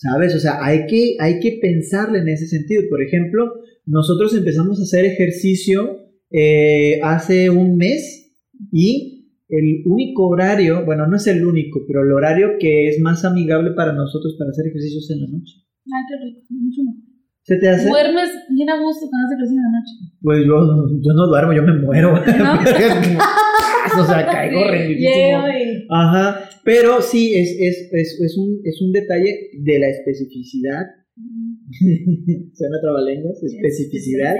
¿Sabes? 0.04 0.36
O 0.36 0.39
sea, 0.39 0.58
hay 0.62 0.86
que, 0.86 1.16
hay 1.20 1.39
que 1.39 1.60
pensarle 1.62 2.20
en 2.20 2.28
ese 2.28 2.48
sentido. 2.48 2.84
Por 2.89 3.02
ejemplo, 3.02 3.54
nosotros 3.86 4.36
empezamos 4.36 4.80
a 4.80 4.84
hacer 4.84 5.06
ejercicio 5.06 5.98
eh, 6.30 7.00
hace 7.02 7.50
un 7.50 7.78
mes 7.78 8.36
y 8.70 9.30
el 9.48 9.84
único 9.86 10.28
horario, 10.28 10.84
bueno, 10.86 11.08
no 11.08 11.16
es 11.16 11.28
el 11.28 11.46
único, 11.46 11.82
pero 11.88 12.02
el 12.04 12.12
horario 12.12 12.58
que 12.60 12.89
es 12.89 13.00
más 13.00 13.24
amigable 13.24 13.72
para 13.72 13.94
nosotros 13.94 14.36
para 14.38 14.50
hacer 14.50 14.68
ejercicio 14.68 15.00
es 15.00 15.10
en 15.12 15.22
la 15.22 15.28
noche. 15.38 15.54
Ay, 15.86 16.04
qué 16.10 16.26
rico. 16.26 16.42
Mucho 16.50 16.84
mejor. 16.84 17.04
¿Se 17.44 17.58
te 17.58 17.70
hace? 17.70 17.88
Duermes 17.88 18.30
bien 18.50 18.70
a 18.70 18.82
gusto 18.82 19.08
cuando 19.10 19.28
haces 19.28 19.38
ejercicio 19.38 19.60
en 19.60 19.72
la 19.72 19.80
noche. 19.80 19.94
Pues 20.22 20.39
yo, 20.46 21.02
yo 21.02 21.13
no 21.13 21.28
duermo, 21.28 21.54
yo 21.54 21.63
me 21.63 21.80
muero. 21.80 22.13
o 24.00 24.06
sea, 24.06 24.26
caigo 24.26 24.63
rendidísimo. 24.63 25.43
Ajá, 25.89 26.50
pero 26.63 27.02
sí, 27.02 27.36
es, 27.36 27.52
es, 27.60 27.89
es, 27.91 28.19
es, 28.22 28.38
un, 28.38 28.62
es 28.63 28.82
un 28.82 28.91
detalle 28.91 29.50
de 29.60 29.80
la 29.80 29.89
especificidad. 29.89 30.82
Suena 32.54 32.82
trabalenguas, 32.82 33.41
especificidad. 33.43 34.36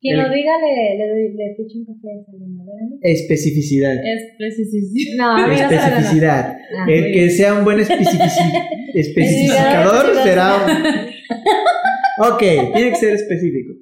Quien 0.00 0.16
El- 0.16 0.22
lo 0.22 0.34
diga 0.34 0.52
le, 0.58 0.96
le, 0.96 1.34
le 1.34 1.54
ficho 1.56 1.78
un 1.78 1.84
café 1.84 2.08
saliendo. 2.24 2.64
¿verdad? 2.64 2.98
Especificidad. 3.02 3.94
Es 3.94 4.56
sí, 4.56 4.64
sí, 4.64 4.80
sí. 4.86 5.16
No, 5.16 5.34
mí 5.48 5.56
no. 5.56 5.62
Especificidad. 5.70 6.56
Ah, 6.78 6.86
El 6.88 7.02
muy 7.02 7.12
que 7.12 7.30
sea 7.30 7.54
un 7.54 7.64
buen 7.64 7.80
especificador 8.94 10.14
será 10.22 10.56
un... 10.64 10.70
Ok, 12.32 12.40
tiene 12.74 12.90
que 12.90 12.96
ser 12.96 13.12
específico. 13.14 13.74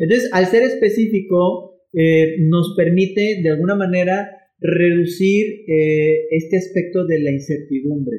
Entonces, 0.00 0.30
al 0.32 0.46
ser 0.46 0.62
específico, 0.62 1.67
eh, 1.92 2.36
nos 2.40 2.74
permite 2.76 3.40
de 3.42 3.50
alguna 3.50 3.74
manera 3.74 4.28
reducir 4.60 5.46
eh, 5.68 6.26
este 6.30 6.56
aspecto 6.56 7.06
de 7.06 7.20
la 7.20 7.30
incertidumbre. 7.30 8.16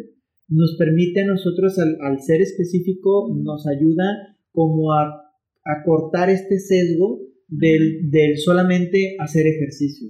Nos 0.47 0.75
permite 0.77 1.21
a 1.21 1.27
nosotros, 1.27 1.77
al, 1.79 1.97
al 2.01 2.21
ser 2.21 2.41
específico, 2.41 3.29
nos 3.35 3.67
ayuda 3.67 4.37
como 4.51 4.93
a, 4.93 5.03
a 5.03 5.83
cortar 5.85 6.29
este 6.29 6.59
sesgo 6.59 7.21
del, 7.47 8.09
del 8.09 8.37
solamente 8.37 9.15
hacer 9.19 9.45
ejercicio. 9.45 10.09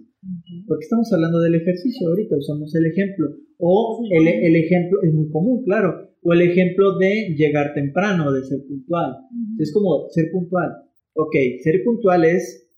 Porque 0.67 0.84
estamos 0.84 1.12
hablando 1.13 1.39
del 1.39 1.56
ejercicio 1.56 2.08
ahorita, 2.08 2.38
usamos 2.38 2.74
el 2.76 2.86
ejemplo. 2.86 3.28
O 3.58 4.06
el, 4.12 4.28
el 4.28 4.56
ejemplo 4.56 5.00
es 5.04 5.13
muy 5.13 5.30
común, 5.30 5.63
claro. 5.63 6.10
O 6.22 6.34
el 6.34 6.41
ejemplo 6.41 6.98
de 6.98 7.34
llegar 7.38 7.74
temprano, 7.74 8.32
de 8.32 8.43
ser 8.43 8.60
puntual. 8.67 9.15
Es 9.58 9.74
como 9.74 10.08
ser 10.10 10.30
puntual. 10.32 10.69
Ok, 11.13 11.36
ser 11.63 11.84
puntual 11.84 12.26
es 12.26 12.68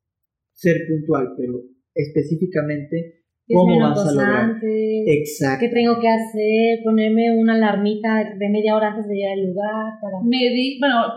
ser 0.61 0.77
puntual, 0.87 1.33
pero 1.37 1.53
específicamente 1.95 3.25
cómo 3.51 3.79
vas 3.79 4.07
a 4.07 4.11
lograr. 4.13 4.61
Exacto. 5.07 5.65
¿Qué 5.65 5.73
tengo 5.73 5.99
que 5.99 6.07
hacer? 6.07 6.83
Ponerme 6.83 7.35
una 7.35 7.55
alarmita 7.55 8.23
de 8.37 8.49
media 8.49 8.75
hora 8.75 8.89
antes 8.89 9.07
de 9.07 9.15
llegar 9.15 9.33
al 9.33 9.47
lugar. 9.47 9.93
Para... 10.01 10.17
Medir, 10.23 10.79
bueno, 10.79 11.13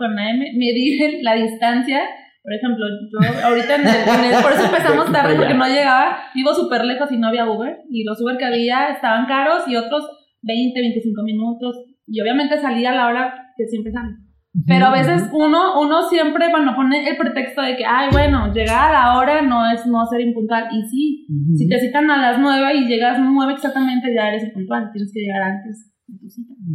medir 0.57 1.21
la 1.21 1.35
distancia. 1.35 2.01
Por 2.41 2.53
ejemplo, 2.53 2.85
yo 3.11 3.45
ahorita 3.45 3.75
en 3.75 3.87
el, 3.87 4.43
por 4.43 4.51
eso 4.51 4.65
empezamos 4.65 5.11
tarde 5.11 5.35
porque 5.35 5.53
no 5.55 5.67
llegaba, 5.67 6.17
vivo 6.35 6.53
súper 6.53 6.85
lejos 6.85 7.11
y 7.11 7.17
no 7.17 7.27
había 7.27 7.49
Uber, 7.49 7.77
y 7.89 8.03
los 8.03 8.21
Uber 8.21 8.37
que 8.37 8.45
había 8.45 8.89
estaban 8.89 9.25
caros 9.25 9.63
y 9.67 9.75
otros 9.75 10.03
20, 10.43 10.79
25 10.79 11.23
minutos, 11.23 11.75
y 12.05 12.21
obviamente 12.21 12.59
salía 12.59 12.91
a 12.91 12.95
la 12.95 13.07
hora 13.07 13.53
que 13.57 13.65
siempre 13.65 13.91
sale. 13.91 14.24
Pero 14.65 14.85
a 14.85 14.91
veces 14.91 15.29
uno, 15.33 15.81
uno 15.81 16.07
siempre, 16.09 16.47
bueno, 16.49 16.73
pone 16.75 17.09
el 17.09 17.17
pretexto 17.17 17.61
de 17.61 17.75
que, 17.75 17.83
ay, 17.83 18.07
bueno, 18.11 18.53
llegar 18.53 18.89
a 18.89 18.93
la 18.93 19.17
hora 19.17 19.41
no 19.41 19.69
es 19.69 19.85
no 19.85 20.05
ser 20.05 20.21
impuntual. 20.21 20.65
Y 20.71 20.87
sí, 20.87 21.27
si 21.57 21.67
te 21.67 21.79
citan 21.79 22.09
a 22.09 22.31
las 22.31 22.39
nueve 22.39 22.71
y 22.77 22.87
llegas 22.87 23.19
nueve 23.19 23.53
exactamente, 23.53 24.13
ya 24.15 24.29
eres 24.29 24.43
impuntual, 24.43 24.91
tienes 24.93 25.11
que 25.13 25.19
llegar 25.19 25.41
antes. 25.41 25.91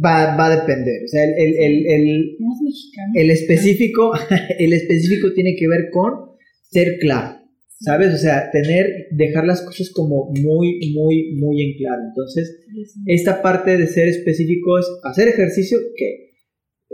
Va, 0.03 0.35
va 0.35 0.45
a 0.45 0.57
depender. 0.57 1.01
O 1.03 1.07
sea, 1.07 1.23
el, 1.23 1.33
el, 1.33 1.55
el, 1.57 1.85
el, 1.87 2.37
el 3.15 3.31
específico, 3.31 4.11
el 4.59 4.73
específico 4.73 5.33
tiene 5.33 5.55
que 5.57 5.67
ver 5.67 5.89
con 5.91 6.37
ser 6.69 6.99
claro. 6.99 7.39
¿Sabes? 7.79 8.13
O 8.13 8.17
sea, 8.17 8.51
tener, 8.51 9.07
dejar 9.09 9.45
las 9.45 9.65
cosas 9.65 9.89
como 9.89 10.31
muy, 10.43 10.93
muy, 10.93 11.35
muy 11.39 11.63
en 11.63 11.77
claro. 11.79 12.03
Entonces, 12.09 12.59
esta 13.07 13.41
parte 13.41 13.75
de 13.75 13.87
ser 13.87 14.07
específico 14.07 14.77
es 14.77 14.85
hacer 15.03 15.29
ejercicio 15.29 15.79
que 15.97 16.30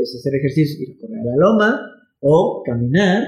es 0.01 0.15
hacer 0.15 0.35
ejercicio, 0.35 0.83
ir 0.83 0.95
a 0.95 0.99
correr 1.01 1.19
a 1.19 1.25
la 1.25 1.35
loma, 1.37 1.79
o 2.19 2.63
caminar, 2.65 3.23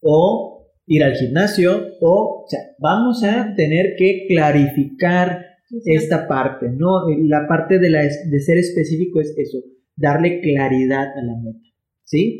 o 0.00 0.72
ir 0.86 1.02
al 1.04 1.14
gimnasio, 1.16 1.86
o, 2.00 2.44
o 2.44 2.46
sea, 2.48 2.60
vamos 2.78 3.22
a 3.24 3.54
tener 3.56 3.94
que 3.96 4.26
clarificar 4.28 5.44
esta 5.84 6.26
parte, 6.26 6.66
¿no? 6.70 7.08
La 7.26 7.46
parte 7.46 7.78
de, 7.78 7.90
la, 7.90 8.02
de 8.02 8.40
ser 8.40 8.56
específico 8.56 9.20
es 9.20 9.34
eso, 9.36 9.58
darle 9.96 10.40
claridad 10.40 11.08
a 11.14 11.22
la 11.22 11.36
meta, 11.42 11.68
¿sí? 12.04 12.38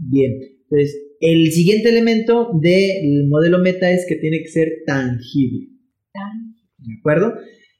Bien, 0.00 0.32
entonces, 0.62 0.96
el 1.20 1.50
siguiente 1.50 1.88
elemento 1.88 2.50
del 2.60 3.26
modelo 3.28 3.58
meta 3.58 3.90
es 3.90 4.06
que 4.08 4.16
tiene 4.16 4.38
que 4.40 4.48
ser 4.48 4.68
tangible. 4.86 5.68
¿De 6.78 6.94
acuerdo? 6.98 7.34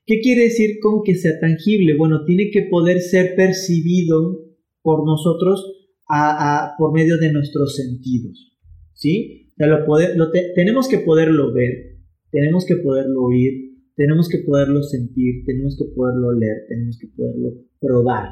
¿Qué 0.06 0.20
quiere 0.20 0.44
decir 0.44 0.78
con 0.80 1.02
que 1.04 1.14
sea 1.14 1.38
tangible? 1.38 1.96
Bueno, 1.96 2.24
tiene 2.24 2.50
que 2.50 2.62
poder 2.62 3.00
ser 3.00 3.34
percibido 3.36 4.47
por 4.88 5.04
nosotros 5.04 5.70
a, 6.08 6.72
por 6.78 6.94
medio 6.94 7.18
de 7.18 7.30
nuestros 7.30 7.76
sentidos. 7.76 8.56
¿Sí? 8.94 9.52
lo, 9.58 9.84
lo 10.16 10.30
tenemos 10.54 10.88
que 10.88 11.00
poderlo 11.00 11.52
ver, 11.52 11.98
tenemos 12.30 12.64
que 12.64 12.76
poderlo 12.76 13.24
oír, 13.24 13.52
tenemos 13.96 14.30
que 14.30 14.38
poderlo 14.38 14.82
sentir, 14.82 15.44
tenemos 15.44 15.76
que 15.76 15.84
poderlo 15.94 16.32
leer, 16.32 16.56
tenemos 16.70 16.98
que 16.98 17.08
poderlo 17.08 17.50
probar. 17.78 18.30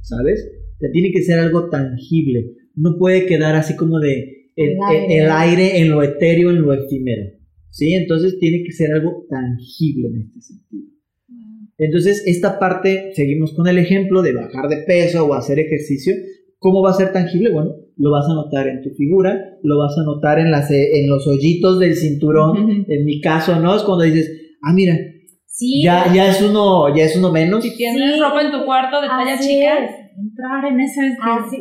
¿Sabes? 0.00 0.48
O 0.76 0.92
tiene 0.92 1.10
que 1.10 1.22
ser 1.22 1.40
algo 1.40 1.68
tangible. 1.70 2.52
No 2.76 2.96
puede 3.00 3.26
quedar 3.26 3.56
así 3.56 3.74
como 3.74 3.98
de 3.98 4.52
el, 4.54 4.76
el, 5.10 5.28
aire 5.28 5.80
en 5.80 5.90
lo 5.90 6.04
etéreo, 6.04 6.50
en 6.50 6.62
lo 6.62 6.72
efímero. 6.72 7.32
¿Sí? 7.70 7.94
Entonces 7.94 8.38
tiene 8.38 8.62
que 8.62 8.70
ser 8.70 8.92
algo 8.92 9.26
tangible 9.28 10.06
en 10.06 10.20
este 10.20 10.40
sentido. 10.40 10.95
Entonces, 11.78 12.22
esta 12.26 12.58
parte, 12.58 13.12
seguimos 13.14 13.52
con 13.52 13.66
el 13.68 13.78
ejemplo 13.78 14.22
de 14.22 14.32
bajar 14.32 14.68
de 14.68 14.78
peso 14.78 15.26
o 15.26 15.34
hacer 15.34 15.58
ejercicio. 15.58 16.14
¿Cómo 16.58 16.82
va 16.82 16.90
a 16.90 16.94
ser 16.94 17.12
tangible? 17.12 17.50
Bueno, 17.50 17.72
lo 17.96 18.10
vas 18.10 18.26
a 18.26 18.34
notar 18.34 18.66
en 18.66 18.82
tu 18.82 18.90
figura, 18.90 19.38
lo 19.62 19.78
vas 19.78 19.96
a 19.98 20.04
notar 20.04 20.38
en, 20.38 20.50
las, 20.50 20.70
en 20.70 21.08
los 21.08 21.26
hoyitos 21.26 21.78
del 21.78 21.94
cinturón. 21.94 22.86
En 22.88 23.04
mi 23.04 23.20
caso, 23.20 23.60
¿no? 23.60 23.76
Es 23.76 23.82
cuando 23.82 24.04
dices, 24.04 24.30
ah, 24.62 24.72
mira, 24.72 24.96
ya, 25.82 26.12
ya, 26.12 26.30
es 26.30 26.42
uno, 26.42 26.94
ya 26.94 27.04
es 27.04 27.16
uno 27.16 27.30
menos. 27.32 27.62
Si 27.62 27.76
tienes 27.76 28.18
ropa 28.20 28.42
en 28.42 28.52
tu 28.52 28.64
cuarto 28.64 29.00
de 29.00 29.08
talla 29.08 29.38
chica 29.38 30.05
entrar 30.16 30.64
en 30.64 30.80
ese 30.80 31.00
ah, 31.20 31.44
sí, 31.48 31.56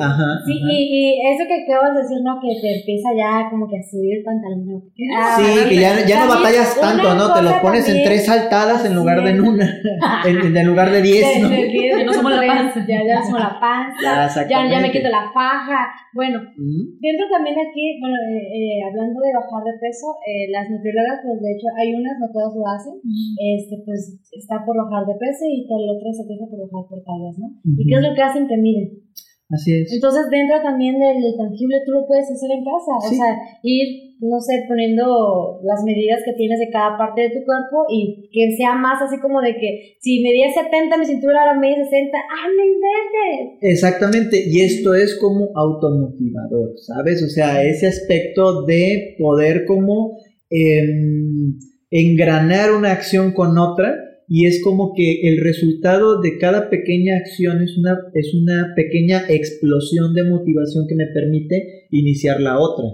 sí 0.46 0.54
Y, 0.56 1.20
eso 1.34 1.44
que 1.48 1.63
acabas 1.63 1.96
de 1.96 2.02
decir, 2.02 2.20
¿no? 2.24 2.39
Que 2.39 2.56
te 2.62 2.80
empieza 2.80 3.10
ya 3.15 3.50
como 3.50 3.68
que 3.68 3.78
a 3.78 3.84
subir 3.84 4.18
el 4.20 4.24
pantalón. 4.24 4.82
Ah, 5.15 5.36
sí, 5.38 5.70
que 5.70 5.76
ya, 5.76 6.06
ya 6.06 6.24
no 6.24 6.32
batallas 6.32 6.80
tanto, 6.80 7.15
¿no? 7.15 7.34
Te 7.34 7.41
lo 7.41 7.62
pones 7.62 7.88
en 7.89 8.04
tres 8.04 8.26
saltadas 8.26 8.86
en 8.86 8.96
lugar 8.96 9.24
de 9.24 9.32
en 9.32 9.41
una, 9.41 9.68
en, 10.26 10.56
en, 10.56 10.68
lugar 10.68 10.91
de 10.91 11.02
diez, 11.02 11.41
¿no? 11.41 11.50
ya 11.52 12.06
no 12.06 12.13
somos 12.13 12.32
la 12.32 12.48
panza. 12.48 12.86
Ya, 12.88 13.04
ya 13.04 13.22
somos 13.24 13.39
la 13.39 13.60
panza, 13.63 14.48
ya, 14.48 14.70
ya, 14.70 14.80
me 14.80 14.91
quito 14.91 15.10
la 15.10 15.32
faja. 15.34 15.91
Bueno, 16.13 16.39
dentro 16.39 17.26
también 17.28 17.60
aquí, 17.60 18.00
bueno, 18.00 18.15
eh, 18.32 18.39
eh, 18.39 18.80
hablando 18.88 19.20
de 19.20 19.36
bajar 19.36 19.63
de 19.68 19.76
peso, 19.84 20.15
eh, 20.24 20.48
las 20.48 20.70
nutriólogas, 20.72 21.20
pues 21.28 21.44
de 21.44 21.52
hecho 21.52 21.68
hay 21.76 21.91
unas, 21.91 22.15
no 22.24 22.32
todas 22.32 22.56
lo 22.56 22.63
hacen, 22.63 22.96
este, 23.36 23.84
pues 23.84 24.15
está 24.32 24.63
por 24.63 24.80
bajar 24.80 25.04
de 25.04 25.20
peso 25.20 25.44
y 25.44 25.68
tal 25.68 25.84
otra 25.91 26.08
estrategia 26.08 26.48
por 26.48 26.63
bajar 26.63 26.84
por 26.88 27.00
tallas, 27.04 27.36
¿no? 27.36 27.52
¿Y 27.68 27.84
qué 27.84 27.96
es 28.00 28.04
lo 28.06 28.15
que 28.15 28.24
hacen? 28.24 28.45
Te. 28.48 29.06
Así 29.50 29.76
es. 29.76 29.94
Entonces, 29.94 30.26
dentro 30.32 30.58
también 30.64 30.98
del, 30.98 31.22
tangible, 31.38 31.78
tú 31.86 31.92
lo 31.92 32.08
puedes 32.08 32.26
hacer 32.32 32.50
en 32.50 32.66
casa. 32.66 32.98
O 32.98 33.14
sea, 33.14 33.38
ir, 33.62 34.18
no 34.20 34.40
sé, 34.42 34.66
poniendo 34.68 35.62
las 35.64 35.84
medidas 35.84 36.22
que 36.26 36.34
tienes 36.34 36.60
de 36.60 36.72
cada 36.72 36.98
parte 36.98 37.22
de 37.22 37.30
tu 37.30 37.46
cuerpo 37.46 37.86
y 37.90 38.28
que 38.34 38.56
sea 38.58 38.74
más 38.74 39.00
así 39.04 39.20
como 39.20 39.42
de 39.42 39.54
que 39.54 39.98
si 40.00 40.24
medía 40.24 40.50
70, 40.50 40.98
mi 40.98 41.06
cintura 41.06 41.42
ahora 41.42 41.60
mide 41.60 41.76
60, 41.76 42.18
¡ah, 42.18 42.48
me 42.58 42.66
inventes! 42.66 43.58
Exactamente, 43.62 44.44
y 44.48 44.62
esto 44.62 44.96
es 44.96 45.16
como 45.20 45.52
automotivador, 45.54 46.74
¿sabes? 46.78 47.22
O 47.22 47.30
sea, 47.30 47.64
ese 47.64 47.86
aspecto 47.86 48.66
de 48.66 49.16
poder 49.20 49.66
como 49.66 50.18
em, 50.50 51.60
engranar 51.92 52.72
una 52.72 52.94
acción 52.94 53.32
con 53.32 53.60
otra 53.60 53.96
y 54.28 54.48
es 54.48 54.64
como 54.64 54.94
que 54.96 55.28
el 55.30 55.40
resultado 55.42 56.20
de 56.20 56.38
cada 56.38 56.70
pequeña 56.70 57.18
acción 57.18 57.62
es 57.62 57.78
una, 57.78 57.98
es 58.14 58.34
una 58.34 58.74
pequeña 58.76 59.24
explosión 59.30 60.14
de 60.16 60.24
motivación 60.24 60.88
que 60.88 60.96
me 60.96 61.06
permite 61.14 61.88
iniciar 61.92 62.42
la 62.42 62.60
otra. 62.60 62.86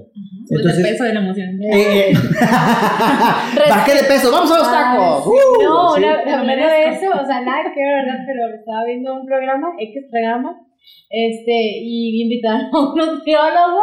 Entonces, 0.49 0.83
el 0.83 0.91
peso 0.91 1.03
de 1.05 1.13
la 1.13 1.19
emoción. 1.21 1.49
Eh, 1.63 2.11
eh 2.11 2.13
Bajé 3.69 3.95
de 3.95 4.03
peso, 4.03 4.31
vamos 4.31 4.51
a 4.51 4.59
los 4.59 4.71
tacos. 4.71 5.27
Uh, 5.27 5.63
no, 5.63 5.95
¿sí? 5.95 6.03
hablando 6.03 6.67
de 6.67 6.89
eso, 6.89 7.07
o 7.07 7.25
sea, 7.25 7.39
nada 7.41 7.71
que 7.73 7.79
ver, 7.79 8.03
¿verdad? 8.03 8.19
Pero 8.27 8.55
estaba 8.59 8.85
viendo 8.85 9.15
un 9.15 9.25
programa, 9.25 9.71
X 9.79 10.03
programa, 10.11 10.59
este, 11.09 11.53
y 11.81 12.23
invitaron 12.23 12.67
a 12.73 12.79
un 12.79 12.95
nutriólogo, 12.95 13.81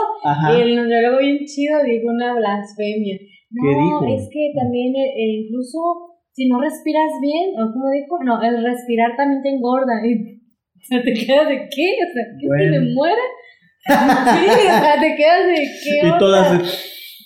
y 0.52 0.60
el 0.60 0.76
nutriólogo 0.76 1.18
bien 1.18 1.38
chido 1.46 1.82
dijo 1.82 2.08
una 2.08 2.34
blasfemia. 2.34 3.16
No, 3.50 3.62
¿Qué 3.62 3.68
dijo? 3.68 4.20
es 4.20 4.28
que 4.30 4.52
también 4.54 4.94
eh, 4.94 5.46
incluso 5.48 6.17
si 6.38 6.48
no 6.48 6.60
respiras 6.60 7.10
bien, 7.20 7.50
o 7.58 7.72
como 7.72 7.90
dijo, 7.90 8.22
no, 8.22 8.40
el 8.40 8.62
respirar 8.62 9.16
también 9.16 9.42
te 9.42 9.48
engorda. 9.50 9.94
Y, 10.06 10.14
o 10.78 10.84
sea, 10.86 11.02
¿te 11.02 11.12
quedas 11.12 11.48
de 11.48 11.68
qué? 11.68 11.98
O 11.98 12.12
sea, 12.14 12.24
¿que 12.38 12.64
se 12.64 12.70
me 12.70 12.94
muera? 12.94 13.22
sí, 13.88 14.46
o 14.46 14.78
sea, 14.78 15.00
te 15.00 15.16
quedas 15.16 15.46
de 15.48 15.66
qué. 15.82 16.06
Y 16.06 16.18
todas. 16.18 16.62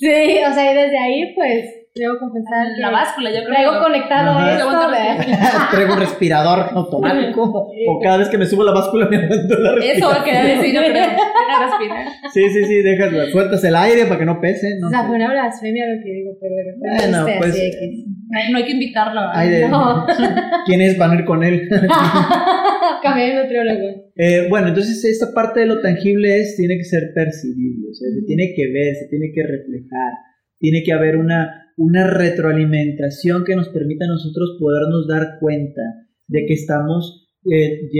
Sí, 0.00 0.38
o 0.48 0.52
sea, 0.54 0.72
y 0.72 0.74
desde 0.74 0.98
ahí, 0.98 1.34
pues 1.34 1.81
Debo 1.94 2.18
confesar 2.18 2.68
la 2.78 2.90
báscula, 2.90 3.28
yo 3.30 3.44
creo. 3.44 3.52
Traigo 3.52 3.82
conectado 3.82 4.48
esto. 4.48 4.70
Traigo 5.70 5.92
un 5.92 6.00
respirador 6.00 6.70
automático. 6.72 7.70
o 7.86 8.00
cada 8.02 8.16
vez 8.16 8.30
que 8.30 8.38
me 8.38 8.46
subo 8.46 8.64
la 8.64 8.72
báscula 8.72 9.08
me 9.10 9.18
mando 9.28 9.54
la 9.58 9.74
respiración. 9.74 9.96
Eso 9.96 10.08
va 10.08 10.22
a 10.22 10.24
quedar 10.24 10.46
así, 10.58 10.72
yo 10.72 10.80
creo. 10.80 11.04
respirar. 11.04 12.06
Sí, 12.32 12.48
sí, 12.48 12.64
sí, 12.64 12.82
dejas, 12.82 13.30
sueltas 13.30 13.62
el 13.64 13.76
aire 13.76 14.06
para 14.06 14.18
que 14.18 14.24
no 14.24 14.40
pese. 14.40 14.78
No 14.80 14.86
o 14.86 14.90
sea, 14.90 15.04
fue 15.04 15.16
una 15.16 15.30
blasfemia 15.32 15.84
lo 15.84 16.02
que 16.02 16.10
digo, 16.10 16.30
pero 16.40 16.54
bueno, 16.78 17.28
este, 17.28 17.38
pues, 17.38 18.50
no 18.50 18.56
hay 18.56 18.64
que 18.64 18.72
invitarlo. 18.72 19.20
no. 19.68 20.06
¿Quiénes 20.64 20.96
van 20.96 21.10
a 21.10 21.14
ir 21.16 21.24
con 21.26 21.44
él? 21.44 21.68
Cambié 23.02 23.34
de 23.34 23.42
nutriólogo. 23.42 24.12
Eh, 24.16 24.46
bueno, 24.48 24.68
entonces 24.68 25.04
esta 25.04 25.34
parte 25.34 25.60
de 25.60 25.66
lo 25.66 25.82
tangible 25.82 26.40
es, 26.40 26.56
tiene 26.56 26.78
que 26.78 26.84
ser 26.84 27.12
percibible, 27.14 27.88
o 27.90 27.94
sea, 27.94 28.08
se 28.14 28.26
tiene 28.26 28.54
que 28.54 28.72
ver, 28.72 28.94
se 28.94 29.08
tiene 29.08 29.30
que 29.34 29.42
reflejar, 29.42 30.12
tiene 30.58 30.82
que 30.82 30.92
haber 30.92 31.16
una 31.16 31.61
una 31.76 32.06
retroalimentación 32.06 33.44
que 33.44 33.56
nos 33.56 33.68
permita 33.68 34.04
a 34.04 34.08
nosotros 34.08 34.56
podernos 34.58 35.06
dar 35.08 35.38
cuenta 35.40 35.82
de 36.26 36.46
que 36.46 36.54
estamos 36.54 37.28
eh, 37.44 37.90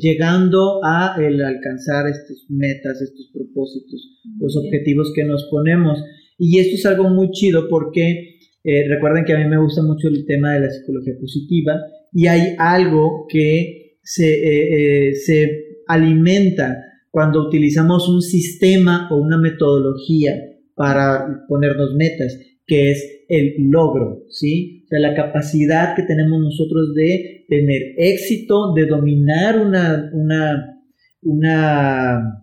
llegando 0.00 0.80
a 0.82 1.16
el 1.18 1.44
alcanzar 1.44 2.08
estas 2.08 2.46
metas, 2.48 3.02
estos 3.02 3.30
propósitos, 3.32 4.22
los 4.38 4.56
objetivos 4.56 5.12
que 5.14 5.24
nos 5.24 5.48
ponemos. 5.50 6.02
Y 6.38 6.58
esto 6.58 6.74
es 6.76 6.86
algo 6.86 7.10
muy 7.10 7.30
chido 7.32 7.68
porque 7.68 8.38
eh, 8.64 8.88
recuerden 8.88 9.24
que 9.24 9.34
a 9.34 9.38
mí 9.38 9.48
me 9.48 9.60
gusta 9.60 9.82
mucho 9.82 10.08
el 10.08 10.24
tema 10.26 10.54
de 10.54 10.60
la 10.60 10.70
psicología 10.70 11.14
positiva 11.20 11.74
y 12.12 12.26
hay 12.26 12.54
algo 12.58 13.26
que 13.28 13.98
se, 14.02 15.08
eh, 15.08 15.14
se 15.14 15.50
alimenta 15.86 16.82
cuando 17.10 17.46
utilizamos 17.46 18.08
un 18.08 18.22
sistema 18.22 19.08
o 19.10 19.16
una 19.16 19.38
metodología 19.38 20.34
para 20.74 21.44
ponernos 21.48 21.94
metas 21.94 22.38
que 22.66 22.90
es 22.90 23.24
el 23.28 23.54
logro, 23.58 24.24
¿sí? 24.28 24.84
O 24.84 24.88
sea, 24.88 24.98
la 25.00 25.14
capacidad 25.14 25.94
que 25.94 26.02
tenemos 26.02 26.40
nosotros 26.40 26.94
de 26.94 27.44
tener 27.48 27.94
éxito, 27.96 28.74
de 28.74 28.86
dominar 28.86 29.60
una, 29.60 30.10
una, 30.12 30.80
una 31.22 32.42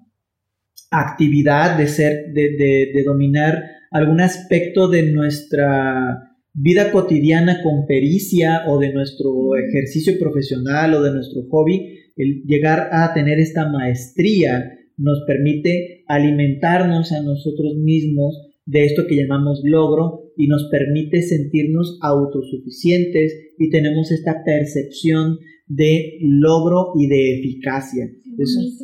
actividad, 0.91 1.77
de 1.77 1.88
ser, 1.88 2.33
de, 2.33 2.91
de, 2.93 3.03
dominar 3.03 3.63
algún 3.91 4.21
aspecto 4.21 4.88
de 4.88 5.12
nuestra 5.12 6.29
vida 6.53 6.91
cotidiana 6.91 7.62
con 7.63 7.86
pericia 7.86 8.63
o 8.67 8.79
de 8.79 8.93
nuestro 8.93 9.55
ejercicio 9.57 10.13
profesional 10.19 10.93
o 10.93 11.01
de 11.01 11.12
nuestro 11.12 11.43
hobby, 11.49 11.99
el 12.15 12.43
llegar 12.45 12.89
a 12.91 13.13
tener 13.13 13.39
esta 13.39 13.69
maestría 13.69 14.71
nos 14.97 15.23
permite 15.25 16.03
alimentarnos 16.07 17.12
a 17.12 17.23
nosotros 17.23 17.75
mismos 17.77 18.52
de 18.65 18.86
esto 18.86 19.04
que 19.08 19.15
llamamos 19.15 19.62
logro 19.63 20.32
y 20.38 20.47
nos 20.47 20.67
permite 20.71 21.21
sentirnos 21.21 21.99
autosuficientes 22.02 23.34
y 23.58 23.69
tenemos 23.69 24.12
esta 24.12 24.43
percepción 24.43 25.38
de 25.67 26.17
logro 26.21 26.93
y 26.95 27.08
de 27.08 27.39
eficacia. 27.39 28.10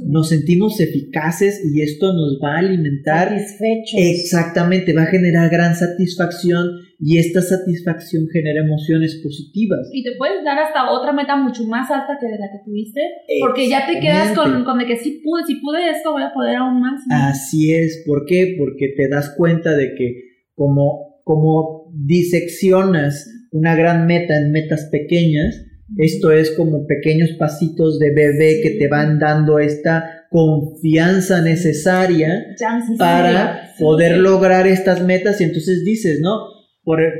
nos 0.05 0.29
sentimos 0.29 0.79
eficaces 0.79 1.61
y 1.65 1.81
esto 1.81 2.13
nos 2.13 2.39
va 2.43 2.55
a 2.55 2.59
alimentar. 2.59 3.29
Satisfechos. 3.29 3.99
Exactamente, 3.99 4.93
va 4.93 5.03
a 5.03 5.11
generar 5.11 5.49
gran 5.49 5.75
satisfacción 5.75 6.69
y 7.01 7.17
esta 7.17 7.41
satisfacción 7.41 8.27
genera 8.27 8.61
emociones 8.61 9.21
positivas. 9.23 9.89
Y 9.93 10.03
te 10.03 10.11
puedes 10.17 10.43
dar 10.43 10.59
hasta 10.59 10.91
otra 10.91 11.13
meta 11.13 11.37
mucho 11.37 11.63
más 11.63 11.89
alta 11.89 12.17
que 12.19 12.27
de 12.27 12.37
la 12.37 12.51
que 12.51 12.59
tuviste, 12.65 13.01
porque 13.39 13.69
ya 13.69 13.87
te 13.87 14.01
quedas 14.01 14.37
con, 14.37 14.65
con 14.65 14.79
de 14.79 14.85
que 14.85 14.97
sí 14.97 15.21
pude, 15.23 15.43
si 15.45 15.55
pude 15.55 15.89
esto, 15.89 16.11
voy 16.11 16.23
a 16.23 16.33
poder 16.33 16.57
aún 16.57 16.81
más. 16.81 17.01
Así 17.09 17.73
es, 17.73 18.03
¿por 18.05 18.25
qué? 18.25 18.55
Porque 18.57 18.93
te 18.97 19.07
das 19.07 19.33
cuenta 19.37 19.77
de 19.77 19.95
que 19.95 20.23
como, 20.55 21.21
como 21.23 21.89
diseccionas 21.93 23.27
una 23.51 23.75
gran 23.75 24.05
meta 24.05 24.37
en 24.37 24.51
metas 24.51 24.89
pequeñas, 24.91 25.65
esto 25.97 26.31
es 26.33 26.51
como 26.51 26.85
pequeños 26.85 27.31
pasitos 27.39 27.97
de 27.97 28.13
bebé 28.13 28.59
que 28.61 28.71
te 28.71 28.89
van 28.89 29.19
dando 29.19 29.57
esta 29.57 30.25
confianza 30.29 31.41
necesaria 31.41 32.55
para 32.97 33.73
poder 33.79 34.17
lograr 34.17 34.67
estas 34.67 35.01
metas 35.03 35.39
y 35.39 35.45
entonces 35.45 35.83
dices, 35.85 36.19
¿no? 36.21 36.58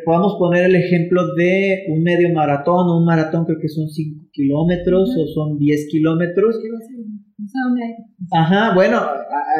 Podemos 0.05 0.35
poner 0.39 0.65
el 0.65 0.75
ejemplo 0.75 1.35
de 1.35 1.85
un 1.89 2.01
medio 2.03 2.29
maratón 2.33 2.87
o 2.87 2.99
un 2.99 3.05
maratón 3.05 3.45
creo 3.45 3.59
que 3.59 3.69
son 3.69 3.87
5 3.87 4.25
kilómetros 4.31 5.09
o 5.17 5.27
son 5.27 5.57
10 5.57 5.87
kilómetros. 5.89 6.55
Ajá, 8.31 8.73
bueno, 8.75 9.01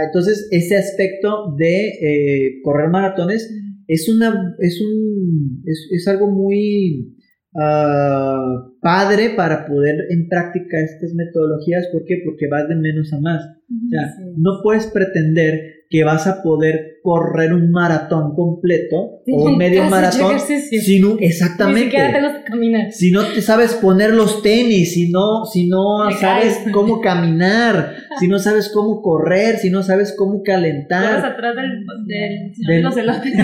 entonces 0.06 0.48
ese 0.52 0.78
aspecto 0.78 1.54
de 1.58 1.88
eh, 1.88 2.62
correr 2.64 2.90
maratones 2.90 3.50
es 3.88 4.08
una 4.10 4.56
es 4.60 4.82
un 4.82 5.64
es 5.66 6.08
algo 6.08 6.30
muy 6.30 7.16
uh, 7.54 8.80
padre 8.82 9.32
para 9.36 9.66
poder 9.66 9.96
en 10.10 10.28
práctica 10.28 10.80
estas 10.80 11.14
metodologías. 11.14 11.88
¿Por 11.92 12.04
qué? 12.06 12.22
Porque 12.24 12.48
vas 12.48 12.68
de 12.68 12.76
menos 12.76 13.12
a 13.14 13.20
más. 13.20 13.44
o 13.46 13.90
sea, 13.90 14.08
no 14.38 14.62
puedes 14.64 14.88
pretender 14.88 15.79
que 15.90 16.04
vas 16.04 16.28
a 16.28 16.44
poder 16.44 17.00
correr 17.02 17.52
un 17.52 17.72
maratón 17.72 18.36
completo 18.36 19.22
o 19.26 19.44
un 19.46 19.58
medio 19.58 19.86
maratón 19.86 20.40
si 20.40 21.00
no, 21.00 21.18
exactamente. 21.20 22.92
si 22.92 23.12
no 23.12 23.26
te 23.26 23.42
sabes 23.42 23.74
poner 23.74 24.14
los 24.14 24.44
tenis 24.44 24.94
si 24.94 25.10
no 25.10 25.46
si 25.46 25.68
no 25.68 26.12
sabes 26.12 26.62
cómo 26.72 27.02
caminar 27.02 27.96
si 28.20 28.28
no 28.28 28.38
sabes 28.38 28.70
cómo 28.72 29.02
correr 29.02 29.58
si 29.58 29.72
no 29.72 29.82
sabes 29.82 30.14
cómo 30.16 30.44
calentar. 30.44 31.26
Atrás 31.26 31.56
del, 31.56 31.86
del, 32.06 32.54
del... 32.68 32.82
los 32.84 32.98
elotes. 32.98 33.34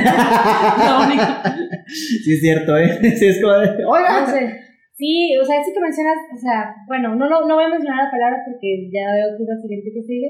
Sí 2.23 2.33
es 2.33 2.41
cierto 2.41 2.77
eh 2.77 2.99
sí 3.17 3.25
es 3.27 3.41
como 3.41 3.53
oiga 3.53 4.25
Sí, 4.97 5.35
o 5.35 5.43
sea, 5.43 5.61
sí 5.61 5.73
que 5.73 5.81
mencionas, 5.81 6.15
o 6.33 6.39
sea, 6.39 6.73
bueno, 6.87 7.15
no, 7.15 7.27
no, 7.27 7.45
no 7.45 7.55
voy 7.55 7.65
a 7.65 7.69
mencionar 7.69 8.05
la 8.05 8.11
palabra 8.11 8.37
porque 8.47 8.87
ya 8.87 9.11
veo 9.11 9.35
que 9.35 9.43
es 9.43 9.49
la 9.49 9.59
siguiente 9.59 9.91
que 9.93 10.01
sigue, 10.01 10.29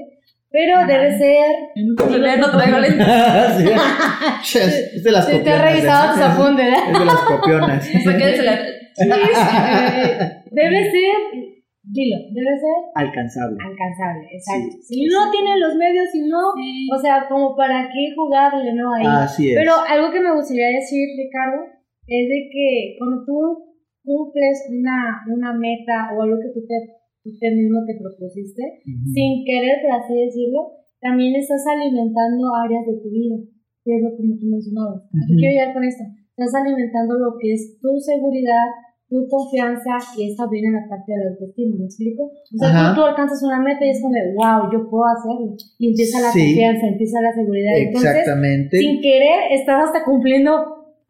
pero 0.50 0.86
debe 0.86 1.18
ser. 1.18 1.50
No 1.76 2.50
traigo 2.50 2.78
lentes. 2.78 3.06
es 4.54 5.02
de 5.04 5.12
las 5.12 5.26
copionas. 5.26 5.44
Te 5.44 5.50
ha 5.50 5.62
revisado 5.62 6.14
tus 6.14 6.22
apuntes, 6.22 6.66
¿verdad? 6.66 6.92
Es 6.92 6.98
de 6.98 7.04
las 7.04 7.20
copionas. 7.20 7.90
debe 10.50 10.90
ser. 10.90 11.16
Dilo, 11.88 12.16
debe 12.34 12.58
ser. 12.58 12.78
Alcanzable. 12.96 13.56
Alcanzable, 13.62 14.26
exacto. 14.32 14.76
si 14.82 15.06
no 15.06 15.30
tiene 15.30 15.56
los 15.58 15.76
medios, 15.76 16.10
si 16.10 16.20
no. 16.22 16.50
O 16.92 16.98
sea, 17.00 17.26
como 17.28 17.54
para 17.54 17.88
qué 17.92 18.12
jugarle, 18.16 18.74
¿no? 18.74 18.92
Ahí. 18.94 19.06
Así 19.06 19.52
es. 19.52 19.58
Pero 19.58 19.72
algo 19.88 20.10
que 20.10 20.20
me 20.20 20.34
gustaría 20.34 20.68
decir, 20.68 21.06
Ricardo, 21.16 21.62
es 22.08 22.28
de 22.28 22.48
que 22.50 22.96
cuando 22.98 23.24
tú 23.24 23.66
cumples 24.02 24.66
una, 24.70 25.22
una 25.28 25.52
meta 25.52 26.10
o 26.16 26.22
algo 26.22 26.36
que 26.38 26.52
tú 26.54 26.66
te 26.66 26.74
usted 27.30 27.52
mismo 27.52 27.84
te 27.86 27.98
propusiste, 27.98 28.62
sin 28.84 29.44
querer, 29.44 29.82
por 29.82 29.92
así 29.98 30.14
decirlo, 30.14 30.72
también 31.00 31.34
estás 31.36 31.62
alimentando 31.66 32.54
áreas 32.54 32.86
de 32.86 32.98
tu 33.02 33.10
vida, 33.10 33.36
que 33.84 33.96
es 33.96 34.02
lo 34.02 34.10
que 34.16 34.22
tú 34.38 34.46
mencionabas. 34.46 35.02
¿A 35.06 35.22
qué 35.28 35.34
quiero 35.34 35.52
llegar 35.52 35.74
con 35.74 35.84
esto? 35.84 36.04
Estás 36.36 36.54
alimentando 36.54 37.18
lo 37.18 37.38
que 37.40 37.52
es 37.54 37.78
tu 37.80 37.98
seguridad, 37.98 38.66
tu 39.08 39.28
confianza 39.28 39.96
y 40.18 40.30
esta 40.30 40.48
viene 40.50 40.68
en 40.68 40.74
la 40.74 40.88
parte 40.88 41.12
de 41.12 41.18
la 41.18 41.30
autoestima, 41.30 41.76
¿me 41.78 41.84
explico? 41.84 42.24
O 42.24 42.58
sea, 42.58 42.92
tú, 42.94 43.02
alcanzas 43.02 43.42
una 43.42 43.60
meta 43.62 43.86
y 43.86 43.90
es 43.90 44.02
como 44.02 44.14
de, 44.14 44.34
wow, 44.34 44.72
yo 44.72 44.90
puedo 44.90 45.04
hacerlo. 45.06 45.54
Y 45.78 45.90
empieza 45.90 46.20
la 46.20 46.32
confianza, 46.32 46.86
empieza 46.86 47.20
la 47.22 47.32
seguridad. 47.32 47.72
Exactamente. 47.76 48.78
sin 48.78 49.00
querer, 49.00 49.52
estás 49.52 49.84
hasta 49.84 50.04
cumpliendo 50.04 50.52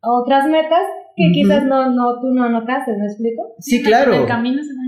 otras 0.03 0.47
metas 0.49 0.85
que 1.17 1.33
quizás 1.33 1.65
no, 1.65 1.91
no, 1.91 2.21
tú 2.21 2.29
no 2.29 2.49
notaste, 2.51 2.93
¿me 2.97 3.07
explico? 3.07 3.55
Sí, 3.59 3.83
claro. 3.83 4.13
el 4.13 4.27
camino 4.27 4.63
se 4.63 4.75
cumpliendo. 4.75 4.86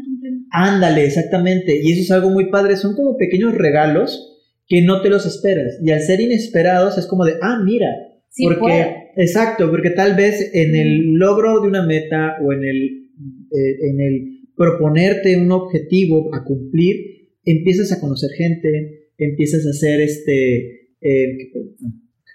Ándale, 0.53 1.05
exactamente. 1.05 1.81
Y 1.83 1.93
eso 1.93 2.03
es 2.03 2.11
algo 2.11 2.31
muy 2.31 2.51
padre. 2.51 2.77
Son 2.77 2.95
como 2.95 3.17
pequeños 3.17 3.55
regalos 3.55 4.37
que 4.67 4.83
no 4.83 5.03
te 5.03 5.09
los 5.09 5.27
esperas. 5.27 5.79
Y 5.83 5.91
al 5.91 6.01
ser 6.01 6.21
inesperados 6.21 6.99
es 6.99 7.07
como 7.07 7.25
de, 7.25 7.35
ah, 7.43 7.61
mira. 7.65 7.89
Sí 8.29 8.45
porque, 8.45 8.87
exacto, 9.17 9.71
porque 9.71 9.91
tal 9.91 10.15
vez 10.15 10.55
en 10.55 10.75
el 10.75 11.15
logro 11.15 11.63
de 11.63 11.69
una 11.69 11.87
meta 11.87 12.37
o 12.45 12.53
en 12.53 12.65
el, 12.65 13.09
eh, 13.51 13.91
en 13.91 14.01
el 14.01 14.45
proponerte 14.55 15.37
un 15.37 15.51
objetivo 15.51 16.31
a 16.35 16.45
cumplir, 16.45 17.31
empiezas 17.45 17.91
a 17.93 18.01
conocer 18.01 18.31
gente, 18.37 19.09
empiezas 19.17 19.67
a 19.67 19.71
hacer 19.71 20.01
este... 20.01 20.89
Eh, 21.01 21.53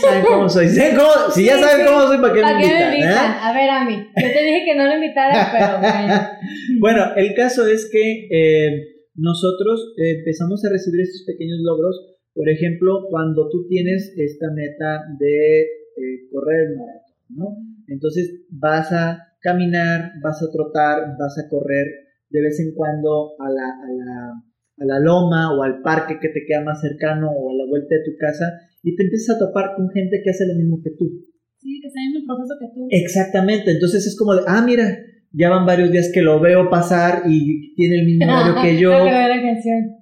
saben 0.00 0.24
cómo 0.24 0.48
soy. 0.48 0.68
Si 0.68 1.44
ya 1.44 1.58
saben 1.58 1.86
cómo 1.86 2.06
soy, 2.06 2.18
¿para 2.18 2.34
qué 2.34 2.42
me 2.42 2.52
invitan? 2.52 2.90
Me 2.90 2.98
invitan? 2.98 3.32
A 3.40 3.52
ver, 3.52 3.70
a 3.70 3.84
mí. 3.84 3.96
Yo 3.96 4.28
te 4.32 4.42
dije 4.44 4.64
que 4.64 4.76
no 4.76 4.86
lo 4.86 4.94
invitara, 4.94 5.48
pero 5.52 5.78
bueno. 5.80 6.28
bueno, 6.80 7.16
el 7.16 7.34
caso 7.34 7.66
es 7.66 7.88
que 7.90 8.28
eh, 8.30 8.98
nosotros 9.14 9.94
eh, 9.98 10.18
empezamos 10.18 10.64
a 10.64 10.70
recibir 10.70 11.00
estos 11.00 11.24
pequeños 11.26 11.58
logros. 11.62 12.16
Por 12.34 12.48
ejemplo, 12.48 13.06
cuando 13.10 13.48
tú 13.48 13.66
tienes 13.68 14.14
esta 14.16 14.46
meta 14.52 15.02
de 15.18 15.60
eh, 15.62 16.28
correr 16.32 16.68
el 16.68 16.76
maratón, 16.76 17.16
¿no? 17.30 17.56
Entonces 17.88 18.44
vas 18.50 18.92
a 18.92 19.34
caminar, 19.40 20.12
vas 20.22 20.42
a 20.42 20.50
trotar, 20.52 21.16
vas 21.18 21.38
a 21.38 21.48
correr 21.48 21.86
de 22.30 22.42
vez 22.42 22.60
en 22.60 22.74
cuando 22.74 23.32
a 23.40 23.48
la, 23.48 23.64
a 23.64 23.90
la, 23.92 24.32
a 24.78 24.84
la 24.84 25.00
loma 25.00 25.56
o 25.56 25.62
al 25.62 25.80
parque 25.80 26.18
que 26.20 26.28
te 26.28 26.44
queda 26.46 26.60
más 26.62 26.80
cercano 26.80 27.30
o 27.30 27.50
a 27.50 27.54
la 27.54 27.66
vuelta 27.66 27.94
de 27.94 28.04
tu 28.04 28.16
casa 28.18 28.52
y 28.82 28.94
te 28.96 29.02
empiezas 29.04 29.36
a 29.36 29.38
topar 29.38 29.74
con 29.76 29.88
gente 29.90 30.20
que 30.22 30.30
hace 30.30 30.46
lo 30.46 30.54
mismo 30.54 30.80
que 30.82 30.90
tú. 30.98 31.06
Sí, 31.58 31.80
que 31.80 31.88
está 31.88 32.00
en 32.00 32.16
el 32.16 32.24
proceso 32.24 32.54
que 32.60 32.66
tú. 32.74 32.88
Exactamente, 32.90 33.70
entonces 33.72 34.06
es 34.06 34.16
como 34.16 34.34
de, 34.34 34.42
ah, 34.46 34.62
mira, 34.64 34.98
ya 35.32 35.50
van 35.50 35.66
varios 35.66 35.90
días 35.90 36.10
que 36.12 36.22
lo 36.22 36.40
veo 36.40 36.70
pasar 36.70 37.22
y 37.26 37.74
tiene 37.74 38.00
el 38.00 38.06
mismo 38.06 38.26
horario 38.26 38.54
que 38.62 38.78
yo. 38.80 38.90
la 38.90 39.42
canción. 39.42 39.98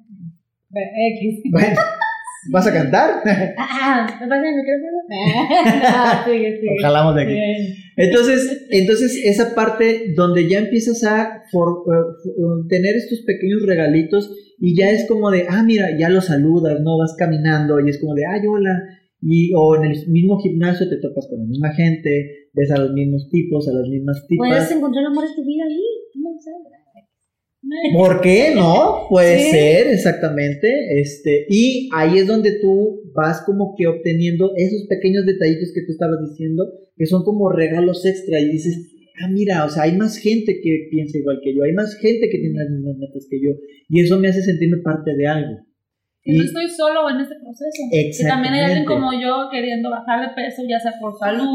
X. 0.71 1.43
Bueno, 1.51 1.77
¿vas 2.53 2.67
a 2.67 2.73
cantar? 2.73 3.23
Ah, 3.59 4.07
¿me 4.21 4.29
pasa 4.29 4.43
el 4.49 4.57
micrófono? 4.57 4.99
no, 5.09 6.25
sigue, 6.33 6.61
sigue. 6.61 6.77
Ojalá 6.79 7.12
de 7.15 7.23
aquí. 7.23 7.83
Entonces, 7.97 8.67
entonces, 8.71 9.19
esa 9.25 9.55
parte 9.55 10.13
donde 10.15 10.49
ya 10.49 10.59
empiezas 10.59 11.03
a 11.05 11.43
for, 11.51 11.85
uh, 11.87 12.69
tener 12.69 12.95
estos 12.95 13.23
pequeños 13.23 13.63
regalitos 13.63 14.31
y 14.59 14.77
ya 14.77 14.91
es 14.91 15.07
como 15.09 15.31
de, 15.31 15.47
ah, 15.49 15.63
mira, 15.63 15.99
ya 15.99 16.11
lo 16.11 16.21
saludas, 16.21 16.81
¿no? 16.83 16.99
Vas 16.99 17.15
caminando 17.19 17.81
y 17.81 17.89
es 17.89 17.99
como 17.99 18.15
de, 18.15 18.27
ay, 18.27 18.47
hola. 18.47 18.83
Y, 19.23 19.53
o 19.55 19.77
en 19.77 19.90
el 19.90 20.09
mismo 20.09 20.38
gimnasio 20.40 20.88
te 20.88 20.99
topas 20.99 21.27
con 21.29 21.40
la 21.40 21.47
misma 21.47 21.73
gente, 21.73 22.51
ves 22.53 22.71
a 22.71 22.79
los 22.79 22.92
mismos 22.92 23.29
tipos, 23.31 23.67
a 23.67 23.73
las 23.73 23.88
mismas 23.88 24.27
tipas. 24.29 24.49
Puedes 24.49 24.71
encontrar 24.71 25.07
amor 25.07 25.27
de 25.27 25.35
tu 25.35 25.44
vida 25.44 25.65
ahí, 25.65 25.83
no 26.17 26.31
sabes. 26.38 26.86
¿Por 27.92 28.21
qué 28.21 28.52
no? 28.54 29.07
Puede 29.09 29.50
ser, 29.50 29.88
exactamente. 29.88 31.00
Este, 31.00 31.46
y 31.48 31.88
ahí 31.94 32.19
es 32.19 32.27
donde 32.27 32.59
tú 32.61 33.02
vas 33.15 33.42
como 33.42 33.75
que 33.77 33.87
obteniendo 33.87 34.52
esos 34.57 34.87
pequeños 34.88 35.27
detallitos 35.27 35.73
que 35.75 35.83
tú 35.83 35.92
estabas 35.92 36.19
diciendo, 36.29 36.65
que 36.96 37.07
son 37.07 37.25
como 37.25 37.50
regalos 37.50 38.04
extra 38.04 38.40
y 38.40 38.50
dices, 38.50 38.77
ah, 39.23 39.29
mira, 39.33 39.65
o 39.65 39.71
sea, 39.71 39.85
hay 39.85 39.96
más 39.96 40.19
gente 40.19 40.61
que 40.63 40.88
piensa 40.90 41.19
igual 41.19 41.40
que 41.42 41.54
yo, 41.54 41.63
hay 41.63 41.73
más 41.73 41.96
gente 41.96 42.29
que 42.29 42.38
tiene 42.38 42.59
las 42.59 42.71
mismas 42.71 42.96
metas 42.98 43.27
que 43.31 43.40
yo, 43.40 43.50
y 43.88 44.00
eso 44.00 44.19
me 44.19 44.29
hace 44.29 44.42
sentirme 44.42 44.79
parte 44.79 45.15
de 45.17 45.27
algo. 45.27 45.59
Que 46.27 46.33
no 46.33 46.42
estoy 46.42 46.68
solo 46.68 47.08
en 47.08 47.20
este 47.20 47.37
proceso. 47.37 47.83
Que 47.90 48.10
también 48.27 48.54
hay 48.54 48.64
alguien 48.64 48.85
como 48.85 49.12
yo 49.12 49.48
queriendo 49.50 49.90
bajar 49.90 50.29
de 50.29 50.35
peso, 50.35 50.62
ya 50.68 50.81
sea 50.81 50.92
por 51.00 51.16
salud, 51.16 51.54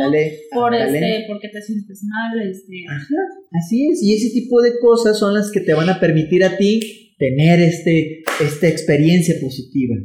por 0.53 0.74
este, 0.74 1.26
porque 1.28 1.49
te 1.49 1.61
sientes 1.61 2.01
mal, 2.05 2.39
este. 2.39 2.86
Ajá, 2.89 3.22
así 3.51 3.89
es. 3.89 4.01
Y 4.01 4.13
ese 4.13 4.30
tipo 4.34 4.61
de 4.61 4.72
cosas 4.80 5.19
son 5.19 5.34
las 5.34 5.51
que 5.51 5.59
te 5.59 5.74
van 5.74 5.89
a 5.89 5.99
permitir 5.99 6.45
a 6.45 6.55
ti 6.55 6.80
tener 7.19 7.59
este, 7.59 8.24
esta 8.39 8.67
experiencia 8.69 9.36
positiva. 9.41 9.95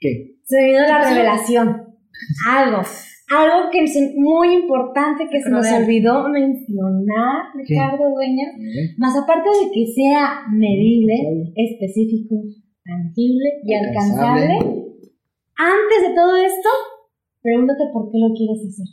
¿Qué? 0.00 0.38
Se 0.42 0.56
me 0.56 0.66
vino 0.66 0.80
la 0.80 1.08
revelación. 1.08 1.82
Algo. 2.48 2.82
Algo 3.28 3.70
que 3.70 3.84
es 3.84 3.96
muy 4.16 4.54
importante 4.54 5.28
que 5.30 5.40
se 5.40 5.50
nos 5.50 5.66
olvidó 5.70 6.28
mencionar, 6.28 7.46
Ricardo 7.54 8.10
Dueña. 8.14 8.44
Más 8.98 9.16
aparte 9.16 9.48
de 9.48 9.70
que 9.72 9.86
sea 9.86 10.42
medible, 10.52 11.14
específico, 11.56 12.42
tangible 12.86 13.48
y 13.64 13.74
alcanzable. 13.74 14.54
Antes 15.58 16.08
de 16.08 16.14
todo 16.14 16.36
esto, 16.36 16.68
pregúntate 17.42 17.84
por 17.92 18.10
qué 18.10 18.18
lo 18.18 18.34
quieres 18.34 18.62
hacer. 18.62 18.86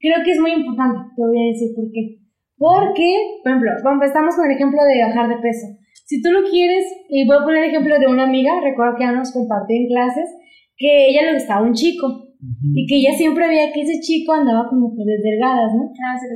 Creo 0.00 0.24
que 0.24 0.32
es 0.32 0.40
muy 0.40 0.52
importante, 0.52 1.10
te 1.14 1.22
voy 1.22 1.38
a 1.38 1.52
decir 1.52 1.74
por 1.74 1.90
qué. 1.92 2.18
Porque, 2.56 3.40
por 3.42 3.52
ejemplo, 3.52 3.70
estamos 4.04 4.34
con 4.34 4.46
el 4.46 4.56
ejemplo 4.56 4.82
de 4.82 5.02
bajar 5.02 5.28
de 5.28 5.36
peso. 5.42 5.66
Si 6.06 6.22
tú 6.22 6.30
lo 6.30 6.42
quieres, 6.48 6.84
y 7.08 7.26
voy 7.26 7.36
a 7.36 7.44
poner 7.44 7.64
el 7.64 7.70
ejemplo 7.70 7.98
de 7.98 8.06
una 8.06 8.24
amiga, 8.24 8.60
recuerdo 8.62 8.96
que 8.96 9.04
ya 9.04 9.12
nos 9.12 9.32
compartió 9.32 9.76
en 9.76 9.86
clases, 9.86 10.28
que 10.76 11.10
ella 11.10 11.22
le 11.22 11.34
gustaba 11.34 11.66
un 11.66 11.74
chico. 11.74 12.24
Y 12.72 12.86
que 12.86 12.96
ella 12.96 13.14
siempre 13.16 13.48
veía 13.48 13.72
que 13.72 13.82
ese 13.82 13.98
chico 13.98 14.32
andaba 14.32 14.68
con 14.70 14.78
mujeres 14.78 15.20
delgadas, 15.24 15.74
¿no? 15.74 15.90
Ah, 15.90 16.16
sí, 16.20 16.26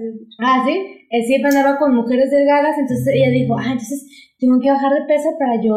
Ah, 0.41 0.63
sí. 0.67 1.07
Él 1.11 1.25
siempre 1.25 1.51
andaba 1.51 1.79
con 1.79 1.95
mujeres 1.95 2.29
delgadas, 2.29 2.77
entonces 2.77 3.07
ella 3.15 3.31
dijo, 3.31 3.57
ah, 3.57 3.71
entonces 3.71 4.35
tengo 4.39 4.59
que 4.59 4.71
bajar 4.71 4.93
de 4.95 5.07
peso 5.07 5.29
para 5.39 5.63
yo 5.63 5.73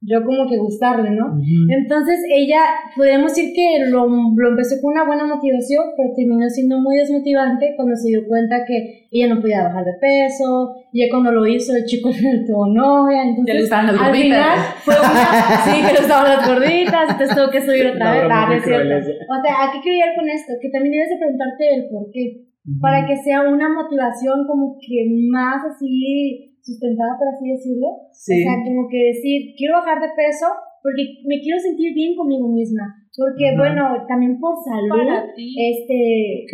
yo 0.00 0.24
como 0.24 0.48
que 0.48 0.56
gustarle, 0.58 1.10
¿no? 1.10 1.40
Entonces 1.68 2.20
ella, 2.30 2.60
podemos 2.96 3.34
decir 3.34 3.52
que 3.54 3.90
lo, 3.90 4.06
lo, 4.06 4.48
empezó 4.48 4.80
con 4.80 4.92
una 4.92 5.04
buena 5.04 5.26
motivación, 5.26 5.86
pero 5.96 6.14
terminó 6.14 6.48
siendo 6.48 6.78
muy 6.78 6.96
desmotivante 6.96 7.74
cuando 7.74 7.96
se 7.96 8.08
dio 8.08 8.26
cuenta 8.28 8.64
que 8.64 9.08
ella 9.10 9.34
no 9.34 9.40
podía 9.40 9.64
bajar 9.64 9.84
de 9.84 9.94
peso, 10.00 10.74
y 10.92 11.02
ya 11.02 11.10
cuando 11.10 11.32
lo 11.32 11.46
hizo 11.46 11.74
el 11.74 11.84
chico 11.84 12.10
no 12.22 12.46
tuvo 12.46 12.66
novia, 12.68 13.24
entonces 13.24 13.54
le 13.54 13.60
estaban 13.62 13.86
las 13.86 13.96
al 13.96 14.06
gorditas. 14.06 14.22
final 14.22 14.58
fue 14.84 14.94
una, 14.94 15.64
sí, 15.64 15.82
que 15.82 15.92
le 15.92 16.00
estaban 16.00 16.28
las 16.28 16.46
gorditas, 16.46 17.10
entonces 17.10 17.36
tuvo 17.36 17.50
que 17.50 17.60
subir 17.60 17.86
otra 17.88 18.12
vez, 18.12 18.22
ah, 18.30 18.54
es 18.54 18.64
cierto. 18.64 18.94
O 18.94 19.36
sea, 19.42 19.54
¿a 19.64 19.72
qué 19.72 19.80
quiero 19.82 19.98
ir 19.98 20.14
con 20.14 20.28
esto? 20.30 20.52
Que 20.62 20.70
también 20.70 20.92
debes 20.92 21.10
de 21.10 21.18
preguntarte 21.18 21.74
el 21.74 21.88
por 21.90 22.06
qué, 22.12 22.46
para 22.80 23.04
que 23.06 23.16
sea 23.16 23.42
una 23.48 23.68
motivación 23.68 24.46
como 24.46 24.78
que 24.78 25.10
más 25.32 25.58
así 25.74 26.47
sustentada, 26.68 27.16
por 27.16 27.28
así 27.32 27.48
decirlo. 27.48 27.88
O 27.88 28.12
sea, 28.12 28.60
como 28.64 28.88
que 28.88 29.16
decir, 29.16 29.56
quiero 29.56 29.80
bajar 29.80 30.00
de 30.04 30.12
peso 30.12 30.46
porque 30.82 31.24
me 31.24 31.40
quiero 31.40 31.58
sentir 31.58 31.94
bien 31.94 32.14
conmigo 32.14 32.48
misma. 32.48 32.84
Porque, 33.16 33.50
bueno, 33.56 34.06
también 34.06 34.38
por 34.38 34.54
salud, 34.62 35.10
este, 35.34 36.46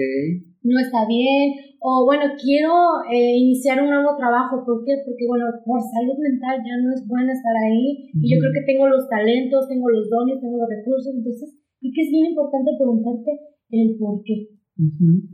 no 0.63 0.81
está 0.81 1.05
bien. 1.07 1.77
O, 1.85 2.07
bueno, 2.07 2.33
quiero 2.41 2.73
eh, 3.13 3.37
iniciar 3.37 3.83
un 3.83 3.91
nuevo 3.93 4.17
trabajo. 4.17 4.65
¿Por 4.65 4.81
qué? 4.87 4.97
Porque, 5.05 5.29
bueno, 5.29 5.45
por 5.67 5.77
salud 5.85 6.17
mental 6.17 6.57
ya 6.65 6.81
no 6.81 6.95
es 6.95 7.07
bueno 7.07 7.29
estar 7.31 7.53
ahí. 7.53 8.09
Y 8.17 8.33
yo 8.33 8.41
creo 8.41 8.53
que 8.57 8.65
tengo 8.65 8.89
los 8.89 9.07
talentos, 9.11 9.69
tengo 9.69 9.91
los 9.91 10.09
dones, 10.09 10.41
tengo 10.41 10.57
los 10.57 10.69
recursos. 10.69 11.13
Entonces, 11.13 11.53
creo 11.81 11.93
que 11.93 12.03
es 12.03 12.11
bien 12.11 12.33
importante 12.33 12.71
preguntarte 12.79 13.31
el 13.69 13.97
por 14.01 14.23
qué. 14.25 14.49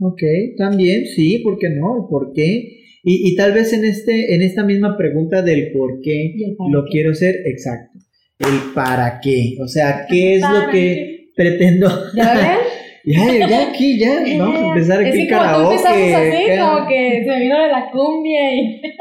Ok, 0.01 0.21
también, 0.57 1.05
sí, 1.05 1.39
¿por 1.39 1.57
qué 1.57 1.69
no? 1.69 2.03
El 2.03 2.09
por 2.09 2.33
qué 2.33 2.81
y, 3.03 3.31
y, 3.31 3.35
tal 3.35 3.53
vez 3.53 3.73
en, 3.73 3.85
este, 3.85 4.35
en 4.35 4.41
esta 4.41 4.63
misma 4.63 4.97
pregunta 4.97 5.41
del 5.41 5.71
por 5.71 6.01
qué 6.01 6.33
lo 6.71 6.85
quiero 6.85 7.11
hacer, 7.11 7.35
exacto. 7.45 7.99
El 8.39 8.73
para 8.73 9.19
qué. 9.21 9.57
O 9.59 9.67
sea, 9.67 10.05
¿qué 10.09 10.35
es 10.35 10.41
lo 10.41 10.69
que 10.71 11.31
pretendo? 11.35 11.89
¿Ya 12.15 12.57
ya, 13.03 13.47
ya 13.47 13.69
aquí, 13.69 13.97
ya. 14.03 14.23
Vamos 14.37 14.61
a 14.61 14.67
empezar 14.67 14.99
aquí 14.99 15.09
es 15.09 15.15
que 15.27 15.35
como 15.35 15.43
tú 15.43 15.71
empezamos 15.71 16.13
así, 16.13 16.43
como 16.59 16.87
que 16.87 17.23
se 17.25 17.39
vino 17.39 17.61
de 17.61 17.67
la 17.67 17.91
cumbia 17.91 18.53
y... 18.55 18.81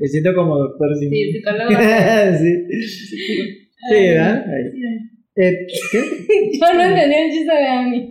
Me 0.00 0.08
siento 0.08 0.34
como 0.34 0.58
doctor 0.58 0.96
Sí, 0.98 1.08
psicólogo. 1.32 1.70
sí. 1.70 2.66
Sí, 3.88 3.94
¿verdad? 3.94 4.44
Eh, 5.36 5.66
¿Qué? 5.92 6.00
Yo 6.60 6.72
no 6.74 6.82
entendí 6.82 7.14
el 7.14 7.30
chiste 7.30 7.54
de 7.54 7.68
Ami. 7.68 8.10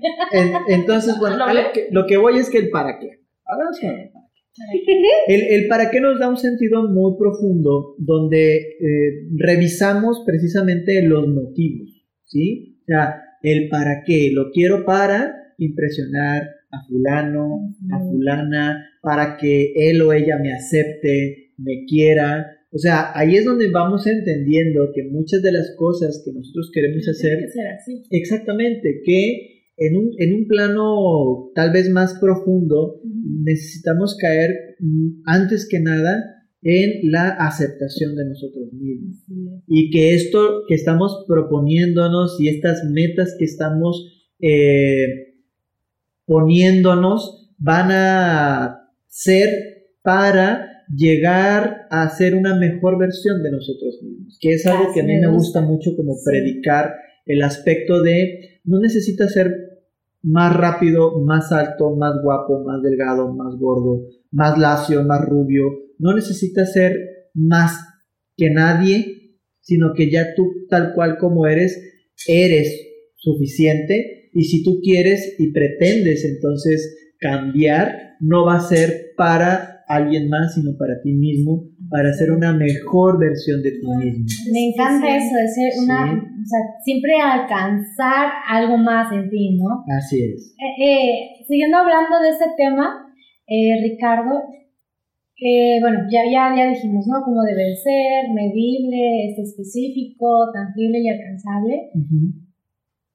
entonces, 0.70 1.20
bueno, 1.20 1.54
lo 1.54 1.72
que, 1.74 1.88
lo 1.92 2.06
que 2.08 2.16
voy 2.16 2.38
es 2.40 2.50
que 2.50 2.60
el 2.60 2.70
para 2.70 2.98
qué. 2.98 3.21
El, 5.28 5.42
el, 5.44 5.68
para 5.68 5.90
qué 5.90 6.02
nos 6.02 6.20
da 6.20 6.30
un 6.30 6.38
sentido 6.38 6.84
muy 6.90 7.18
profundo 7.18 7.96
donde 7.98 8.58
eh, 8.58 9.28
revisamos 9.38 10.24
precisamente 10.26 11.02
los 11.04 11.28
motivos, 11.28 11.90
¿sí? 12.26 12.80
O 12.82 12.86
sea, 12.86 13.22
el 13.42 13.70
para 13.70 14.04
qué, 14.06 14.30
lo 14.34 14.52
quiero 14.52 14.84
para 14.86 15.34
impresionar 15.58 16.44
a 16.72 16.86
fulano, 16.88 17.74
a 17.92 18.00
fulana, 18.00 18.86
para 19.02 19.38
que 19.38 19.74
él 19.76 20.02
o 20.02 20.14
ella 20.14 20.38
me 20.38 20.54
acepte, 20.54 21.54
me 21.58 21.86
quiera. 21.86 22.46
O 22.72 22.78
sea, 22.78 23.12
ahí 23.14 23.36
es 23.36 23.46
donde 23.46 23.70
vamos 23.70 24.08
entendiendo 24.08 24.92
que 24.94 25.04
muchas 25.04 25.42
de 25.42 25.52
las 25.52 25.76
cosas 25.78 26.22
que 26.26 26.32
nosotros 26.34 26.72
queremos 26.74 27.08
hacer, 27.08 27.40
exactamente, 28.10 29.02
que 29.06 29.61
en 29.82 29.98
un, 29.98 30.12
en 30.20 30.36
un 30.36 30.48
plano 30.48 31.52
tal 31.56 31.72
vez 31.72 31.90
más 31.90 32.14
profundo, 32.20 33.02
necesitamos 33.44 34.16
caer 34.16 34.76
mm, 34.80 35.24
antes 35.26 35.68
que 35.68 35.80
nada 35.80 36.24
en 36.62 37.12
la 37.12 37.30
aceptación 37.30 38.16
de 38.16 38.26
nosotros 38.26 38.72
mismos. 38.74 39.18
Y 39.66 39.90
que 39.90 40.14
esto 40.14 40.66
que 40.68 40.76
estamos 40.76 41.26
proponiéndonos 41.28 42.40
y 42.40 42.50
estas 42.50 42.84
metas 42.92 43.36
que 43.40 43.46
estamos 43.46 44.30
eh, 44.40 45.34
poniéndonos 46.28 47.52
van 47.58 47.90
a 47.92 48.88
ser 49.08 49.50
para 50.04 50.68
llegar 50.96 51.88
a 51.90 52.08
ser 52.10 52.36
una 52.36 52.56
mejor 52.56 53.00
versión 53.00 53.42
de 53.42 53.52
nosotros 53.52 54.00
mismos, 54.04 54.38
que 54.40 54.54
es 54.54 54.66
algo 54.68 54.94
que 54.94 55.02
a 55.02 55.06
mí 55.06 55.18
me 55.18 55.32
gusta 55.32 55.62
mucho 55.62 55.96
como 55.96 56.18
predicar 56.24 56.94
el 57.26 57.42
aspecto 57.42 58.04
de 58.04 58.60
no 58.64 58.80
necesita 58.80 59.28
ser 59.28 59.71
más 60.24 60.56
rápido, 60.56 61.20
más 61.22 61.52
alto, 61.52 61.96
más 61.96 62.16
guapo, 62.22 62.64
más 62.64 62.82
delgado, 62.82 63.34
más 63.34 63.56
gordo, 63.58 64.02
más 64.32 64.58
lacio, 64.58 65.04
más 65.04 65.26
rubio. 65.26 65.64
No 65.98 66.14
necesitas 66.14 66.74
ser 66.74 66.96
más 67.34 67.80
que 68.38 68.50
nadie, 68.50 69.38
sino 69.62 69.94
que 69.94 70.12
ya 70.12 70.34
tú 70.36 70.52
tal 70.70 70.94
cual 70.94 71.18
como 71.18 71.48
eres, 71.48 71.80
eres 72.28 72.88
suficiente 73.16 74.30
y 74.34 74.44
si 74.46 74.64
tú 74.64 74.80
quieres 74.82 75.36
y 75.38 75.52
pretendes 75.52 76.26
entonces 76.26 77.14
cambiar, 77.20 78.16
no 78.20 78.46
va 78.46 78.56
a 78.56 78.62
ser 78.62 79.14
para 79.16 79.71
alguien 79.96 80.30
más, 80.30 80.54
sino 80.56 80.78
para 80.78 81.02
ti 81.02 81.12
mismo, 81.12 81.64
para 81.90 82.14
ser 82.14 82.32
una 82.32 82.54
mejor 82.54 83.20
versión 83.20 83.62
de 83.62 83.72
ti 83.72 83.88
mismo. 83.88 84.26
Me 84.52 84.70
encanta 84.70 85.16
eso, 85.16 85.36
de 85.36 85.48
ser 85.48 85.72
una, 85.84 86.14
o 86.14 86.46
sea, 86.46 86.60
siempre 86.84 87.14
alcanzar 87.20 88.32
algo 88.48 88.78
más 88.78 89.12
en 89.12 89.30
ti, 89.30 89.58
¿no? 89.58 89.84
Así 89.98 90.24
es. 90.24 90.56
Eh, 90.58 90.86
eh, 90.86 91.46
siguiendo 91.48 91.78
hablando 91.78 92.20
de 92.22 92.30
este 92.30 92.46
tema, 92.58 93.14
eh, 93.48 93.82
Ricardo, 93.84 94.42
bueno, 95.82 96.00
ya, 96.12 96.22
ya, 96.32 96.56
ya 96.56 96.70
dijimos, 96.70 97.08
¿no? 97.08 97.24
Cómo 97.26 97.42
debe 97.42 97.76
ser, 97.76 98.30
medible, 98.32 99.30
este, 99.30 99.42
específico, 99.42 100.52
tangible 100.54 101.00
y 101.00 101.10
alcanzable. 101.10 101.90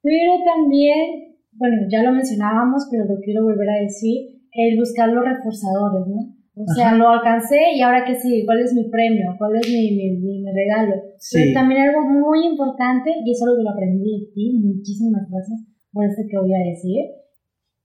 Pero 0.03 0.33
también, 0.45 1.37
bueno, 1.53 1.87
ya 1.89 2.03
lo 2.03 2.12
mencionábamos, 2.12 2.89
pero 2.91 3.05
lo 3.05 3.20
quiero 3.20 3.45
volver 3.45 3.70
a 3.70 3.83
decir, 3.83 4.37
el 4.53 4.79
buscar 4.79 5.09
los 5.09 5.24
reforzadores, 5.24 6.07
¿no? 6.09 6.36
O 6.57 6.64
sea, 6.72 6.94
lo 6.94 7.11
alcancé 7.11 7.59
y 7.74 7.82
ahora 7.82 8.02
que 8.07 8.18
sí, 8.18 8.42
¿cuál 8.46 8.61
es 8.61 8.72
mi 8.72 8.88
premio? 8.88 9.36
¿Cuál 9.36 9.57
es 9.57 9.68
mi, 9.68 9.92
mi, 9.92 10.16
mi, 10.16 10.50
regalo? 10.50 10.94
Pero 11.30 11.52
también 11.52 11.82
algo 11.82 12.00
muy 12.09 12.46
importante, 12.46 13.12
y 13.12 13.30
eso 13.30 13.44
lo 13.44 13.57
que 13.57 13.62
lo 13.62 13.70
aprendí 13.70 14.09
de 14.09 14.32
ti, 14.32 14.59
muchísimas 14.64 15.28
gracias 15.28 15.61
por 15.92 16.07
esto 16.07 16.22
que 16.30 16.38
voy 16.38 16.54
a 16.54 16.64
decir, 16.64 17.12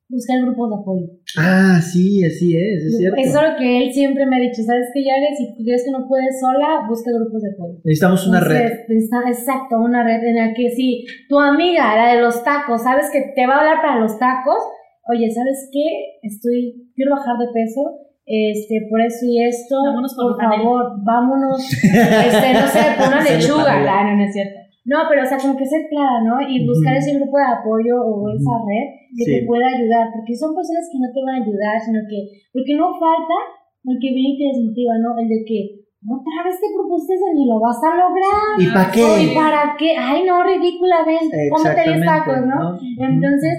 buscar 0.08 0.40
grupos 0.40 0.70
de 0.70 0.76
apoyo. 0.80 1.08
Ah, 1.36 1.82
sí, 1.84 2.24
así 2.24 2.56
es, 2.56 2.84
es 2.86 2.98
cierto. 2.98 3.20
Eso 3.20 3.42
es 3.42 3.52
lo 3.52 3.58
que 3.58 3.84
él 3.84 3.92
siempre 3.92 4.26
me 4.26 4.38
ha 4.38 4.40
dicho, 4.40 4.64
¿sabes 4.64 4.88
que 4.94 5.04
ya 5.04 5.20
Si 5.36 5.66
crees 5.66 5.84
que 5.84 5.92
no 5.92 6.08
puedes 6.08 6.40
sola, 6.40 6.88
busca 6.88 7.12
grupos 7.12 7.42
de 7.42 7.52
apoyo. 7.52 7.76
Necesitamos 7.84 8.26
una 8.26 8.40
red. 8.40 8.72
Exacto, 8.88 9.82
una 9.84 10.02
red 10.06 10.24
en 10.24 10.36
la 10.36 10.54
que 10.54 10.72
si 10.72 11.04
tu 11.28 11.38
amiga, 11.38 11.94
la 11.98 12.16
de 12.16 12.22
los 12.22 12.42
tacos, 12.46 12.84
sabes 12.84 13.10
que 13.12 13.34
te 13.36 13.46
va 13.48 13.56
a 13.56 13.60
hablar 13.60 13.82
para 13.82 14.00
los 14.00 14.18
tacos, 14.18 14.64
oye, 15.12 15.30
¿sabes 15.30 15.68
qué? 15.74 16.20
Estoy, 16.24 16.90
quiero 16.96 17.12
bajar 17.12 17.36
de 17.38 17.52
peso 17.52 18.11
este, 18.32 18.88
por 18.90 19.02
eso 19.02 19.28
y 19.28 19.44
esto, 19.44 19.76
por, 20.16 20.40
favor, 20.40 20.96
vámonos, 21.04 21.60
este, 21.68 22.54
no 22.56 22.68
sé, 22.68 22.96
por 22.96 23.12
una 23.12 23.24
lechuga, 23.28 23.84
claro, 23.84 24.16
no 24.16 24.24
es 24.24 24.32
cierto. 24.32 24.56
No, 24.86 25.04
pero 25.10 25.22
o 25.22 25.26
sea, 25.28 25.38
como 25.38 25.58
que 25.60 25.68
ser 25.68 25.86
clara, 25.92 26.24
¿no? 26.24 26.40
Y 26.42 26.66
buscar 26.66 26.96
ese 26.96 27.14
grupo 27.20 27.38
de 27.38 27.44
apoyo 27.44 28.02
o 28.02 28.32
esa 28.32 28.56
red 28.66 28.88
que 29.14 29.26
te 29.28 29.46
pueda 29.46 29.68
ayudar, 29.68 30.10
porque 30.16 30.34
son 30.34 30.56
personas 30.56 30.88
que 30.88 30.98
no 30.98 31.12
te 31.12 31.22
van 31.22 31.36
a 31.38 31.44
ayudar, 31.44 31.76
sino 31.84 32.00
que, 32.08 32.48
porque 32.56 32.74
no 32.80 32.90
falta 32.96 33.38
el 33.84 34.00
que 34.00 34.10
viene 34.16 34.34
y 34.34 34.38
te 34.40 34.48
desmotiva, 34.48 34.98
¿no? 34.98 35.20
El 35.20 35.28
de 35.28 35.44
que, 35.46 35.60
otra 36.02 36.48
vez 36.48 36.56
te 36.58 36.72
propusiste 36.74 37.14
eso, 37.14 37.30
ni 37.36 37.46
lo 37.46 37.60
vas 37.60 37.78
a 37.84 37.94
lograr. 37.94 38.58
¿Y 38.58 38.68
para 38.74 38.90
qué? 38.90 39.08
¿Y 39.22 39.36
para 39.36 39.76
qué? 39.78 39.94
Ay, 40.00 40.24
no, 40.24 40.42
ridícula, 40.42 41.06
ven, 41.06 41.30
cómete 41.52 41.84
10 41.84 42.02
tacos, 42.02 42.42
¿no? 42.48 42.80
Entonces, 42.80 43.54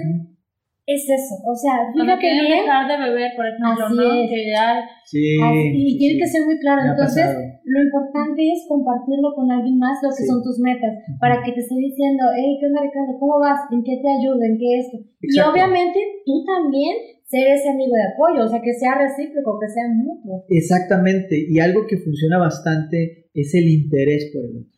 es 0.85 1.03
eso. 1.07 1.35
O 1.47 1.55
sea, 1.55 1.87
fíjate 1.95 2.19
quieren 2.19 2.43
bien. 2.43 2.59
dejar 2.67 2.83
de 2.91 2.97
beber, 3.07 3.31
por 3.39 3.45
ejemplo, 3.47 3.85
Así 3.87 3.95
¿no? 3.95 4.03
es. 4.19 4.29
Que 4.29 4.41
ya 4.51 4.67
Sí. 5.07 5.23
así, 5.39 5.67
y 5.71 5.91
sí, 5.91 5.97
tiene 5.97 6.13
sí. 6.15 6.19
que 6.19 6.27
ser 6.27 6.41
muy 6.45 6.57
claro. 6.59 6.81
Me 6.83 6.89
Entonces, 6.91 7.27
lo 7.63 7.79
importante 7.83 8.41
es 8.51 8.59
compartirlo 8.67 9.31
con 9.35 9.47
alguien 9.51 9.77
más 9.79 9.95
lo 10.03 10.09
que 10.11 10.23
Sí. 10.23 10.27
son 10.27 10.43
tus 10.43 10.59
metas, 10.59 10.91
para 11.23 11.39
que 11.43 11.51
te 11.55 11.59
esté 11.63 11.75
diciendo, 11.79 12.23
hey, 12.35 12.57
¿qué 12.59 12.65
onda 12.67 12.83
Ricardo? 12.83 13.15
¿Cómo 13.19 13.39
vas? 13.39 13.59
¿En 13.71 13.79
qué 13.83 13.95
te 14.03 14.09
ayudo? 14.11 14.43
¿En 14.43 14.55
qué 14.59 14.69
esto? 14.83 14.97
Y 15.23 15.27
Exacto. 15.31 15.51
obviamente 15.55 15.99
tú 16.27 16.43
también 16.43 16.93
ser 17.23 17.47
ese 17.47 17.69
amigo 17.71 17.95
de 17.95 18.03
apoyo, 18.13 18.45
o 18.45 18.49
sea, 18.51 18.61
que 18.61 18.73
sea 18.75 18.93
recíproco, 18.99 19.57
que 19.59 19.69
sea 19.71 19.87
mutuo. 19.87 20.43
Exactamente. 20.49 21.39
Y 21.47 21.59
algo 21.59 21.87
que 21.87 21.97
funciona 21.97 22.37
bastante 22.37 23.29
es 23.33 23.55
el 23.55 23.67
interés 23.71 24.29
por 24.33 24.43
el 24.45 24.57
otro. 24.67 24.77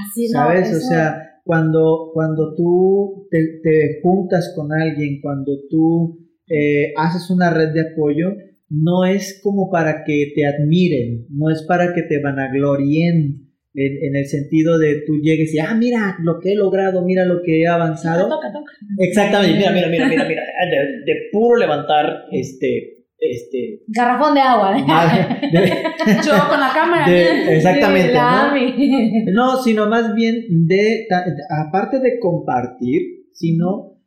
Así 0.00 0.24
no, 0.32 0.38
¿Sabes? 0.40 0.72
O 0.72 0.76
eso- 0.78 0.88
sea, 0.88 1.31
cuando, 1.42 2.10
cuando 2.12 2.54
tú 2.54 3.26
te, 3.30 3.60
te 3.62 4.00
juntas 4.02 4.52
con 4.56 4.72
alguien, 4.72 5.20
cuando 5.20 5.52
tú 5.68 6.18
eh, 6.48 6.92
haces 6.96 7.30
una 7.30 7.50
red 7.50 7.72
de 7.72 7.92
apoyo, 7.92 8.34
no 8.68 9.04
es 9.04 9.40
como 9.42 9.70
para 9.70 10.04
que 10.04 10.32
te 10.34 10.46
admiren, 10.46 11.26
no 11.30 11.50
es 11.50 11.62
para 11.62 11.92
que 11.94 12.02
te 12.02 12.20
vanaglorien 12.20 13.50
en, 13.74 14.04
en 14.04 14.16
el 14.16 14.26
sentido 14.26 14.78
de 14.78 15.02
tú 15.06 15.14
llegues 15.22 15.52
y, 15.54 15.58
ah, 15.58 15.74
mira 15.74 16.16
lo 16.22 16.38
que 16.40 16.52
he 16.52 16.56
logrado, 16.56 17.04
mira 17.04 17.24
lo 17.24 17.42
que 17.42 17.62
he 17.62 17.66
avanzado. 17.66 18.28
toca, 18.28 18.52
toca. 18.52 18.72
Exactamente, 18.98 19.58
mira, 19.58 19.72
mira, 19.72 19.88
mira, 19.88 20.08
mira, 20.08 20.26
mira, 20.26 20.42
de, 20.42 21.12
de 21.12 21.18
puro 21.32 21.58
levantar 21.58 22.24
este, 22.30 23.01
este, 23.30 23.80
Garrafón 23.88 24.34
de 24.34 24.40
agua. 24.40 24.72
de- 25.52 25.82
Yo 26.26 26.48
con 26.48 26.60
la 26.60 26.70
cámara. 26.74 27.08
de- 27.10 27.56
exactamente, 27.56 28.12
¿no? 29.32 29.62
Sino 29.62 29.88
más 29.88 30.14
bien 30.14 30.66
de, 30.66 31.06
aparte 31.66 31.98
de 32.00 32.18
compartir, 32.18 33.02
sino 33.32 33.98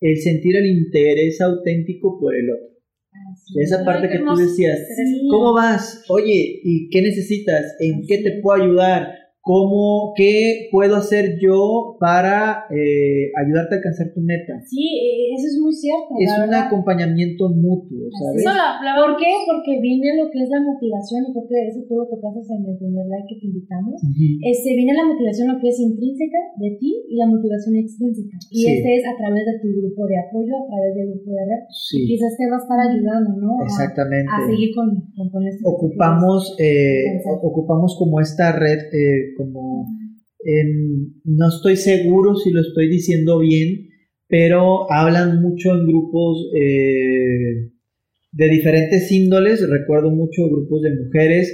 el 0.00 0.16
sentir 0.18 0.56
el 0.56 0.66
interés 0.66 1.40
auténtico 1.40 2.18
por 2.20 2.34
el 2.34 2.50
otro. 2.50 2.76
Así 3.32 3.54
Esa 3.62 3.78
es. 3.80 3.82
parte 3.84 4.08
que 4.08 4.18
tú 4.18 4.34
decías. 4.36 4.78
¿cómo 5.30 5.54
vas? 5.54 6.04
Oye, 6.08 6.60
¿y 6.62 6.88
qué 6.90 7.02
necesitas? 7.02 7.62
¿En 7.80 8.02
qué 8.06 8.18
te 8.18 8.40
puedo 8.42 8.62
ayudar? 8.62 9.08
¿Cómo, 9.46 10.10
qué 10.18 10.66
puedo 10.74 10.96
hacer 10.98 11.38
yo 11.38 11.94
para 12.02 12.66
eh, 12.66 13.30
ayudarte 13.38 13.74
a 13.74 13.78
alcanzar 13.78 14.10
tu 14.10 14.18
meta? 14.18 14.58
Sí, 14.66 14.82
eh, 14.98 15.38
eso 15.38 15.46
es 15.46 15.56
muy 15.62 15.70
cierto. 15.70 16.18
Es 16.18 16.34
un 16.34 16.50
verdad. 16.50 16.66
acompañamiento 16.66 17.46
mutuo, 17.54 18.10
¿sabes? 18.10 18.42
Eso 18.42 18.50
la, 18.50 18.82
la 18.82 18.98
¿Por 18.98 19.14
qué? 19.22 19.30
Porque 19.46 19.78
viene 19.78 20.18
lo 20.18 20.26
que 20.34 20.42
es 20.42 20.50
la 20.50 20.58
motivación, 20.66 21.30
y 21.30 21.30
creo 21.30 21.46
que 21.46 21.58
eso 21.70 21.78
tú 21.86 21.94
lo 21.94 22.10
tocaste 22.10 22.42
en 22.58 22.66
el 22.66 22.74
primer 22.74 23.06
live 23.06 23.22
que 23.30 23.38
te 23.38 23.46
invitamos. 23.46 24.02
Ujú. 24.02 24.26
Este, 24.50 24.74
viene 24.74 24.98
la 24.98 25.06
motivación, 25.06 25.46
lo 25.54 25.62
que 25.62 25.70
es 25.70 25.78
intrínseca 25.78 26.42
de 26.58 26.70
ti, 26.82 26.90
y 27.06 27.14
la 27.14 27.30
motivación 27.30 27.78
extrínseca. 27.78 28.34
Y 28.50 28.66
Sí. 28.66 28.82
este 28.82 28.98
es 28.98 29.04
a 29.06 29.14
través 29.14 29.46
de 29.46 29.62
tu 29.62 29.70
grupo 29.78 30.10
de 30.10 30.18
apoyo, 30.26 30.58
a 30.58 30.66
través 30.74 30.90
del 30.98 31.06
grupo 31.14 31.30
de 31.38 31.42
red. 31.54 31.62
Sí, 31.70 32.02
Quizás 32.02 32.34
te 32.34 32.50
va 32.50 32.58
a 32.58 32.62
estar 32.66 32.78
ayudando, 32.82 33.30
¿no? 33.38 33.62
A- 33.62 33.70
exactamente. 33.70 34.26
A, 34.26 34.42
seguir 34.42 34.74
con, 34.74 34.90
con, 35.14 35.30
con 35.30 35.46
esto. 35.46 35.62
ocupamos 35.70 36.50
eh, 36.58 37.22
ocupamos 37.46 37.94
como 37.94 38.18
esta 38.18 38.50
red 38.50 38.90
eh, 38.90 39.35
como 39.36 39.86
no 41.24 41.48
estoy 41.48 41.76
seguro 41.76 42.36
si 42.36 42.50
lo 42.50 42.60
estoy 42.60 42.88
diciendo 42.88 43.38
bien 43.40 43.88
pero 44.28 44.90
hablan 44.92 45.40
mucho 45.40 45.72
en 45.74 45.86
grupos 45.86 46.50
eh, 46.60 47.70
de 48.32 48.48
diferentes 48.48 49.10
índoles. 49.12 49.68
Recuerdo 49.70 50.10
mucho 50.10 50.48
grupos 50.50 50.82
de 50.82 50.96
mujeres 50.96 51.52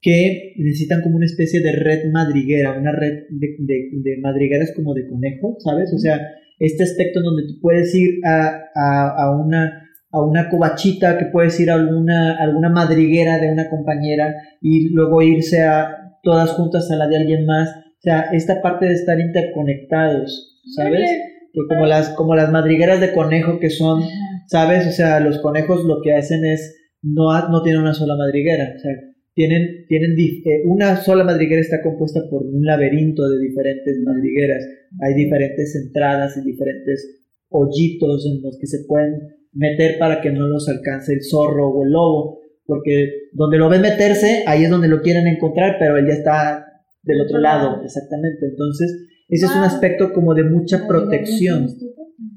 que 0.00 0.54
necesitan 0.56 1.02
como 1.02 1.16
una 1.16 1.26
especie 1.26 1.60
de 1.60 1.72
red 1.72 2.10
madriguera 2.12 2.78
una 2.78 2.92
red 2.92 3.24
de, 3.30 3.56
de- 3.58 3.90
de 3.92 4.18
madrigueras 4.20 4.72
como 4.76 4.92
de 4.94 5.06
conejo 5.08 5.56
sabes 5.64 5.92
o 5.94 5.98
sea 5.98 6.20
este 6.58 6.82
aspecto 6.82 7.20
en 7.20 7.24
donde 7.24 7.42
tú 7.48 7.58
puedes 7.60 7.94
ir 7.94 8.20
a, 8.24 8.60
a- 8.74 9.14
a 9.16 9.36
una 9.42 9.80
a 10.12 10.22
una 10.24 10.48
covachita, 10.48 11.18
que 11.18 11.24
puedes 11.32 11.58
ir 11.58 11.70
a 11.70 11.74
alguna, 11.74 12.36
alguna 12.36 12.68
madriguera 12.70 13.38
de 13.40 13.50
una 13.50 13.68
compañera 13.68 14.32
y 14.60 14.90
luego 14.90 15.20
irse 15.22 15.62
a 15.62 16.03
todas 16.24 16.50
juntas 16.52 16.90
a 16.90 16.96
la 16.96 17.06
de 17.06 17.18
alguien 17.18 17.46
más. 17.46 17.68
O 17.68 18.02
sea, 18.02 18.22
esta 18.32 18.60
parte 18.60 18.86
de 18.86 18.94
estar 18.94 19.20
interconectados, 19.20 20.60
¿sabes? 20.74 21.08
Que 21.52 21.60
como 21.68 21.86
las, 21.86 22.10
como 22.10 22.34
las 22.34 22.50
madrigueras 22.50 23.00
de 23.00 23.12
conejo 23.12 23.60
que 23.60 23.70
son. 23.70 24.02
¿sabes? 24.46 24.86
O 24.86 24.92
sea, 24.92 25.20
los 25.20 25.38
conejos 25.38 25.84
lo 25.84 26.00
que 26.02 26.12
hacen 26.12 26.44
es, 26.44 26.76
no, 27.02 27.26
no 27.48 27.62
tienen 27.62 27.82
una 27.82 27.94
sola 27.94 28.16
madriguera, 28.16 28.74
o 28.76 28.78
sea, 28.78 28.92
tienen, 29.34 29.86
tienen 29.88 30.14
eh, 30.18 30.62
una 30.64 30.96
sola 30.96 31.24
madriguera 31.24 31.60
está 31.60 31.82
compuesta 31.82 32.20
por 32.30 32.44
un 32.44 32.64
laberinto 32.64 33.28
de 33.28 33.40
diferentes 33.40 33.98
madrigueras. 34.04 34.64
Hay 35.00 35.14
diferentes 35.14 35.74
entradas 35.74 36.36
y 36.36 36.42
diferentes 36.42 37.24
hoyitos 37.48 38.24
en 38.26 38.42
los 38.42 38.56
que 38.60 38.68
se 38.68 38.84
pueden 38.86 39.14
meter 39.52 39.98
para 39.98 40.20
que 40.20 40.30
no 40.30 40.46
los 40.46 40.68
alcance 40.68 41.14
el 41.14 41.22
zorro 41.22 41.68
o 41.68 41.84
el 41.84 41.90
lobo, 41.90 42.38
porque 42.66 43.28
donde 43.32 43.58
lo 43.58 43.68
ven 43.68 43.82
meterse, 43.82 44.44
ahí 44.46 44.64
es 44.64 44.70
donde 44.70 44.88
lo 44.88 45.02
quieren 45.02 45.26
encontrar, 45.26 45.76
pero 45.78 45.96
él 45.98 46.06
ya 46.06 46.14
está 46.14 46.66
del 47.02 47.20
otro 47.20 47.38
lado, 47.38 47.82
exactamente. 47.84 48.46
Entonces, 48.46 49.06
ese 49.28 49.46
es 49.46 49.52
un 49.52 49.62
aspecto 49.62 50.12
como 50.12 50.34
de 50.34 50.44
mucha 50.44 50.86
protección. 50.86 51.68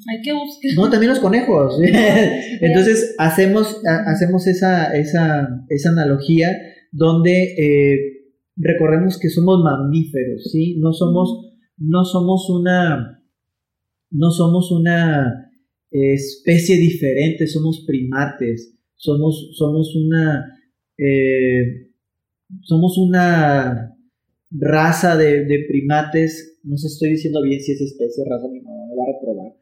Hay 0.10 0.22
que 0.22 0.34
buscar. 0.34 0.72
No, 0.76 0.90
también 0.90 1.10
los 1.12 1.20
conejos. 1.20 1.80
Entonces 2.62 3.16
hacemos, 3.18 3.82
ha- 3.86 4.12
hacemos 4.12 4.48
esa, 4.48 4.96
esa, 4.98 5.48
esa 5.70 5.90
analogía 5.90 6.52
donde 6.92 7.54
eh, 7.58 7.98
recordemos 8.56 9.18
que 9.20 9.30
somos 9.30 9.64
mamíferos, 9.64 10.50
¿sí? 10.52 10.78
No 10.80 10.92
somos, 10.94 11.52
no 11.78 12.04
somos 12.06 12.50
una, 12.50 13.22
no 14.12 14.32
somos 14.32 14.72
una 14.72 15.52
especie 15.92 16.78
diferente, 16.78 17.48
somos 17.48 17.84
primates, 17.88 18.77
somos, 18.98 19.52
somos 19.54 19.96
una, 19.96 20.60
eh, 20.98 21.90
somos 22.62 22.98
una 22.98 23.96
raza 24.52 25.18
de, 25.18 25.46
de 25.46 25.66
primates, 25.68 26.60
no 26.64 26.78
sé, 26.78 26.88
estoy 26.88 27.10
diciendo 27.12 27.42
bien 27.42 27.62
si 27.62 27.72
es 27.72 27.82
especie, 27.82 28.24
raza, 28.30 28.48
mi 28.52 28.62
mamá 28.62 28.86
me 28.90 28.96
va 28.96 29.04
a 29.04 29.14
reprobar, 29.14 29.54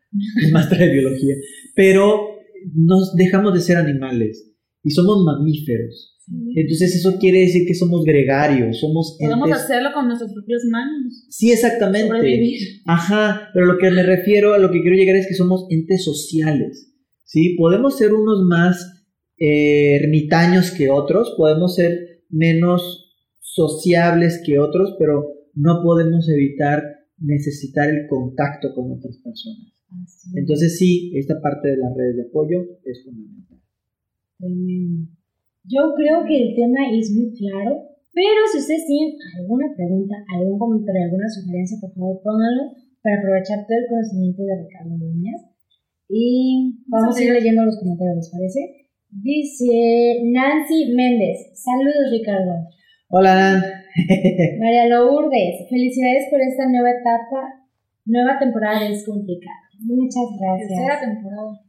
es 0.43 0.51
maestra 0.51 0.77
de 0.79 0.93
biología, 0.93 1.35
pero 1.75 2.35
nos 2.73 3.15
dejamos 3.15 3.53
de 3.53 3.61
ser 3.61 3.77
animales 3.77 4.51
y 4.83 4.89
somos 4.91 5.23
mamíferos. 5.23 6.13
Entonces 6.55 6.95
eso 6.95 7.19
quiere 7.19 7.41
decir 7.41 7.67
que 7.67 7.75
somos 7.75 8.03
gregarios, 8.03 8.79
somos 8.79 9.15
Podemos 9.19 9.47
entes... 9.47 9.63
hacerlo 9.63 9.89
con 9.93 10.07
nuestras 10.07 10.33
propias 10.33 10.63
manos. 10.71 11.27
Sí, 11.29 11.51
exactamente. 11.51 12.07
Sobrevivir. 12.07 12.59
Ajá, 12.85 13.49
pero 13.53 13.67
lo 13.67 13.77
que 13.77 13.91
me 13.91 14.01
refiero, 14.01 14.55
a 14.55 14.57
lo 14.57 14.71
que 14.71 14.81
quiero 14.81 14.97
llegar 14.97 15.15
es 15.17 15.27
que 15.27 15.35
somos 15.35 15.67
entes 15.69 16.03
sociales, 16.03 16.91
¿sí? 17.25 17.55
Podemos 17.55 17.97
ser 17.97 18.11
unos 18.13 18.41
más 18.49 18.94
eh, 19.37 19.97
ermitaños 20.01 20.71
que 20.71 20.89
otros, 20.89 21.33
podemos 21.37 21.75
ser 21.75 22.23
menos 22.29 23.13
sociables 23.39 24.41
que 24.45 24.59
otros, 24.59 24.95
pero 24.99 25.27
no 25.53 25.81
podemos 25.81 26.27
evitar 26.29 26.83
necesitar 27.19 27.89
el 27.89 28.07
contacto 28.07 28.73
con 28.73 28.91
otras 28.91 29.17
personas. 29.17 29.71
Así 30.03 30.29
es. 30.29 30.35
Entonces 30.35 30.77
sí, 30.77 31.11
esta 31.15 31.41
parte 31.41 31.69
de 31.69 31.77
las 31.77 31.95
redes 31.95 32.15
de 32.17 32.23
apoyo 32.23 32.63
es 32.83 33.03
fundamental. 33.03 33.59
Tremendo. 34.37 35.09
Yo 35.63 35.93
creo 35.95 36.25
que 36.27 36.37
el 36.37 36.55
tema 36.55 36.91
es 36.91 37.11
muy 37.11 37.33
claro, 37.33 37.89
pero 38.13 38.39
si 38.51 38.59
ustedes 38.59 38.85
tienen 38.85 39.15
alguna 39.39 39.73
pregunta, 39.75 40.15
algún 40.37 40.59
comentario, 40.59 41.05
alguna 41.05 41.29
sugerencia, 41.29 41.77
por 41.81 41.93
favor 41.93 42.21
pónganlo 42.23 42.63
para 43.01 43.19
aprovechar 43.19 43.65
todo 43.67 43.77
el 43.77 43.87
conocimiento 43.89 44.43
de 44.43 44.63
Ricardo 44.63 44.97
Dueñas. 44.97 45.41
Y 46.09 46.83
vamos 46.87 47.17
a 47.17 47.23
ir 47.23 47.31
leyendo 47.33 47.63
los 47.63 47.77
comentarios, 47.77 48.17
¿les 48.17 48.29
parece? 48.29 48.84
Dice 49.21 50.21
Nancy 50.25 50.91
Méndez. 50.93 51.51
Saludos, 51.55 52.11
Ricardo. 52.11 52.67
Hola, 53.09 53.35
Nan. 53.35 53.61
María 54.59 54.87
Lourdes. 54.87 55.67
Felicidades 55.69 56.27
por 56.29 56.41
esta 56.41 56.67
nueva 56.67 56.89
etapa. 56.91 57.63
Nueva 58.05 58.37
temporada 58.37 58.85
es 58.87 59.05
complicada. 59.05 59.55
Muchas 59.79 60.23
Tercera 60.37 60.85
gracias. 60.85 61.01
temporada. 61.13 61.61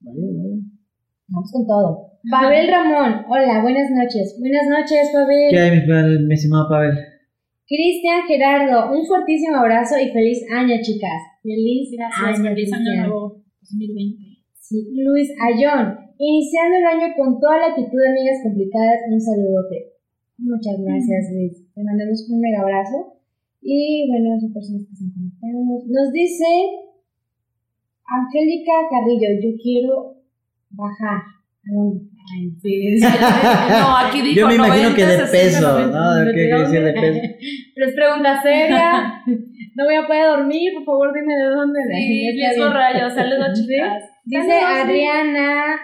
Vaya, 0.00 0.28
vaya. 0.30 0.62
Vamos 1.28 1.52
con 1.52 1.66
todo. 1.66 2.12
Pavel 2.30 2.68
Ramón. 2.68 3.24
Hola, 3.28 3.60
buenas 3.62 3.90
noches. 3.90 4.36
Buenas 4.38 4.66
noches, 4.68 5.10
Pavel. 5.12 5.50
¿Qué 5.50 5.58
hay, 5.58 5.70
mi, 5.72 6.26
mi 6.26 6.34
estimado 6.34 6.68
Pavel? 6.68 6.94
Cristian 7.66 8.22
Gerardo, 8.26 8.92
un 8.96 9.04
fuertísimo 9.04 9.56
abrazo 9.58 9.96
y 9.98 10.08
feliz 10.10 10.42
año, 10.50 10.74
chicas. 10.80 11.20
Feliz 11.42 11.90
Gracias. 11.98 12.38
año, 12.40 12.48
Feliz 12.50 12.72
año 12.72 13.00
nuevo 13.00 13.42
2020. 13.60 14.27
Sí, 14.68 14.84
Luis 14.92 15.32
Ayón, 15.40 15.96
iniciando 16.18 16.76
el 16.76 16.84
año 16.84 17.14
con 17.16 17.40
toda 17.40 17.56
la 17.56 17.66
actitud 17.72 17.96
de 17.96 18.08
amigas 18.12 18.36
complicadas, 18.44 19.00
un 19.08 19.18
saludote. 19.18 19.96
Muchas 20.36 20.76
gracias, 20.84 21.32
Luis. 21.32 21.72
Te 21.72 21.82
mandamos 21.82 22.28
un 22.28 22.38
mega 22.38 22.60
abrazo. 22.60 23.16
Y 23.62 24.06
bueno, 24.10 24.38
son 24.38 24.52
personas 24.52 24.84
que 24.84 24.92
están 24.92 25.08
conectadas. 25.16 25.88
Nos 25.88 26.12
dice 26.12 26.44
Angélica 28.04 28.72
Carrillo, 28.92 29.40
yo 29.40 29.56
quiero 29.56 30.20
bajar. 30.68 31.16
¿A 31.16 31.72
dónde? 31.72 32.04
Ay, 32.28 32.50
sí, 32.60 32.98
sí. 32.98 33.06
No, 33.72 33.96
aquí 33.96 34.20
dijo 34.22 34.36
Yo 34.36 34.48
me 34.48 34.56
imagino 34.56 34.90
90, 34.90 34.96
que 34.96 35.06
de 35.06 35.16
60, 35.16 35.32
peso, 35.32 35.72
90. 35.80 35.96
¿no? 35.96 36.26
¿Qué 36.26 36.44
quiere 36.44 36.60
decir 36.60 36.84
de 36.84 36.92
peso? 36.92 37.20
Pero 37.74 37.86
es 37.88 37.94
pregunta 37.94 38.42
seria. 38.42 39.24
No 39.78 39.84
voy 39.84 39.94
a 39.94 40.08
poder 40.08 40.26
dormir, 40.26 40.72
por 40.74 40.84
favor 40.84 41.14
dime 41.14 41.32
de 41.36 41.54
dónde. 41.54 41.78
Sí, 41.94 42.32
bien. 42.32 42.72
rayos, 42.72 43.14
saludos 43.14 43.52
chicas. 43.54 44.02
Dice 44.28 44.52
Adriana 44.60 45.76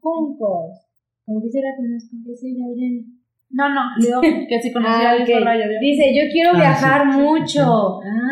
Juncos. 0.00 0.78
Como 1.24 1.40
que 1.42 1.48
se 1.50 1.60
la 1.60 1.76
conozco, 1.76 2.16
es 2.32 2.42
ella, 2.44 2.64
Adriana. 2.66 3.02
No, 3.50 3.68
no, 3.68 3.80
digo 4.00 4.20
que 4.48 4.60
si 4.62 4.72
conocía 4.72 5.10
Ah, 5.10 5.12
a 5.12 5.16
Liz 5.16 5.28
ok. 5.36 5.44
Rayo. 5.44 5.64
Dice, 5.80 6.14
yo 6.14 6.22
quiero 6.32 6.50
Ah, 6.54 6.58
viajar 6.58 7.12
sí. 7.12 7.18
mucho. 7.20 8.00
Ah, 8.02 8.28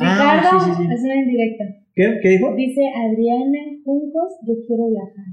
Ah, 0.00 0.40
Ricardo, 0.42 0.60
sí, 0.60 0.70
sí, 0.76 0.82
sí. 0.88 0.92
es 0.94 1.00
una 1.04 1.14
indirecta. 1.14 1.64
¿Qué, 1.94 2.18
¿Qué 2.22 2.28
dijo? 2.30 2.54
Dice 2.56 2.82
Adriana 2.94 3.58
Juncos, 3.84 4.32
yo 4.46 4.54
quiero 4.66 4.88
viajar. 4.90 5.26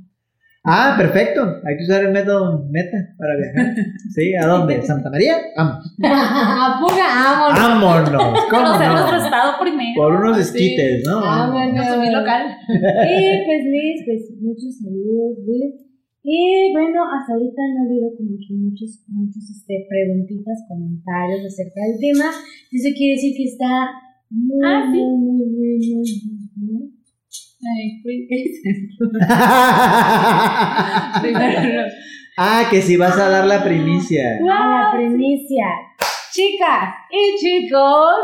Ah, 0.65 0.95
perfecto. 0.97 1.41
Hay 1.67 1.75
que 1.75 1.83
usar 1.83 2.05
el 2.05 2.13
método 2.13 2.63
meta 2.71 2.95
para 3.19 3.35
viajar. 3.35 3.75
¿Sí? 4.15 4.33
¿A 4.35 4.47
dónde? 4.47 4.81
¿Santa 4.81 5.09
María? 5.09 5.35
Vamos. 5.57 5.83
Apuga, 6.03 7.03
vámonos. 7.51 7.59
Vámonos. 7.59 8.39
¿Cómo 8.49 8.63
Conocer 8.63 8.87
no? 8.87 8.93
nuestro 8.95 9.17
estado 9.25 9.51
primero. 9.59 9.95
Por 9.97 10.13
unos 10.15 10.37
Sí. 10.37 10.43
esquites, 10.43 11.03
¿no? 11.05 11.19
Vámonos. 11.19 11.75
Consumir 11.85 12.11
local. 12.13 12.41
Y 12.69 13.45
pues 13.45 13.61
Liz, 13.67 13.97
pues 14.05 14.21
muchos 14.39 14.71
saludos, 14.79 15.35
Liz. 15.45 15.83
Y 16.23 16.71
bueno, 16.71 17.03
hasta 17.11 17.33
ahorita 17.35 17.59
no 17.75 17.83
ha 17.83 17.85
habido 17.85 18.07
como 18.15 18.39
que 18.39 18.53
muchos, 18.55 19.03
muchos 19.11 19.43
este, 19.51 19.85
preguntitas, 19.91 20.63
comentarios 20.69 21.43
acerca 21.43 21.81
del 21.83 21.99
tema. 21.99 22.31
Eso 22.71 22.87
quiere 22.95 23.15
decir 23.19 23.35
que 23.35 23.43
está 23.51 23.91
muy, 24.31 24.63
Ah, 24.63 24.87
sí. 24.87 24.95
muy, 25.03 25.43
muy, 25.43 25.45
muy, 25.51 25.77
muy, 25.83 26.07
muy, 26.55 27.02
ah, 32.37 32.67
que 32.69 32.81
si 32.81 32.97
vas 32.97 33.17
a 33.17 33.29
dar 33.29 33.45
la 33.45 33.63
primicia. 33.63 34.37
A 34.37 34.41
la 34.41 34.91
primicia. 34.91 35.67
Chicas 36.31 36.93
y 37.11 37.37
chicos. 37.37 38.15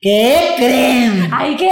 ¿Qué 0.00 0.54
creen? 0.56 1.28
Ay, 1.32 1.54
¿qué? 1.56 1.70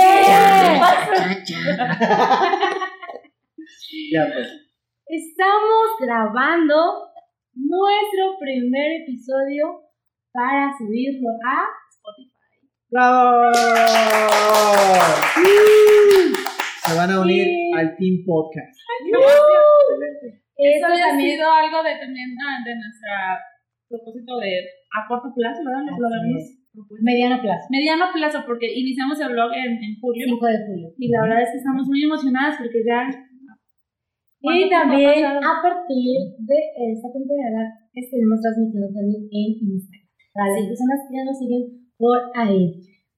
Ya 4.13 4.29
pues. 4.33 4.49
Estamos 5.07 5.97
grabando 6.01 7.11
nuestro 7.55 8.39
primer 8.39 9.03
episodio 9.03 9.83
para 10.33 10.71
subirlo 10.79 11.31
a 11.45 11.67
¡Bravo! 12.91 13.53
Se 16.85 16.97
van 16.97 17.11
a 17.11 17.21
unir 17.21 17.45
Sí. 17.47 17.71
al 17.79 17.97
Team 17.97 18.25
Podcast. 18.27 18.75
Uh. 18.75 19.15
Excelente. 19.15 20.43
Eso 20.59 20.87
había 20.87 21.09
también 21.09 21.39
sido 21.39 21.47
algo 21.49 21.79
de 21.87 21.95
también 22.03 22.35
ah, 22.43 22.59
de 22.67 22.75
nuestra 22.75 23.15
propósito 23.89 24.39
de 24.39 24.51
a 24.91 25.07
corto 25.07 25.31
plazo, 25.35 25.63
¿verdad? 25.65 25.87
Lo 25.87 26.07
habíamos 26.07 26.45
mediano 27.01 27.41
plazo. 27.41 27.67
Mediano 27.71 28.07
plazo, 28.13 28.39
porque 28.47 28.67
iniciamos 28.75 29.19
el 29.21 29.33
blog 29.33 29.51
en, 29.55 29.79
en 29.79 29.93
julio 30.01 30.27
5 30.27 30.47
de 30.47 30.59
julio. 30.67 30.89
y 30.99 31.09
la 31.11 31.23
verdad 31.23 31.43
es 31.43 31.51
que 31.51 31.59
estamos 31.63 31.87
muy 31.87 32.03
emocionadas 32.03 32.59
porque 32.59 32.83
ya. 32.85 33.07
Y 34.41 34.43
¿Cuánto 34.43 34.67
tiempo 34.67 34.75
ha 34.75 34.81
también 34.83 35.25
a 35.37 35.55
partir 35.63 36.17
de 36.43 36.59
esta 36.97 37.09
temporada 37.13 37.63
estaremos 37.93 38.41
transmitiendo 38.41 38.89
también 38.91 39.23
en 39.31 39.47
Instagram. 39.63 40.07
Para 40.33 40.49
las 40.55 40.65
personas 40.67 40.99
que 41.07 41.13
ya 41.17 41.25
nos 41.27 41.39
siguen 41.39 41.63
por 42.01 42.19
ahí. 42.35 42.73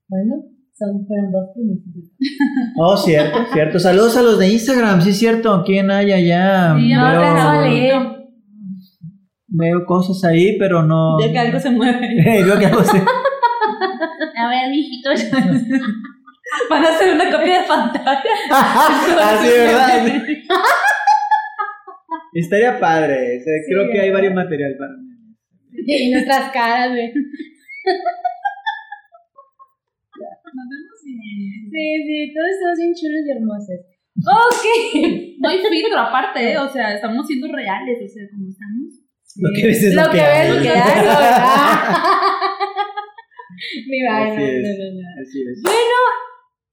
Bueno, 0.09 0.35
son, 0.75 1.07
fueron 1.07 1.31
dos 1.33 1.49
primicias. 1.55 2.11
Oh, 2.79 2.97
cierto, 2.97 3.39
cierto. 3.53 3.79
Saludos 3.79 4.17
a 4.17 4.23
los 4.23 4.39
de 4.39 4.49
Instagram, 4.49 5.01
sí 5.03 5.11
es 5.11 5.19
cierto. 5.19 5.63
¿Quién 5.65 5.91
hay 5.91 6.13
allá? 6.13 6.75
Sí, 6.77 6.93
No, 6.93 7.11
veo, 7.11 7.21
dejaba 7.21 7.61
leer. 7.69 7.73
leer. 7.95 8.03
veo 9.49 9.85
cosas 9.87 10.23
ahí, 10.31 10.59
pero 10.59 10.83
no. 10.83 11.19
Ya 11.25 11.31
que 11.33 11.39
algo 11.39 11.59
se 11.61 11.71
mueve. 11.71 12.09
Veo 12.45 12.59
que 12.59 12.67
algo 12.67 12.83
se- 12.85 12.99
A 12.99 14.49
ver, 14.49 14.71
mijitos. 14.71 15.31
Van 16.69 16.85
a 16.85 16.89
hacer 16.89 17.15
una 17.15 17.31
copia 17.31 17.63
de 17.63 17.67
pantalla. 17.69 18.23
Así, 18.51 19.49
¿verdad? 19.49 20.07
Estaría 22.35 22.79
padre. 22.81 23.39
o 23.39 23.45
sea, 23.45 23.53
Sí, 23.67 23.73
creo 23.73 23.91
que 23.93 24.01
hay 24.01 24.11
varios 24.11 24.35
material 24.35 24.75
para 24.79 24.93
mí. 24.97 25.09
Y 25.87 26.11
nuestras 26.13 26.51
caras, 26.53 26.91
güey. 26.91 27.13
Nos 30.53 30.67
vemos 30.69 30.99
bien. 31.05 31.65
Sí, 31.73 31.85
sí, 32.07 32.17
todos 32.35 32.51
estamos 32.53 32.79
bien 32.79 32.93
chulos 32.93 33.23
y 33.27 33.31
hermosos. 33.33 33.81
Ok. 34.23 34.65
No 35.43 35.49
hay 35.49 35.59
filtro 35.59 35.99
aparte, 35.99 36.53
¿eh? 36.53 36.57
o 36.57 36.69
sea, 36.69 36.95
estamos 36.95 37.27
siendo 37.27 37.49
reales, 37.51 37.99
o 37.99 38.07
sea, 38.07 38.23
como 38.31 38.47
estamos. 38.47 38.95
Lo 39.43 39.51
que 39.51 39.67
ves 39.67 39.83
es 39.83 39.95
lo, 39.95 40.07
lo 40.07 40.11
que 40.13 40.19
que 40.19 40.23
ves, 40.23 40.55
lo 40.55 40.63
que 40.63 40.69
hay, 40.71 41.03
¿verdad? 41.03 41.83
Mi 43.91 43.99
vaina, 44.07 44.39
Así 44.39 44.43
es. 44.43 44.63
no, 44.63 44.71
no, 44.79 44.87
no. 45.03 45.03
Así 45.19 45.39
es. 45.43 45.63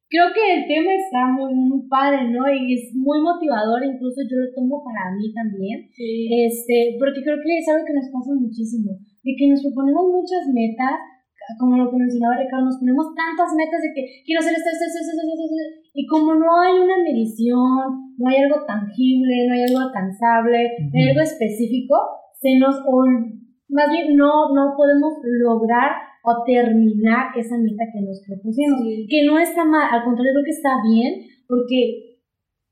Creo 0.09 0.25
que 0.33 0.41
el 0.41 0.65
tema 0.65 0.89
está 0.97 1.21
muy, 1.33 1.53
muy 1.53 1.85
padre, 1.87 2.29
¿no? 2.33 2.41
Y 2.49 2.73
es 2.73 2.89
muy 2.93 3.21
motivador, 3.21 3.85
incluso 3.85 4.25
yo 4.25 4.41
lo 4.41 4.49
tomo 4.53 4.81
para 4.81 5.13
mí 5.13 5.33
también. 5.33 5.85
Sí. 5.93 6.29
Este, 6.45 6.97
porque 6.97 7.21
creo 7.21 7.37
que 7.37 7.57
es 7.57 7.69
algo 7.69 7.85
que 7.85 7.93
nos 7.93 8.09
pasa 8.09 8.33
muchísimo, 8.33 8.97
de 9.21 9.31
que 9.37 9.49
nos 9.49 9.61
proponemos 9.61 10.09
muchas 10.09 10.49
metas, 10.49 10.97
como 11.57 11.77
lo 11.77 11.89
que 11.89 11.97
mencionaba 11.97 12.37
Ricardo, 12.37 12.65
nos 12.65 12.77
ponemos 12.77 13.15
tantas 13.15 13.49
metas 13.55 13.81
de 13.81 13.91
que 13.95 14.03
quiero 14.25 14.39
hacer 14.43 14.53
esto, 14.53 14.69
esto, 14.69 14.85
esto, 14.85 14.99
esto, 15.01 15.11
esto, 15.15 15.33
esto, 15.33 15.45
esto, 15.49 15.79
y 15.93 16.05
como 16.05 16.35
no 16.35 16.51
hay 16.61 16.75
una 16.77 16.97
medición, 17.01 18.13
no 18.17 18.25
hay 18.29 18.37
algo 18.43 18.65
tangible, 18.67 19.47
no 19.47 19.53
hay 19.53 19.63
algo 19.63 19.79
alcanzable, 19.79 20.59
no 20.91 20.95
hay 20.99 21.09
algo 21.09 21.21
específico, 21.21 21.95
se 22.37 22.59
nos, 22.59 22.75
más 23.69 23.89
bien 23.89 24.15
no, 24.15 24.53
no 24.53 24.75
podemos 24.77 25.13
lograr 25.23 25.91
o 26.23 26.43
terminar 26.45 27.31
esa 27.35 27.57
meta 27.57 27.89
que 27.91 28.01
nos 28.01 28.21
propusimos, 28.27 28.81
que 29.09 29.25
no 29.25 29.39
está 29.39 29.65
mal, 29.65 29.87
al 29.89 30.03
contrario 30.03 30.33
creo 30.35 30.45
que 30.45 30.57
está 30.57 30.73
bien, 30.85 31.13
porque 31.47 32.19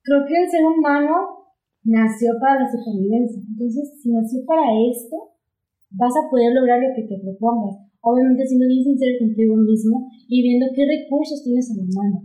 creo 0.04 0.26
que 0.28 0.36
el 0.44 0.50
ser 0.50 0.64
humano 0.64 1.38
nació 1.84 2.32
para 2.40 2.62
la 2.62 2.68
supervivencia. 2.70 3.42
Entonces, 3.48 4.00
si 4.02 4.12
nació 4.12 4.46
para 4.46 4.68
esto, 4.92 5.16
vas 5.92 6.14
a 6.16 6.30
poder 6.30 6.54
lograr 6.54 6.80
lo 6.80 6.96
que 6.96 7.04
te 7.04 7.20
propongas. 7.20 7.80
Obviamente 8.02 8.46
siendo 8.48 8.68
bien 8.68 8.84
sincero 8.84 9.14
contigo 9.20 9.56
mismo 9.58 10.08
y 10.28 10.42
viendo 10.44 10.68
qué 10.76 10.86
recursos 10.86 11.44
tienes 11.44 11.72
a 11.72 11.76
la 11.82 11.86
mano. 11.96 12.18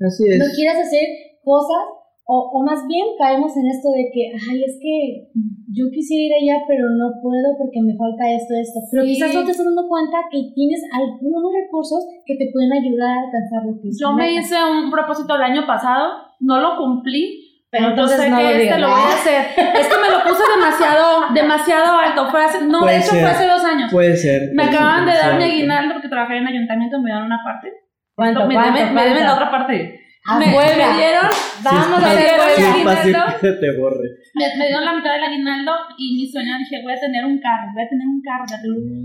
Así 0.00 0.24
es. 0.28 0.38
No 0.38 0.46
quieras 0.54 0.78
hacer 0.78 1.06
cosas, 1.44 1.82
o, 2.26 2.36
o 2.54 2.62
más 2.62 2.86
bien 2.86 3.04
caemos 3.18 3.56
en 3.56 3.66
esto 3.66 3.90
de 3.90 4.06
que, 4.14 4.30
ay, 4.30 4.62
es 4.62 4.78
que 4.80 5.30
yo 5.72 5.90
quisiera 5.90 6.22
ir 6.24 6.32
allá, 6.50 6.62
pero 6.68 6.86
no 6.90 7.10
puedo 7.22 7.58
porque 7.58 7.82
me 7.82 7.96
falta 7.96 8.30
esto, 8.30 8.54
esto. 8.54 8.78
Pero 8.90 9.02
Sí. 9.04 9.14
quizás 9.14 9.34
no 9.34 9.44
te 9.44 9.50
estás 9.50 9.66
dando 9.66 9.88
cuenta 9.88 10.18
que 10.30 10.50
tienes 10.54 10.82
algunos 10.94 11.42
recursos 11.52 12.06
que 12.26 12.36
te 12.36 12.50
pueden 12.52 12.70
ayudar 12.72 13.18
a 13.18 13.22
alcanzar 13.26 13.66
lo 13.66 13.80
que 13.80 13.88
es 13.88 13.98
Yo 13.98 14.12
me 14.12 14.30
hice 14.34 14.54
un 14.62 14.90
propósito 14.90 15.34
el 15.34 15.42
año 15.42 15.66
pasado, 15.66 16.30
no 16.40 16.60
lo 16.60 16.76
cumplí, 16.78 17.49
pero 17.70 17.88
Entonces 17.90 18.18
sé 18.20 18.30
no 18.30 18.36
que 18.36 18.42
lo 18.42 18.48
este 18.50 18.62
digas. 18.62 18.80
lo 18.80 18.88
voy 18.90 19.00
a 19.00 19.08
hacer. 19.14 19.46
Es 19.80 19.86
que 19.86 19.98
me 20.02 20.10
lo 20.10 20.22
puse 20.24 20.42
demasiado, 20.56 21.26
demasiado 21.32 21.98
alto. 21.98 22.28
Fue 22.30 22.44
hace, 22.44 22.64
no, 22.66 22.80
Puede 22.80 22.94
de 22.94 22.98
hecho 23.00 23.10
ser. 23.12 23.20
fue 23.22 23.30
hace 23.30 23.46
dos 23.46 23.64
años. 23.64 23.92
Puede 23.92 24.16
ser. 24.16 24.42
Me 24.54 24.64
puede 24.64 24.76
acaban 24.76 25.04
ser, 25.04 25.14
de 25.14 25.18
dar 25.20 25.36
mi 25.38 25.44
aguinaldo 25.44 25.94
porque 25.94 26.08
trabajé 26.08 26.36
en 26.38 26.46
ayuntamiento, 26.46 26.98
me 27.00 27.10
dieron 27.10 27.26
una 27.26 27.40
parte. 27.44 27.68
¿Cuánto, 28.14 28.46
me, 28.46 28.54
cuánto, 28.54 28.78
deben- 28.78 28.92
me 28.92 29.00
deben 29.04 29.24
la 29.24 29.30
cuánto? 29.30 29.44
otra 29.44 29.50
parte. 29.50 29.96
Ah, 30.28 30.38
me, 30.38 30.46
me 30.46 30.52
dieron, 30.52 31.26
Vamos 31.64 32.04
a 32.04 32.10
Sí, 32.12 32.26
el 32.28 32.64
aguinaldo. 32.66 33.24
te 33.40 33.78
borre. 33.80 34.06
me, 34.34 34.44
me 34.58 34.66
dieron 34.66 34.84
la 34.84 34.92
mitad 34.92 35.12
del 35.14 35.24
aguinaldo 35.24 35.72
y 35.96 36.16
mi 36.20 36.26
sueño 36.30 36.58
dije, 36.58 36.82
voy 36.82 36.92
a 36.92 37.00
tener 37.00 37.24
un 37.24 37.40
carro, 37.40 37.68
voy 37.72 37.84
a 37.84 37.88
tener 37.88 38.06
un 38.06 38.20
carro. 38.20 38.44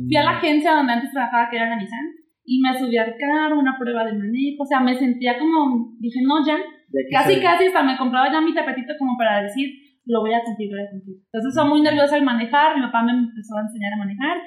Fui 0.07 0.15
a 0.17 0.23
la 0.23 0.31
agencia 0.37 0.73
donde 0.75 0.91
antes 0.93 1.11
trabajaba, 1.11 1.47
que 1.49 1.55
era 1.55 1.69
la 1.69 1.77
Nissan, 1.77 2.05
y 2.43 2.59
me 2.61 2.77
subí 2.77 2.97
al 2.97 3.15
carro, 3.17 3.57
una 3.57 3.77
prueba 3.79 4.03
de 4.03 4.11
manejo, 4.13 4.63
o 4.63 4.65
sea, 4.65 4.81
me 4.81 4.93
sentía 4.95 5.37
como, 5.39 5.95
dije, 5.99 6.19
no, 6.21 6.45
ya, 6.45 6.57
casi, 7.11 7.39
casi 7.41 7.67
hasta 7.67 7.83
me 7.83 7.97
compraba 7.97 8.31
ya 8.31 8.41
mi 8.41 8.53
tapetito 8.53 8.93
como 8.97 9.17
para 9.17 9.43
decir, 9.43 9.69
lo 10.05 10.21
voy 10.21 10.33
a 10.33 10.43
cumplir, 10.43 10.69
lo 10.71 10.77
voy 10.77 10.87
a 10.87 10.91
cumplir. 10.91 11.17
Entonces, 11.31 11.53
soy 11.53 11.69
muy 11.69 11.81
nerviosa 11.81 12.15
al 12.15 12.23
manejar, 12.23 12.75
mi 12.75 12.83
papá 12.83 13.03
me 13.03 13.11
empezó 13.11 13.57
a 13.57 13.61
enseñar 13.61 13.93
a 13.93 13.97
manejar, 13.97 14.37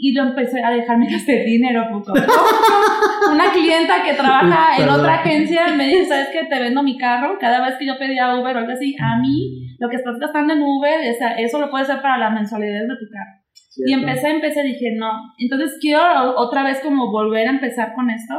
y 0.00 0.14
yo 0.16 0.22
empecé 0.22 0.62
a 0.64 0.70
dejarme 0.70 1.06
gastar 1.10 1.44
dinero 1.44 1.86
poco. 1.92 2.12
Una 3.32 3.52
clienta 3.52 4.02
que 4.02 4.14
trabaja 4.14 4.82
en 4.82 4.88
otra 4.88 5.20
agencia 5.20 5.68
me 5.76 5.86
dijo, 5.88 6.06
¿sabes 6.08 6.28
qué? 6.32 6.46
Te 6.46 6.58
vendo 6.58 6.82
mi 6.82 6.96
carro. 6.96 7.36
Cada 7.38 7.64
vez 7.64 7.76
que 7.76 7.86
yo 7.86 7.98
pedía 7.98 8.34
Uber 8.34 8.56
o 8.56 8.58
algo 8.60 8.72
así, 8.72 8.96
a 8.98 9.18
mí 9.18 9.76
lo 9.78 9.88
que 9.88 9.96
estás 9.96 10.18
gastando 10.18 10.54
en 10.54 10.62
Uber, 10.62 11.00
eso 11.38 11.58
lo 11.58 11.70
puedes 11.70 11.88
hacer 11.88 12.02
para 12.02 12.18
la 12.18 12.30
mensualidad 12.30 12.82
de 12.82 12.88
tu 12.88 13.10
carro. 13.12 13.40
Y 13.54 13.84
Cierto. 13.84 14.06
empecé, 14.06 14.30
empecé, 14.30 14.62
dije, 14.62 14.96
no. 14.96 15.12
Entonces 15.38 15.78
quiero 15.80 16.36
otra 16.36 16.64
vez 16.64 16.80
como 16.80 17.12
volver 17.12 17.46
a 17.46 17.50
empezar 17.50 17.92
con 17.94 18.10
esto. 18.10 18.34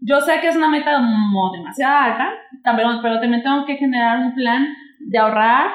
Yo 0.00 0.20
sé 0.20 0.40
que 0.40 0.48
es 0.48 0.56
una 0.56 0.68
meta 0.68 0.98
demasiado 1.52 1.96
alta, 1.96 2.28
también, 2.62 2.88
pero 3.02 3.20
también 3.20 3.42
tengo 3.42 3.64
que 3.64 3.76
generar 3.76 4.18
un 4.20 4.34
plan 4.34 4.66
de 5.00 5.18
ahorrar, 5.18 5.70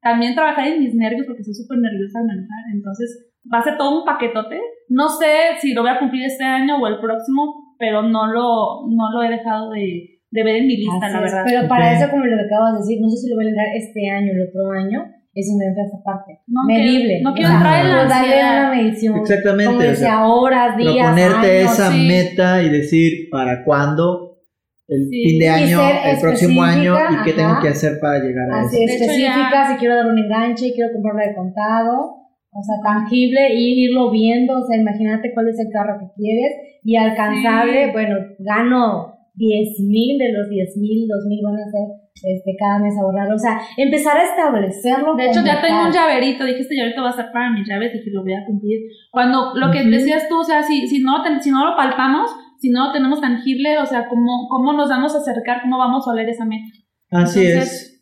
también 0.00 0.34
trabajar 0.34 0.66
en 0.68 0.80
mis 0.80 0.94
nervios 0.94 1.26
porque 1.26 1.42
soy 1.44 1.54
súper 1.54 1.78
nerviosa 1.78 2.18
al 2.20 2.26
manejar. 2.26 2.62
Entonces 2.72 3.32
va 3.52 3.58
a 3.58 3.62
ser 3.62 3.76
todo 3.76 4.00
un 4.00 4.04
paquetote. 4.04 4.60
No 4.88 5.08
sé 5.08 5.58
si 5.60 5.74
lo 5.74 5.82
voy 5.82 5.90
a 5.90 5.98
cumplir 5.98 6.24
este 6.24 6.44
año 6.44 6.76
o 6.78 6.86
el 6.86 6.98
próximo, 7.00 7.74
pero 7.78 8.02
no 8.02 8.26
lo, 8.32 8.86
no 8.88 9.10
lo 9.12 9.22
he 9.22 9.28
dejado 9.30 9.70
de, 9.70 10.20
de 10.30 10.42
ver 10.44 10.56
en 10.56 10.66
mi 10.66 10.76
lista, 10.76 11.06
Así 11.06 11.12
la 11.14 11.26
es, 11.26 11.32
verdad. 11.32 11.44
Pero 11.46 11.68
para 11.68 11.86
Ok. 11.90 11.96
eso, 11.96 12.10
como 12.10 12.24
lo 12.24 12.36
que 12.36 12.44
acabas 12.46 12.72
de 12.74 12.78
decir, 12.78 12.98
no 13.00 13.08
sé 13.10 13.16
si 13.16 13.30
lo 13.30 13.36
voy 13.36 13.46
a 13.46 13.50
lograr 13.50 13.66
este 13.74 14.10
año 14.10 14.32
o 14.32 14.34
el 14.36 14.48
otro 14.48 14.70
año, 14.72 15.04
es 15.36 15.48
donde 15.50 15.66
entra 15.66 15.84
esa 15.84 16.02
parte. 16.02 16.40
No 16.46 16.62
medible. 16.66 17.20
no 17.22 17.30
o 17.30 17.34
quiero 17.34 17.52
entrar 17.52 17.84
en 17.84 17.92
la 17.92 18.02
ansiedad. 18.02 18.68
una 18.68 18.76
medición. 18.76 19.16
Exactamente, 19.18 19.66
Como 19.72 19.78
o 19.78 19.82
decía, 19.82 20.06
sea, 20.06 20.26
horas, 20.26 20.76
días, 20.76 20.92
Proponerte 20.96 21.58
años. 21.60 21.72
esa 21.72 21.90
sí. 21.92 22.06
meta 22.08 22.62
y 22.62 22.68
decir 22.70 23.12
para 23.30 23.64
cuándo, 23.64 24.38
el 24.88 25.08
Sí. 25.10 25.22
fin 25.30 25.38
de 25.40 25.48
año, 25.48 25.80
el 26.06 26.20
próximo 26.20 26.62
año 26.62 26.94
y 27.10 27.24
qué 27.24 27.32
tengo 27.32 27.60
que 27.60 27.68
hacer 27.68 27.98
para 28.00 28.18
llegar 28.20 28.50
a 28.50 28.60
Así 28.62 28.82
eso. 28.84 28.94
Hecho, 28.94 29.04
específica, 29.04 29.72
si 29.72 29.76
quiero 29.78 29.96
dar 29.96 30.06
un 30.06 30.18
enganche, 30.18 30.72
quiero 30.74 30.92
comprarla 30.92 31.26
de 31.28 31.34
contado, 31.34 31.92
o 32.52 32.62
sea, 32.62 32.76
tangible, 32.84 33.52
y 33.54 33.84
irlo 33.84 34.10
viendo, 34.10 34.58
o 34.60 34.64
sea, 34.66 34.76
imagínate 34.78 35.32
cuál 35.34 35.48
es 35.48 35.58
el 35.58 35.68
carro 35.72 35.98
que 36.00 36.06
quieres, 36.16 36.52
y 36.84 36.96
alcanzable, 36.96 37.86
Sí. 37.86 37.90
bueno, 37.92 38.16
gano 38.38 39.15
10 39.36 39.80
mil, 39.86 40.18
de 40.18 40.32
los 40.32 40.48
10 40.48 40.76
mil, 40.78 41.06
2 41.06 41.26
mil 41.28 41.40
van 41.44 41.54
a 41.56 41.66
ser 41.70 41.86
este, 42.16 42.56
cada 42.58 42.78
mes 42.80 42.94
ahorrar, 42.96 43.30
o 43.32 43.38
sea, 43.38 43.60
empezar 43.76 44.16
a 44.16 44.24
establecerlo. 44.24 45.14
De 45.14 45.26
hecho, 45.28 45.44
ya 45.44 45.60
tengo 45.60 45.84
un 45.86 45.92
llaverito, 45.92 46.44
dije, 46.44 46.60
este 46.60 46.74
llaverito 46.76 47.02
va 47.02 47.10
a 47.10 47.16
ser 47.20 47.26
para 47.32 47.50
mis 47.52 47.68
llaves 47.68 47.92
y 47.94 48.02
que 48.02 48.10
lo 48.10 48.22
voy 48.22 48.32
a 48.32 48.44
cumplir. 48.46 48.80
Cuando 49.12 49.52
lo 49.54 49.70
que 49.70 49.84
decías 49.84 50.26
tú, 50.28 50.40
o 50.40 50.44
sea, 50.44 50.62
si, 50.62 50.86
si, 50.88 51.00
no, 51.02 51.22
ten- 51.22 51.42
si 51.42 51.50
no 51.50 51.64
lo 51.68 51.76
palpamos, 51.76 52.30
si 52.58 52.70
no 52.70 52.86
lo 52.86 52.92
tenemos 52.92 53.20
tangible, 53.20 53.76
o 53.78 53.84
sea, 53.84 54.08
¿cómo, 54.08 54.48
cómo 54.48 54.72
nos 54.72 54.88
vamos 54.88 55.14
a 55.14 55.18
acercar, 55.18 55.60
cómo 55.62 55.76
vamos 55.78 56.08
a 56.08 56.12
oler 56.12 56.28
esa 56.30 56.46
meta. 56.46 56.72
Así 57.10 57.44
Entonces, 57.46 57.72
es. 57.72 57.92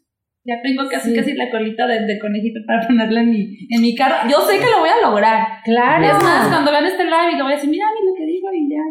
Ya 0.47 0.61
tengo 0.63 0.87
casi 0.91 1.11
Sí. 1.11 1.17
casi 1.17 1.33
la 1.35 1.51
colita 1.51 1.87
de, 1.89 2.05
de 2.07 2.19
conejito 2.21 2.61
para 2.67 2.87
ponerla 2.87 3.23
en 3.23 3.31
mi, 3.31 3.41
en 3.71 3.81
mi 3.83 3.95
carro. 3.97 4.29
Yo 4.31 4.41
sé 4.43 4.59
que 4.59 4.71
lo 4.71 4.79
voy 4.81 4.91
a 4.91 5.01
lograr. 5.09 5.39
Claro. 5.65 6.05
Es 6.05 6.23
más, 6.23 6.49
cuando 6.49 6.71
vean 6.71 6.85
este 6.85 7.03
live, 7.03 7.37
lo 7.39 7.45
voy 7.45 7.55
a 7.55 7.57
decir, 7.57 7.71
mira, 7.71 7.87
mira 7.99 8.11
lo 8.13 8.15
que 8.15 8.27
digo 8.27 8.49
y 8.53 8.69
ya. 8.71 8.85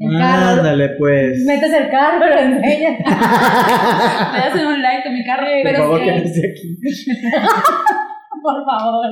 El 0.00 0.18
carro, 0.18 0.58
Ándale, 0.58 0.88
pues. 0.98 1.44
metes 1.46 1.72
el 1.72 1.90
carro, 1.90 2.26
lo 2.26 2.38
enseñas. 2.40 3.00
A 3.06 4.46
hacer 4.48 4.66
un 4.66 4.80
live 4.80 5.02
con 5.04 5.12
mi 5.14 5.24
carro. 5.24 5.46
Por 5.46 5.62
pero 5.62 5.78
favor, 5.78 5.98
sí, 6.00 6.04
que 6.04 6.10
no 6.12 6.16
esté 6.24 6.50
aquí. 6.50 6.68
Por 8.42 8.64
favor. 8.64 9.10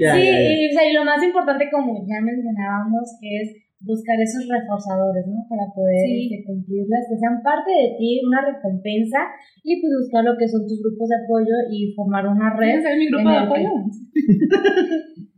Ya, 0.00 0.14
sí, 0.14 0.22
ya, 0.22 0.30
ya. 0.38 0.52
Y, 0.54 0.70
o 0.70 0.72
sea, 0.72 0.88
y 0.88 0.92
lo 0.94 1.04
más 1.04 1.20
importante, 1.22 1.66
como 1.72 2.06
ya 2.06 2.22
mencionábamos, 2.22 3.18
es 3.20 3.50
buscar 3.80 4.14
esos 4.22 4.46
reforzadores, 4.48 5.26
¿no? 5.26 5.42
Para 5.50 5.66
poder 5.74 6.06
Sí. 6.06 6.30
este, 6.30 6.46
cumplirlas, 6.46 7.04
que 7.10 7.18
sean 7.18 7.42
parte 7.42 7.68
de 7.74 7.88
ti, 7.98 8.22
una 8.24 8.40
recompensa, 8.46 9.18
y 9.66 9.80
pues 9.82 9.92
buscar 9.98 10.22
lo 10.24 10.38
que 10.38 10.46
son 10.48 10.62
tus 10.62 10.78
grupos 10.80 11.08
de 11.10 11.16
apoyo 11.26 11.54
y 11.74 11.92
formar 11.98 12.24
una 12.30 12.54
red. 12.54 12.78
¿Quieres 12.78 12.84
ser 12.86 12.96
mi 12.96 13.08
grupo 13.10 13.28
de 13.28 13.36
apoyo? 13.36 13.68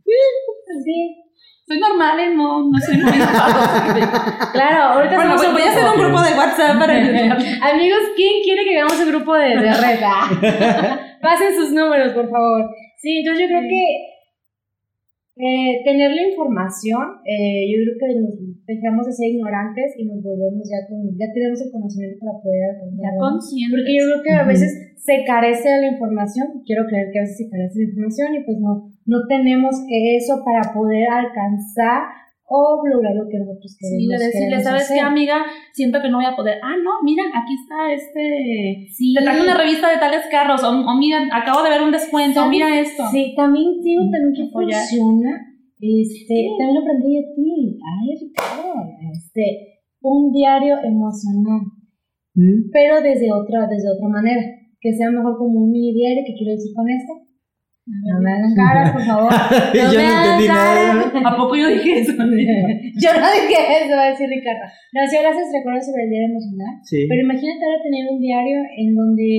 Sí, 0.83 1.23
Soy 1.67 1.79
normal, 1.79 2.19
¿eh? 2.19 2.33
No, 2.35 2.69
no 2.71 2.79
soy 2.79 2.97
muy 2.97 3.11
claro, 4.53 4.83
ahorita 4.95 5.15
Bueno, 5.15 5.35
pues 5.35 5.51
voy 5.51 5.61
a 5.61 5.71
hacer 5.71 5.83
un 5.83 5.99
grupo 5.99 6.21
de 6.23 6.37
WhatsApp 6.37 6.79
para 6.79 6.93
Amigos, 7.73 7.99
¿quién 8.15 8.43
quiere 8.43 8.63
que 8.63 8.77
hagamos 8.77 8.99
un 9.01 9.09
grupo 9.09 9.33
de, 9.35 9.49
de 9.49 9.73
red? 9.73 9.99
Ah. 10.03 10.29
Pasen 11.21 11.55
sus 11.55 11.71
números, 11.73 12.13
por 12.13 12.29
favor. 12.29 12.69
Sí, 13.01 13.19
entonces 13.19 13.43
yo 13.43 13.47
creo 13.49 13.61
Sí. 13.61 13.69
que 13.69 13.83
eh, 15.37 15.81
tener 15.85 16.09
la 16.17 16.23
información, 16.33 17.21
eh, 17.21 17.69
yo 17.69 17.77
creo 17.83 17.95
que 17.99 18.19
nos 18.21 18.33
dejamos 18.65 19.05
de 19.05 19.13
ser 19.13 19.29
ignorantes 19.29 19.93
y 19.99 20.05
nos 20.05 20.23
volvemos 20.23 20.65
ya 20.65 20.81
con, 20.89 21.05
ya 21.13 21.29
tenemos 21.33 21.61
el 21.61 21.69
conocimiento 21.71 22.17
para 22.25 22.41
poder 22.41 22.73
alcanzar. 22.73 23.13
Porque 23.69 23.93
yo 23.93 24.01
creo 24.07 24.23
que 24.23 24.33
a 24.33 24.45
veces 24.49 24.71
se 24.97 25.23
carece 25.29 25.69
de 25.69 25.81
la 25.81 25.87
información, 25.93 26.63
quiero 26.65 26.87
creer 26.89 27.13
que 27.13 27.19
a 27.19 27.21
veces 27.21 27.37
se 27.37 27.49
carece 27.53 27.75
de 27.77 27.85
la 27.85 27.89
información 27.91 28.27
y 28.33 28.39
pues 28.49 28.57
no, 28.57 28.89
no 29.07 29.17
tenemos 29.27 29.73
eso 29.89 30.43
para 30.45 30.71
poder 30.73 31.07
alcanzar 31.09 32.03
o 32.49 32.79
lograr 32.87 33.11
lo 33.15 33.27
que 33.27 33.39
nosotros 33.39 33.75
queremos. 33.75 34.03
Sí, 34.03 34.07
de 34.07 34.19
decirle, 34.23 34.63
¿sabes 34.63 34.87
qué, 34.87 34.99
hacer. 34.99 35.05
amiga? 35.05 35.43
Siento 35.73 35.99
que 36.01 36.07
no 36.07 36.17
voy 36.17 36.25
a 36.27 36.35
poder. 36.35 36.59
Ah, 36.63 36.75
no, 36.79 36.91
mira, 37.03 37.23
aquí 37.27 37.53
está 37.59 37.91
este. 37.91 38.87
Sí. 38.91 39.13
Te 39.17 39.23
traje 39.23 39.41
una 39.43 39.57
revista 39.57 39.89
de 39.91 39.97
tales 39.97 40.23
carros. 40.31 40.63
O, 40.63 40.69
o 40.71 40.97
mira, 40.97 41.19
acabo 41.33 41.63
de 41.63 41.69
ver 41.71 41.83
un 41.83 41.91
descuento. 41.91 42.39
¿Sabes? 42.39 42.51
Mira 42.51 42.79
esto. 42.79 43.03
Sí, 43.11 43.33
también 43.35 43.81
digo 43.83 44.03
también 44.11 44.33
que 44.33 44.43
Apoyar. 44.47 44.79
funciona. 44.79 45.31
Este, 45.79 46.35
también 46.57 46.75
lo 46.75 46.81
aprendí 46.81 47.15
de 47.15 47.25
ti. 47.35 47.79
Ay, 47.83 48.15
Ricardo. 48.15 48.73
Este, 49.11 49.43
un 50.01 50.31
diario 50.31 50.75
emocional, 50.83 51.61
¿Mm? 52.33 52.71
pero 52.71 53.01
desde 53.01 53.31
otra, 53.31 53.67
desde 53.67 53.91
otra 53.91 54.07
manera. 54.07 54.41
Que 54.79 54.93
sea 54.93 55.11
mejor 55.11 55.37
como 55.37 55.65
un 55.65 55.71
mini 55.71 55.93
diario, 55.93 56.23
que 56.25 56.33
quiero 56.35 56.53
decir 56.53 56.71
con 56.75 56.87
esto. 56.89 57.26
No 57.87 58.19
me 58.19 58.29
hagan 58.35 58.51
caras, 58.53 58.91
por 58.91 59.03
favor. 59.07 59.31
Yo 59.73 59.83
no 59.87 59.91
me 59.95 60.03
hagan 60.03 60.43
entendí 60.43 60.47
nada. 60.51 61.07
¿A 61.07 61.31
poco 61.39 61.55
yo 61.55 61.67
dije 61.71 62.03
eso? 62.03 62.11
Yo 62.19 63.09
no 63.15 63.27
dije 63.31 63.59
eso, 63.79 63.95
va 63.95 64.03
a 64.05 64.11
decir 64.11 64.27
Ricardo. 64.27 64.67
No, 64.91 64.99
sí, 65.07 65.15
gracias, 65.23 65.55
recuerdo 65.55 65.79
sobre 65.79 66.03
el 66.03 66.09
diario 66.11 66.29
emocional. 66.35 66.73
Sí. 66.83 67.07
Pero 67.07 67.21
imagínate 67.23 67.63
ahora 67.63 67.79
tener 67.87 68.03
un 68.11 68.19
diario 68.19 68.57
en 68.75 68.89
donde 68.91 69.29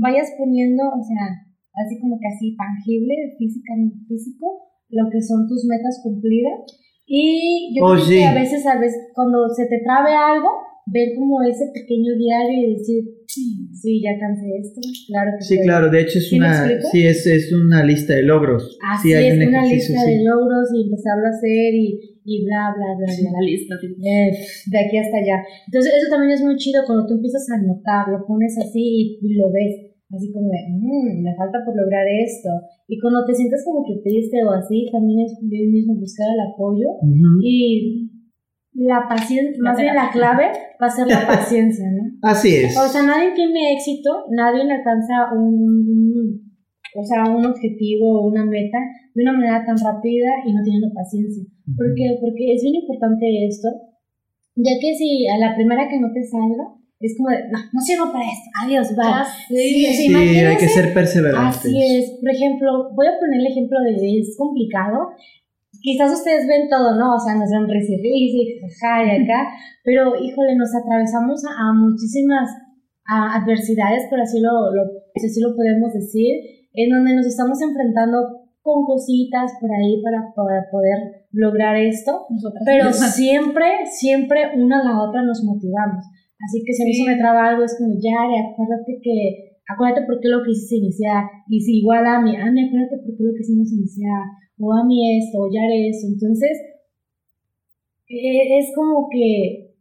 vayas 0.00 0.32
poniendo, 0.40 0.80
o 0.88 1.02
sea, 1.04 1.28
así 1.76 2.00
como 2.00 2.16
que 2.16 2.28
así 2.32 2.56
tangible, 2.56 3.36
física, 3.36 3.76
físico, 4.08 4.72
lo 4.88 5.04
que 5.12 5.20
son 5.20 5.44
tus 5.44 5.68
metas 5.68 6.00
cumplidas. 6.02 6.56
Y 7.04 7.76
yo 7.76 7.84
Oh, 7.84 7.92
creo 8.00 8.04
sí. 8.06 8.16
que 8.16 8.26
a 8.26 8.34
veces, 8.34 8.64
a 8.64 8.78
veces, 8.80 9.12
cuando 9.12 9.44
se 9.52 9.66
te 9.68 9.84
trabe 9.84 10.14
algo, 10.16 10.48
ver 10.86 11.08
como 11.16 11.42
ese 11.42 11.66
pequeño 11.72 12.16
diario 12.16 12.68
y 12.68 12.72
decir, 12.74 13.04
sí, 13.26 14.02
ya 14.02 14.18
cansé 14.18 14.46
esto, 14.60 14.80
claro 15.06 15.30
que 15.38 15.44
Sí, 15.44 15.54
puedo". 15.56 15.66
claro, 15.66 15.90
de 15.90 16.00
hecho 16.00 16.18
es 16.18 16.28
¿Sí 16.28 16.36
una, 16.36 16.68
sí, 16.90 17.06
es, 17.06 17.26
es 17.26 17.52
una 17.52 17.84
lista 17.84 18.14
de 18.14 18.22
logros. 18.24 18.78
Así 18.82 19.08
sí, 19.08 19.14
es, 19.14 19.34
un 19.36 19.48
una 19.48 19.64
lista 19.66 20.00
sí. 20.00 20.10
de 20.10 20.24
logros 20.24 20.66
y 20.74 20.82
empezarlo 20.84 21.26
a 21.26 21.30
hacer 21.30 21.74
y, 21.74 22.00
y 22.24 22.44
bla, 22.44 22.74
bla, 22.76 22.86
bla, 22.98 23.06
bla. 23.06 23.30
La 23.38 23.40
lista. 23.46 23.76
sí. 23.80 23.86
Eh, 23.86 24.30
de 24.70 24.78
aquí 24.78 24.96
hasta 24.98 25.16
allá. 25.18 25.38
Entonces, 25.66 25.92
eso 25.94 26.08
también 26.10 26.32
es 26.32 26.42
muy 26.42 26.56
chido 26.56 26.82
cuando 26.86 27.06
tú 27.06 27.14
empiezas 27.14 27.46
a 27.50 27.54
anotar, 27.62 28.08
lo 28.10 28.26
pones 28.26 28.58
así 28.58 29.18
y, 29.22 29.34
lo 29.34 29.50
ves, 29.52 29.94
así 30.10 30.32
como 30.32 30.48
de, 30.50 30.58
"Mm, 30.74 31.22
me 31.22 31.34
falta 31.36 31.58
por 31.64 31.76
lograr 31.76 32.06
esto. 32.08 32.50
Y 32.88 32.98
cuando 32.98 33.24
te 33.24 33.34
sientes 33.34 33.62
como 33.64 33.84
que 33.86 34.02
triste 34.02 34.42
o 34.44 34.50
así, 34.50 34.88
también 34.90 35.20
es 35.20 35.38
bien 35.42 35.70
mismo 35.70 35.94
buscar 35.94 36.26
el 36.34 36.40
apoyo 36.52 36.88
Ujú. 37.00 37.38
y 37.42 38.10
la 38.72 39.06
paciencia, 39.08 39.62
más 39.62 39.76
bien 39.76 39.94
la 39.94 40.10
clave 40.10 40.52
va 40.80 40.86
a 40.86 40.90
ser 40.90 41.06
la 41.06 41.26
paciencia, 41.26 41.84
¿no? 41.90 42.18
Así 42.22 42.56
es. 42.56 42.76
O 42.76 42.86
sea, 42.86 43.02
nadie 43.02 43.32
tiene 43.34 43.72
éxito, 43.74 44.26
nadie 44.30 44.62
alcanza 44.62 45.34
un, 45.34 46.50
o 46.94 47.04
sea, 47.04 47.24
un 47.24 47.44
objetivo 47.44 48.20
o 48.20 48.28
una 48.28 48.44
meta 48.44 48.78
de 49.14 49.22
una 49.22 49.32
manera 49.32 49.64
tan 49.64 49.76
rápida 49.76 50.30
y 50.46 50.52
no 50.52 50.62
teniendo 50.62 50.88
paciencia. 50.94 51.44
¿Por 51.76 51.94
qué? 51.96 52.16
Porque 52.20 52.54
es 52.54 52.62
bien 52.62 52.76
importante 52.76 53.26
esto, 53.46 53.68
ya 54.54 54.72
que 54.80 54.94
si 54.94 55.26
a 55.28 55.38
la 55.38 55.54
primera 55.54 55.88
que 55.88 56.00
no 56.00 56.12
te 56.12 56.22
salga, 56.24 56.80
es 57.00 57.16
como 57.16 57.30
de, 57.30 57.48
no, 57.50 57.58
no 57.72 57.80
sirvo 57.80 58.12
para 58.12 58.24
esto, 58.24 58.50
adiós, 58.62 58.94
bye. 58.94 59.24
Sí, 59.48 59.86
sí, 59.86 60.08
Sí, 60.08 60.14
hay 60.14 60.56
que 60.56 60.68
ser 60.68 60.92
perseverantes. 60.92 61.56
Así 61.56 61.96
es. 61.96 62.10
Por 62.20 62.30
ejemplo, 62.30 62.92
voy 62.94 63.06
a 63.06 63.18
poner 63.18 63.40
el 63.40 63.46
ejemplo 63.46 63.80
de 63.80 64.20
es 64.20 64.36
complicado. 64.36 65.08
Quizás 65.82 66.12
ustedes 66.12 66.46
ven 66.46 66.68
todo, 66.68 66.98
¿no? 66.98 67.14
O 67.14 67.20
sea, 67.20 67.34
nos 67.36 67.50
ven 67.50 67.68
risa 67.68 67.92
y 67.94 68.02
risa, 68.02 68.66
jaja, 68.80 69.04
y 69.06 69.22
acá. 69.22 69.48
Pero, 69.84 70.12
híjole, 70.18 70.56
nos 70.56 70.74
atravesamos 70.74 71.44
a, 71.46 71.70
a 71.70 71.72
muchísimas 71.72 72.50
a 73.06 73.42
adversidades, 73.42 74.06
por 74.08 74.20
así 74.20 74.40
lo, 74.40 74.70
lo, 74.74 74.82
así 75.14 75.40
lo 75.40 75.56
podemos 75.56 75.92
decir, 75.92 76.30
en 76.74 76.90
donde 76.90 77.16
nos 77.16 77.26
estamos 77.26 77.60
enfrentando 77.60 78.18
con 78.62 78.84
cositas 78.84 79.50
por 79.60 79.70
ahí 79.72 80.00
para, 80.02 80.30
para 80.36 80.70
poder 80.70 81.26
lograr 81.32 81.76
esto. 81.76 82.26
Nosotras. 82.30 82.62
Pero 82.66 82.92
siempre, 82.92 83.86
siempre 83.86 84.50
una 84.56 84.80
a 84.80 84.84
la 84.84 85.02
otra 85.02 85.22
nos 85.22 85.42
motivamos. 85.42 86.04
Así 86.38 86.62
que 86.64 86.72
si 86.72 86.82
a 86.82 86.86
mí 86.86 86.92
Sí. 86.94 87.04
se 87.04 87.10
me 87.10 87.16
traba 87.18 87.48
algo, 87.48 87.64
es 87.64 87.76
como, 87.76 87.94
Yare, 87.98 88.52
acuérdate 88.52 89.00
que, 89.02 89.58
acuérdate 89.68 90.06
por 90.06 90.20
qué 90.20 90.28
lo 90.28 90.42
quisiste 90.44 90.76
iniciar. 90.76 91.24
Y 91.48 91.60
si 91.60 91.78
igual 91.80 92.06
a 92.06 92.20
mí, 92.20 92.36
a 92.36 92.50
mí, 92.50 92.68
acuérdate 92.68 92.96
por 93.04 93.16
qué 93.16 93.22
lo 93.24 93.34
quisimos 93.34 93.72
iniciar. 93.72 94.24
O 94.60 94.72
a 94.72 94.84
mí 94.84 95.18
esto, 95.18 95.40
o 95.40 95.50
Yare 95.50 95.88
esto. 95.88 96.06
Entonces, 96.06 96.52
eh, 98.08 98.58
es 98.58 98.72
como 98.74 99.08
que, 99.10 99.72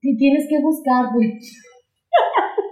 que 0.00 0.14
tienes 0.16 0.48
que 0.48 0.60
buscar, 0.60 1.12
pues. 1.12 1.28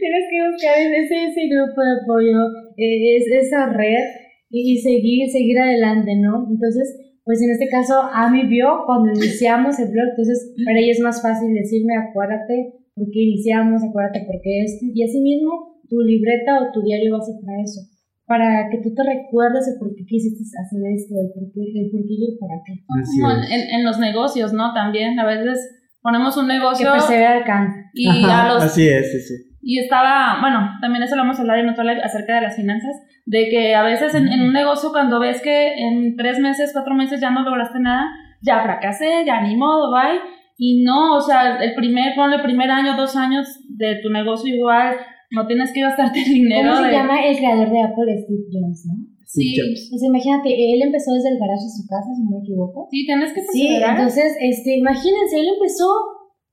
tienes 0.00 0.24
que 0.30 0.48
buscar 0.50 0.78
ese, 0.80 1.26
ese 1.26 1.48
grupo 1.48 1.82
de 1.82 2.00
apoyo, 2.02 2.38
eh, 2.76 3.16
es, 3.16 3.26
esa 3.44 3.68
red 3.72 4.04
y, 4.50 4.72
y 4.72 4.78
seguir, 4.78 5.28
seguir 5.28 5.58
adelante, 5.58 6.16
¿no? 6.16 6.46
Entonces, 6.50 6.96
pues 7.26 7.42
en 7.42 7.50
este 7.50 7.68
caso, 7.68 7.94
Ami 8.14 8.46
vio 8.46 8.84
cuando 8.86 9.10
iniciamos 9.10 9.78
el 9.80 9.90
blog, 9.90 10.10
entonces 10.10 10.54
para 10.64 10.78
ella 10.78 10.92
es 10.92 11.00
más 11.00 11.20
fácil 11.20 11.52
decirme, 11.52 11.96
acuérdate 11.96 12.72
por 12.94 13.10
qué 13.10 13.20
iniciamos, 13.20 13.82
acuérdate 13.82 14.24
por 14.24 14.40
qué 14.40 14.62
esto, 14.62 14.86
y 14.94 15.02
así 15.02 15.20
mismo 15.20 15.82
tu 15.88 16.00
libreta 16.00 16.62
o 16.62 16.72
tu 16.72 16.82
diario 16.82 17.12
va 17.14 17.18
a 17.18 17.26
ser 17.26 17.34
para 17.44 17.60
eso, 17.60 17.80
para 18.26 18.68
que 18.70 18.78
tú 18.82 18.92
te 18.94 19.02
recuerdes 19.02 19.68
el 19.68 19.78
por 19.78 19.94
qué 19.94 20.04
quisiste 20.04 20.42
hacer 20.58 20.80
esto, 20.94 21.14
el 21.14 21.30
por 21.32 21.46
qué, 21.54 21.62
el 21.80 21.90
por 21.90 22.00
qué 22.02 22.14
y 22.14 22.24
el 22.32 22.38
para 22.38 22.58
qué. 22.66 22.82
Como 22.86 23.30
en, 23.32 23.80
en 23.80 23.84
los 23.84 23.98
negocios, 23.98 24.52
¿no? 24.52 24.74
También 24.74 25.18
a 25.18 25.24
veces 25.24 25.58
ponemos 26.02 26.36
un 26.36 26.46
Que 26.46 26.54
negocio 26.54 26.90
persevera 26.92 27.38
alcanza. 27.38 27.78
y 27.94 28.08
Ajá, 28.08 28.44
a 28.50 28.54
los 28.54 28.62
Así 28.64 28.88
es, 28.88 29.12
sí, 29.12 29.20
sí. 29.20 29.34
Y 29.62 29.80
estaba, 29.80 30.40
bueno, 30.40 30.70
también 30.80 31.02
eso 31.02 31.16
lo 31.16 31.22
vamos 31.22 31.38
a 31.38 31.40
hablar 31.42 31.58
en 31.58 31.68
otro 31.68 31.82
live 31.82 32.00
acerca 32.02 32.36
de 32.36 32.42
las 32.42 32.54
finanzas, 32.54 32.94
de 33.24 33.48
que 33.48 33.74
a 33.74 33.82
veces 33.82 34.14
en, 34.14 34.28
en 34.28 34.42
un 34.42 34.52
negocio 34.52 34.90
cuando 34.92 35.18
ves 35.18 35.42
que 35.42 35.74
en 35.74 36.14
tres 36.16 36.38
meses, 36.38 36.70
cuatro 36.72 36.94
meses 36.94 37.20
ya 37.20 37.30
no 37.30 37.42
lograste 37.42 37.80
nada, 37.80 38.06
ya 38.42 38.62
fracasé, 38.62 39.24
ya 39.26 39.40
ni 39.40 39.56
modo, 39.56 39.90
bye. 39.90 40.20
Y 40.58 40.84
no, 40.84 41.16
o 41.16 41.20
sea, 41.20 41.58
el 41.58 41.74
primer, 41.74 42.14
ponle 42.14 42.36
el 42.36 42.42
primer 42.42 42.70
año, 42.70 42.96
dos 42.96 43.16
años 43.16 43.46
de 43.68 43.96
tu 44.02 44.08
negocio 44.10 44.54
igual, 44.54 44.94
no 45.32 45.46
tienes 45.46 45.72
que 45.72 45.80
gastarte 45.80 46.18
el 46.22 46.32
dinero. 46.34 46.70
¿Cómo 46.70 46.82
se 46.82 46.88
de- 46.88 46.92
llama 46.92 47.26
el 47.26 47.36
creador 47.36 47.70
de 47.70 47.80
Apple, 47.82 48.22
Steve 48.22 48.44
Jobs, 48.52 48.86
no? 48.86 48.94
Sí, 49.26 49.54
Jobs. 49.58 49.88
Pues 49.90 50.02
imagínate, 50.02 50.48
él 50.54 50.82
empezó 50.82 51.12
desde 51.12 51.30
el 51.30 51.38
garaje 51.38 51.64
de 51.64 51.70
su 51.70 51.86
casa, 51.88 52.08
si 52.14 52.22
no 52.22 52.30
me 52.38 52.44
equivoco. 52.44 52.88
sí, 52.90 53.04
tienes 53.06 53.32
que 53.32 53.40
Sí, 53.42 53.66
perseverar. 53.66 53.96
entonces, 53.98 54.36
este, 54.40 54.76
imagínense, 54.78 55.40
él 55.40 55.48
empezó 55.56 55.88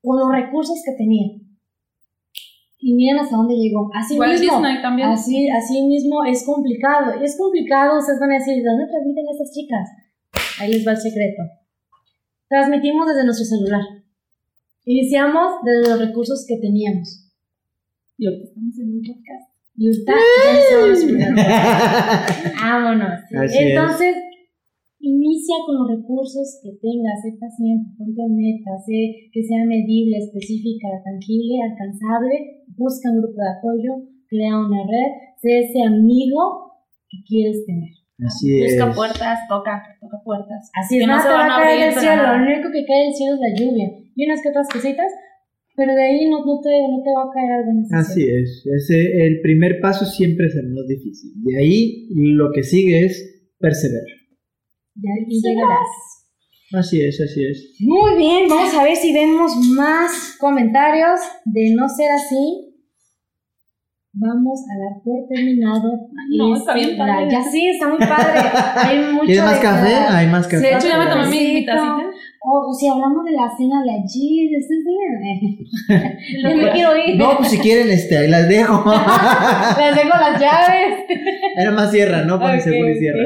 con 0.02 0.18
los 0.18 0.28
recursos 0.32 0.82
que 0.84 0.92
tenía. 0.98 1.26
Y 2.86 2.92
miren 2.94 3.18
hasta 3.18 3.36
dónde 3.36 3.54
llegó. 3.56 3.88
Así 3.94 4.12
Igual 4.14 4.32
mismo, 4.38 4.58
Disney 4.58 4.82
también. 4.82 5.08
así, 5.08 5.48
así 5.48 5.86
mismo 5.86 6.22
es 6.24 6.44
complicado. 6.44 7.14
Es 7.22 7.38
complicado, 7.38 7.98
ustedes 7.98 8.20
van 8.20 8.32
a 8.32 8.38
decir, 8.38 8.56
¿de 8.62 8.68
dónde 8.68 8.86
transmiten 8.86 9.24
estas 9.32 9.50
chicas? 9.54 9.88
Ahí 10.60 10.70
les 10.72 10.86
va 10.86 10.90
el 10.92 10.98
secreto. 10.98 11.42
Transmitimos 12.48 13.06
desde 13.08 13.24
nuestro 13.24 13.46
celular. 13.46 13.80
Iniciamos 14.84 15.62
desde 15.64 15.88
los 15.90 15.98
recursos 16.08 16.44
que 16.46 16.58
teníamos. 16.58 17.23
Y 18.16 18.26
ahorita 18.26 18.44
estamos 18.44 18.78
en 18.78 18.88
un 18.94 19.02
podcast. 19.02 19.46
Y 19.76 19.86
ahorita 19.88 20.12
ya. 21.18 22.26
Vámonos. 22.62 23.20
Así 23.34 23.58
es. 23.58 23.70
Entonces, 23.74 24.14
inicia 25.00 25.56
con 25.66 25.76
los 25.78 25.88
recursos 25.98 26.60
que 26.62 26.70
tengas, 26.80 27.20
sé 27.22 27.36
paciente, 27.38 27.90
ponte 27.98 28.22
metas, 28.30 28.84
sé 28.86 29.28
que 29.32 29.42
sea 29.42 29.64
medible, 29.66 30.18
específica, 30.18 30.88
tangible, 31.04 31.60
alcanzable, 31.62 32.64
busca 32.76 33.10
un 33.10 33.20
grupo 33.20 33.36
de 33.36 33.50
apoyo, 33.58 33.92
crea 34.28 34.58
una 34.58 34.82
red, 34.86 35.10
sé 35.42 35.60
ese 35.60 35.82
amigo 35.82 36.72
que 37.10 37.18
quieres 37.26 37.66
tener. 37.66 37.90
Así 38.24 38.62
es. 38.62 38.78
Busca 38.78 38.94
puertas, 38.94 39.38
toca, 39.48 39.82
toca 40.00 40.22
puertas. 40.24 40.70
Así 40.74 40.96
es, 40.96 41.00
Que 41.02 41.06
no 41.06 41.16
nada 41.16 41.22
se 41.22 41.34
van 41.34 41.50
a 41.50 41.56
a 41.56 41.60
caer 41.60 41.80
del 41.86 41.94
de 41.94 42.00
cielo, 42.00 42.22
nada. 42.22 42.38
lo 42.38 42.44
único 42.46 42.70
que 42.70 42.86
cae 42.86 43.02
del 43.04 43.14
cielo 43.14 43.34
es 43.34 43.40
la 43.40 43.52
lluvia 43.58 43.88
y 44.14 44.24
unas 44.24 44.40
que 44.40 44.48
otras 44.50 44.68
cositas, 44.72 45.10
pero 45.76 45.94
de 45.94 46.02
ahí 46.02 46.28
no, 46.28 46.44
no, 46.44 46.60
te, 46.60 46.70
no 46.70 47.02
te 47.02 47.10
va 47.10 47.24
a 47.24 47.32
caer 47.32 47.52
algo 47.52 47.72
más. 47.72 48.08
Así 48.08 48.22
es. 48.22 48.64
Ese, 48.66 49.26
el 49.26 49.40
primer 49.40 49.80
paso 49.80 50.04
siempre 50.04 50.46
es 50.46 50.54
el 50.54 50.68
más 50.72 50.86
difícil. 50.86 51.32
De 51.42 51.58
ahí 51.58 52.08
lo 52.14 52.50
que 52.52 52.62
sigue 52.62 53.04
es 53.04 53.50
perseverar. 53.58 54.06
Ya 54.96 55.10
y 55.26 55.40
llegarás. 55.40 55.88
Así 56.72 57.00
es, 57.02 57.20
así 57.20 57.44
es. 57.44 57.76
Muy 57.80 58.16
bien, 58.16 58.48
vamos 58.48 58.74
a 58.74 58.84
ver 58.84 58.96
si 58.96 59.12
vemos 59.12 59.52
más 59.76 60.36
comentarios. 60.40 61.20
De 61.44 61.74
no 61.74 61.88
ser 61.88 62.10
así, 62.12 62.74
vamos 64.12 64.60
a 64.70 64.78
dar 64.78 65.02
por 65.02 65.28
terminado. 65.28 66.08
no, 66.36 66.56
está 66.56 66.74
bien 66.74 66.96
padre. 66.96 67.26
live. 67.26 67.32
Ya 67.32 67.42
sí, 67.42 67.68
está 67.68 67.88
muy 67.88 67.98
padre. 67.98 68.40
Hay 68.76 68.98
mucho 69.12 69.26
¿Quieres 69.26 69.44
más 69.44 69.56
de 69.56 69.60
café? 69.60 69.94
Hay 69.94 70.26
más 70.28 70.46
café. 70.46 70.62
De 70.62 70.74
hecho, 70.74 70.88
ya 70.88 70.98
me 70.98 71.06
tomé 71.10 71.26
mi 71.28 71.36
Cafecito. 71.36 71.54
mi 71.54 71.66
tacita. 71.66 72.10
O 72.46 72.74
si 72.74 72.86
hablamos 72.88 73.24
de 73.24 73.32
la 73.32 73.48
cena 73.56 73.82
de 73.82 73.90
allí. 73.90 74.50
Yo 76.42 76.56
me 76.56 76.70
quiero 76.72 76.90
ir. 76.96 77.16
No, 77.16 77.38
pues 77.38 77.50
si 77.50 77.58
quieren, 77.58 77.88
este, 77.90 78.18
ahí 78.18 78.28
las 78.28 78.48
dejo. 78.48 78.84
Les 79.80 79.96
dejo 79.96 80.08
las 80.18 80.38
llaves. 80.40 81.04
Era 81.56 81.70
más 81.70 81.90
sierra, 81.90 82.22
¿no? 82.24 82.38
Ponen 82.38 82.56
Ok, 82.58 82.62
seguro 82.64 82.90
y 82.90 82.98
cierra. 82.98 83.22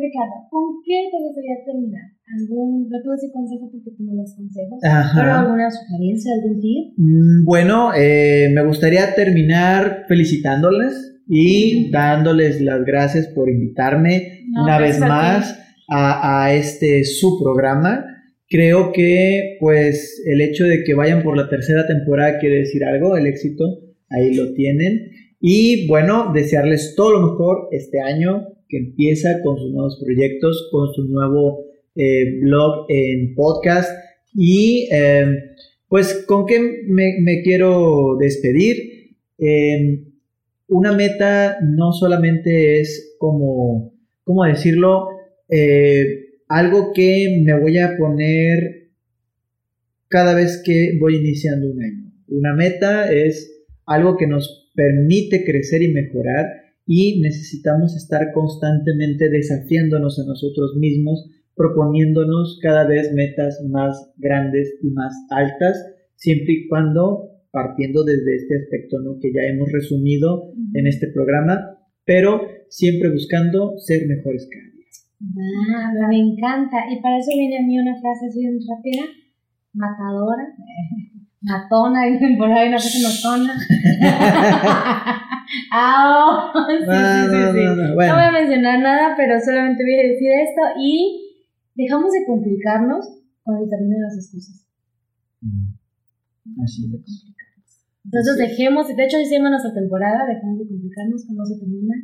Ricardo, 0.00 0.34
¿con 0.50 0.62
qué 0.86 1.08
te 1.10 1.18
gustaría 1.18 1.56
terminar? 1.66 2.02
¿Algún, 2.38 2.88
no 2.88 2.98
te 3.00 3.04
voy 3.08 3.12
a 3.14 3.16
decir 3.16 3.30
consejo 3.32 3.68
porque 3.70 3.90
tú 3.96 4.04
no 4.04 4.16
das 4.22 4.34
consejos, 4.36 4.78
pero 4.80 4.94
Ajá. 4.94 5.40
alguna 5.40 5.70
sugerencia, 5.70 6.32
algún 6.34 6.60
tip? 6.60 6.92
Mm, 6.98 7.44
Bueno, 7.44 7.90
eh, 7.96 8.48
me 8.54 8.64
gustaría 8.64 9.14
terminar 9.14 10.04
felicitándoles 10.06 11.20
y 11.26 11.90
dándoles 11.90 12.60
las 12.60 12.84
gracias 12.84 13.26
por 13.28 13.50
invitarme 13.50 14.44
No, 14.50 14.64
una 14.64 14.78
vez 14.78 15.00
más 15.00 15.58
a, 15.88 16.54
este 16.54 17.04
su 17.04 17.40
programa. 17.42 18.04
Creo 18.48 18.92
que 18.92 19.56
pues 19.60 20.22
el 20.26 20.40
hecho 20.40 20.64
de 20.64 20.84
que 20.84 20.94
vayan 20.94 21.22
por 21.22 21.36
la 21.36 21.48
tercera 21.48 21.86
temporada 21.86 22.38
quiere 22.38 22.60
decir 22.60 22.84
algo, 22.84 23.16
el 23.16 23.26
éxito 23.26 23.64
ahí 24.10 24.34
lo 24.34 24.52
tienen. 24.54 25.10
Y 25.40 25.86
bueno, 25.86 26.32
desearles 26.34 26.94
todo 26.96 27.12
lo 27.12 27.30
mejor 27.30 27.68
este 27.72 28.00
año 28.00 28.48
que 28.68 28.78
empieza 28.78 29.40
con 29.42 29.56
sus 29.58 29.70
nuevos 29.70 30.00
proyectos, 30.04 30.68
con 30.70 30.92
su 30.92 31.04
nuevo 31.04 31.64
eh, 31.94 32.38
blog 32.40 32.86
en 32.88 33.34
podcast 33.34 33.90
y 34.34 34.88
eh, 34.92 35.26
pues 35.88 36.24
con 36.26 36.46
qué 36.46 36.84
me, 36.86 37.42
quiero 37.42 38.16
despedir. 38.18 39.16
Eh, 39.38 40.04
una 40.68 40.92
meta 40.92 41.58
no 41.62 41.92
solamente 41.92 42.80
es 42.80 43.16
como, 43.18 43.94
¿cómo 44.24 44.44
decirlo? 44.44 45.08
Eh, 45.48 46.40
algo 46.48 46.92
que 46.94 47.42
me 47.44 47.58
voy 47.58 47.78
a 47.78 47.96
poner 47.96 48.90
cada 50.08 50.34
vez 50.34 50.62
que 50.64 50.96
voy 51.00 51.16
iniciando 51.16 51.70
un 51.70 51.82
año. 51.82 52.12
Una 52.28 52.54
meta 52.54 53.12
es 53.12 53.64
algo 53.86 54.16
que 54.16 54.26
nos 54.26 54.70
permite 54.74 55.44
crecer 55.44 55.82
y 55.82 55.92
mejorar 55.92 56.46
y 56.86 57.20
necesitamos 57.20 57.94
estar 57.96 58.32
constantemente 58.32 59.28
desafiándonos 59.28 60.18
a 60.18 60.26
nosotros 60.26 60.76
mismos, 60.78 61.28
proponiéndonos 61.54 62.58
cada 62.62 62.86
vez 62.86 63.12
metas 63.12 63.62
más 63.68 64.12
grandes 64.16 64.78
y 64.82 64.88
más 64.90 65.12
altas, 65.30 65.76
siempre 66.16 66.52
y 66.54 66.68
cuando 66.68 67.28
partiendo 67.50 68.04
desde 68.04 68.36
este 68.36 68.56
aspecto 68.56 69.00
¿no? 69.00 69.18
que 69.20 69.32
ya 69.32 69.42
hemos 69.52 69.70
resumido 69.72 70.52
en 70.74 70.86
este 70.86 71.08
programa, 71.08 71.78
pero 72.04 72.40
siempre 72.68 73.10
buscando 73.10 73.76
ser 73.78 74.06
mejores 74.06 74.48
cada. 74.50 74.67
Ah, 75.20 75.92
me 76.08 76.18
encanta. 76.18 76.76
Y 76.90 77.00
para 77.00 77.18
eso 77.18 77.30
viene 77.34 77.58
a 77.58 77.62
mí 77.62 77.78
una 77.78 77.94
frase 78.00 78.26
así 78.28 78.40
bien 78.40 78.58
rápida, 78.68 79.02
matadora, 79.72 80.54
matona, 81.40 82.04
dicen 82.10 82.36
por 82.38 82.50
ahí, 82.52 82.68
una 82.68 82.78
frase 82.78 82.98
matona. 83.02 83.54
ah, 85.72 86.52
sí, 86.68 86.76
sí, 86.78 86.86
Ah, 86.88 87.26
sí, 87.30 87.36
no, 87.36 87.52
sí. 87.52 87.58
no, 87.64 87.74
no, 87.74 87.88
No 87.88 87.94
voy 87.94 88.06
a 88.06 88.32
mencionar 88.32 88.80
nada, 88.80 89.14
pero 89.16 89.40
solamente 89.40 89.82
voy 89.82 89.94
a 89.94 90.08
decir 90.12 90.30
esto 90.30 90.62
y 90.80 91.24
dejamos 91.74 92.12
de 92.12 92.24
complicarnos 92.26 93.06
cuando 93.42 93.64
se 93.64 93.70
terminan 93.70 94.02
las 94.02 94.16
excusas. 94.16 94.66
Mm. 95.40 96.62
Así 96.62 96.90
es. 96.94 97.24
Entonces 98.04 98.36
dejemos, 98.38 98.88
de 98.88 99.04
hecho 99.04 99.18
diciendo 99.18 99.50
nuestra 99.50 99.74
temporada, 99.74 100.24
dejamos 100.26 100.58
de 100.60 100.68
complicarnos 100.68 101.24
cuando 101.26 101.44
se 101.44 101.58
termina 101.58 101.94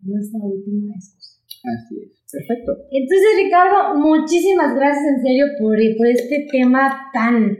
nuestra 0.00 0.40
última 0.40 0.94
excusa. 0.94 1.40
Así 1.64 2.00
es. 2.00 2.23
Perfecto. 2.34 2.72
Entonces, 2.90 3.28
Ricardo, 3.44 3.94
muchísimas 3.96 4.74
gracias 4.74 5.04
en 5.16 5.22
serio 5.22 5.46
por, 5.58 5.76
por 5.96 6.06
este 6.06 6.46
tema 6.50 7.10
tan, 7.12 7.56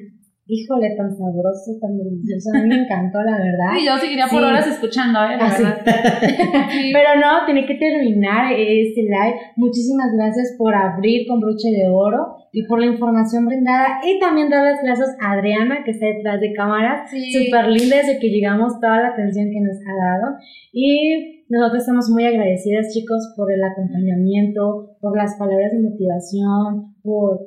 híjole, 0.47 0.95
tan 0.97 1.11
sabroso, 1.17 1.79
tan 1.81 1.97
delicioso. 1.97 2.51
A 2.55 2.63
mí 2.63 2.69
me 2.69 2.83
encantó, 2.85 3.23
la 3.23 3.39
verdad. 3.39 3.71
Sí, 3.79 3.87
yo 3.87 3.97
seguiría 3.99 4.27
por 4.27 4.41
Sí. 4.41 4.45
horas 4.45 4.67
escuchando, 4.67 5.19
¿eh? 5.25 5.37
La 5.37 5.47
Ah, 5.47 5.55
verdad. 5.57 5.79
Sí. 6.71 6.91
Pero 6.93 7.11
no, 7.21 7.45
tiene 7.47 7.67
que 7.67 7.75
terminar 7.77 8.53
este 8.53 9.03
live. 9.03 9.37
Muchísimas 9.57 10.09
gracias 10.17 10.55
por 10.59 10.75
abrir 10.75 11.27
con 11.29 11.41
broche 11.41 11.71
de 11.71 11.89
oro 11.89 12.37
y 12.55 12.63
por 12.69 12.79
la 12.79 12.87
información 12.87 13.47
brindada. 13.47 13.99
Y 14.05 14.21
también 14.21 14.49
dar 14.49 14.63
las 14.63 14.81
gracias 14.81 15.11
a 15.21 15.33
Adriana, 15.33 15.83
que 15.85 15.91
está 15.91 16.07
detrás 16.07 16.41
de 16.41 16.53
cámara. 16.53 17.05
Sí. 17.11 17.33
Súper 17.33 17.67
linda 17.67 17.97
desde 17.97 18.21
que 18.21 18.29
llegamos, 18.29 18.79
toda 18.81 19.03
la 19.03 19.09
atención 19.09 19.51
que 19.51 19.61
nos 19.61 19.77
ha 19.79 19.95
dado. 20.07 20.37
Y 20.73 21.45
nosotros 21.49 21.83
estamos 21.83 22.09
muy 22.11 22.25
agradecidas, 22.25 22.95
chicos, 22.95 23.35
por 23.37 23.53
el 23.53 23.61
acompañamiento, 23.63 24.97
por 25.01 25.17
las 25.17 25.37
palabras 25.37 25.73
de 25.73 25.83
motivación, 25.83 26.95
por 27.03 27.41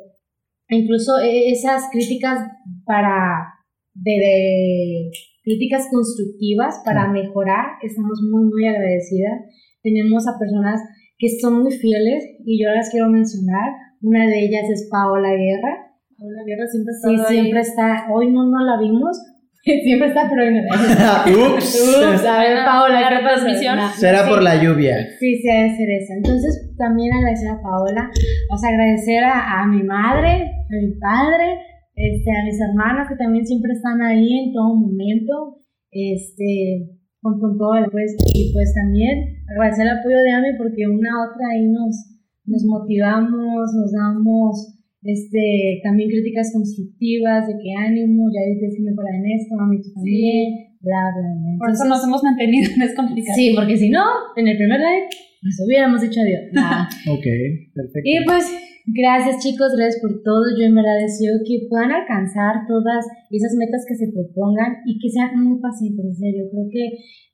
incluso 0.67 1.17
e- 1.19 1.51
esas 1.51 1.89
críticas 1.89 2.39
para 2.85 3.53
de, 3.93 4.11
de 4.11 5.11
críticas 5.41 5.87
constructivas 5.89 6.81
para 6.83 7.07
mejorar. 7.07 7.79
Estamos 7.81 8.19
muy, 8.29 8.43
muy 8.51 8.67
agradecidas. 8.67 9.39
Tenemos 9.81 10.27
a 10.27 10.37
personas 10.37 10.81
que 11.17 11.29
son 11.39 11.63
muy 11.63 11.71
fieles 11.71 12.25
y 12.45 12.61
yo 12.61 12.69
las 12.71 12.89
quiero 12.89 13.07
mencionar. 13.07 13.86
Una 14.01 14.25
de 14.25 14.45
ellas 14.45 14.69
es 14.69 14.87
Paola 14.91 15.29
Guerra. 15.29 15.93
La 16.19 16.43
guerra 16.45 16.67
siempre 16.67 16.93
Sí, 16.93 17.15
está 17.15 17.27
siempre 17.27 17.59
está. 17.59 18.07
Hoy 18.11 18.31
no, 18.31 18.45
no 18.45 18.63
la 18.63 18.79
vimos. 18.79 19.17
siempre 19.63 20.07
está, 20.07 20.29
pero 20.29 20.43
hoy 20.43 20.53
no. 20.53 20.61
Ups. 21.55 21.97
Ups, 21.97 22.25
a 22.25 22.39
ver, 22.39 22.65
Paola, 22.65 23.01
La 23.01 23.09
¿qué 23.09 23.15
retransmisión. 23.15 23.77
No, 23.77 23.89
Será 23.89 24.23
sí. 24.23 24.29
por 24.29 24.41
la 24.41 24.61
lluvia. 24.61 24.97
Sí, 25.19 25.35
sí, 25.35 25.47
debe 25.47 25.75
ser 25.75 25.89
eso. 25.89 26.13
Entonces, 26.13 26.73
también 26.77 27.13
agradecer 27.13 27.49
a 27.49 27.61
Paola, 27.61 28.09
o 28.51 28.57
sea, 28.57 28.69
agradecer 28.69 29.23
a, 29.23 29.61
a 29.61 29.67
mi 29.67 29.83
madre, 29.83 30.43
a 30.43 30.75
mi 30.81 30.93
padre, 30.99 31.59
este, 31.95 32.31
a 32.31 32.43
mis 32.45 32.59
hermanas 32.61 33.09
que 33.09 33.15
también 33.15 33.45
siempre 33.45 33.73
están 33.73 34.01
ahí 34.01 34.45
en 34.45 34.53
todo 34.53 34.75
momento, 34.75 35.61
este, 35.91 36.93
con, 37.21 37.39
con 37.39 37.57
todo 37.57 37.75
el 37.75 37.89
pues, 37.89 38.15
y 38.33 38.53
pues 38.53 38.73
también 38.73 39.41
agradecer 39.49 39.87
el 39.87 39.97
apoyo 39.97 40.21
de 40.21 40.31
Ami 40.31 40.57
porque 40.57 40.87
una 40.87 41.09
a 41.09 41.31
otra 41.31 41.47
ahí 41.51 41.65
nos, 41.67 42.16
nos 42.47 42.63
motivamos, 42.65 43.73
nos 43.75 43.91
damos 43.91 44.77
este, 45.03 45.79
también 45.83 46.09
críticas 46.09 46.51
constructivas 46.51 47.47
de 47.47 47.53
que 47.61 47.71
ánimo, 47.73 48.27
ya 48.33 48.41
tienes 48.57 48.75
que 48.75 48.83
mejorar 48.83 49.15
en 49.15 49.25
esto, 49.31 49.55
Ami 49.59 49.81
tú 49.81 49.93
también, 49.93 50.75
bla, 50.81 51.11
bla, 51.15 51.29
bla. 51.31 51.57
Por 51.59 51.71
eso 51.71 51.85
nos 51.85 52.03
hemos 52.03 52.23
mantenido 52.23 52.71
en 52.75 52.81
es 52.81 52.95
complicado. 52.95 53.35
Sí, 53.35 53.53
porque 53.55 53.77
si 53.77 53.89
no, 53.89 54.03
en 54.35 54.47
el 54.47 54.57
primer 54.57 54.79
live 54.79 55.07
nos 55.43 55.55
hubiéramos 55.65 56.01
dicho 56.01 56.19
adiós. 56.21 56.41
Nah. 56.51 56.87
Ok, 57.11 57.25
perfecto. 57.73 58.03
y 58.03 58.23
pues, 58.25 58.51
Gracias 58.87 59.43
chicos, 59.43 59.75
gracias 59.75 59.99
por 59.99 60.23
todo. 60.23 60.47
Yo 60.55 60.63
en 60.63 60.75
verdad 60.79 60.95
deseo 60.95 61.43
que 61.43 61.67
puedan 61.67 61.91
alcanzar 61.91 62.63
todas 62.71 63.03
esas 63.27 63.51
metas 63.59 63.83
que 63.83 63.99
se 63.99 64.07
propongan 64.15 64.79
y 64.87 64.95
que 64.95 65.11
sean 65.11 65.35
muy 65.43 65.59
pacientes, 65.59 66.07
en 66.07 66.15
serio. 66.15 66.47
Creo 66.47 66.71
que 66.71 66.85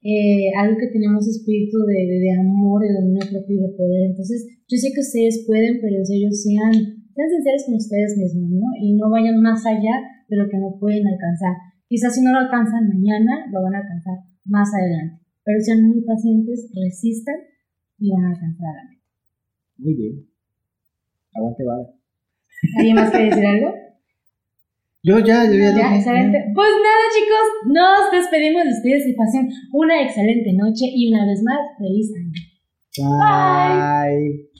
eh, 0.01 0.49
algo 0.57 0.81
que 0.81 0.89
tenemos 0.89 1.29
espíritu 1.29 1.77
de, 1.85 2.09
de, 2.09 2.31
amor, 2.41 2.81
de 2.81 2.97
dominio 2.97 3.21
propio 3.29 3.53
y 3.53 3.61
de 3.69 3.77
poder. 3.77 4.01
Entonces, 4.09 4.49
yo 4.65 4.77
sé 4.81 4.89
que 4.97 5.05
ustedes 5.05 5.45
pueden, 5.45 5.77
pero 5.77 6.01
en 6.01 6.05
serio 6.09 6.33
sean, 6.33 6.73
sean 6.73 7.29
sinceros 7.29 7.69
con 7.69 7.75
ustedes 7.77 8.17
mismos, 8.17 8.49
¿no? 8.49 8.67
Y 8.81 8.97
no 8.97 9.13
vayan 9.13 9.37
más 9.37 9.61
allá 9.69 10.01
de 10.25 10.35
lo 10.35 10.49
que 10.49 10.57
no 10.57 10.73
pueden 10.81 11.05
alcanzar. 11.05 11.53
Quizás 11.85 12.17
si 12.17 12.25
no 12.25 12.33
lo 12.33 12.49
alcanzan 12.49 12.89
mañana, 12.89 13.45
lo 13.53 13.61
van 13.61 13.77
a 13.77 13.85
alcanzar 13.85 14.25
más 14.45 14.73
adelante. 14.73 15.21
Pero 15.45 15.61
sean 15.61 15.85
muy 15.85 16.01
pacientes, 16.01 16.73
resistan 16.73 17.37
y 17.99 18.09
van 18.09 18.25
a 18.25 18.29
alcanzar 18.33 18.73
la 18.73 18.89
meta. 18.89 19.05
Muy 19.77 19.93
bien. 19.93 20.32
Aguante, 21.35 21.63
vale. 21.63 21.87
¿Alguien 22.77 22.95
más 22.95 23.09
quiere 23.09 23.25
decir 23.29 23.45
algo? 23.45 23.73
Yo 25.03 25.19
ya, 25.19 25.45
yo 25.45 25.53
ya, 25.53 25.71
dije. 25.73 25.95
Excelente. 25.95 26.45
Pues 26.55 26.69
nada, 26.69 27.03
chicos, 27.13 27.73
nos 27.73 28.11
despedimos 28.11 28.63
de 28.63 28.69
ustedes 28.69 29.07
y 29.07 29.13
pasen 29.13 29.49
una 29.73 30.01
excelente 30.01 30.53
noche 30.53 30.85
y 30.85 31.11
una 31.13 31.25
vez 31.25 31.43
más, 31.43 31.59
feliz 31.77 32.09
año. 32.15 32.31
Bye. 33.19 34.52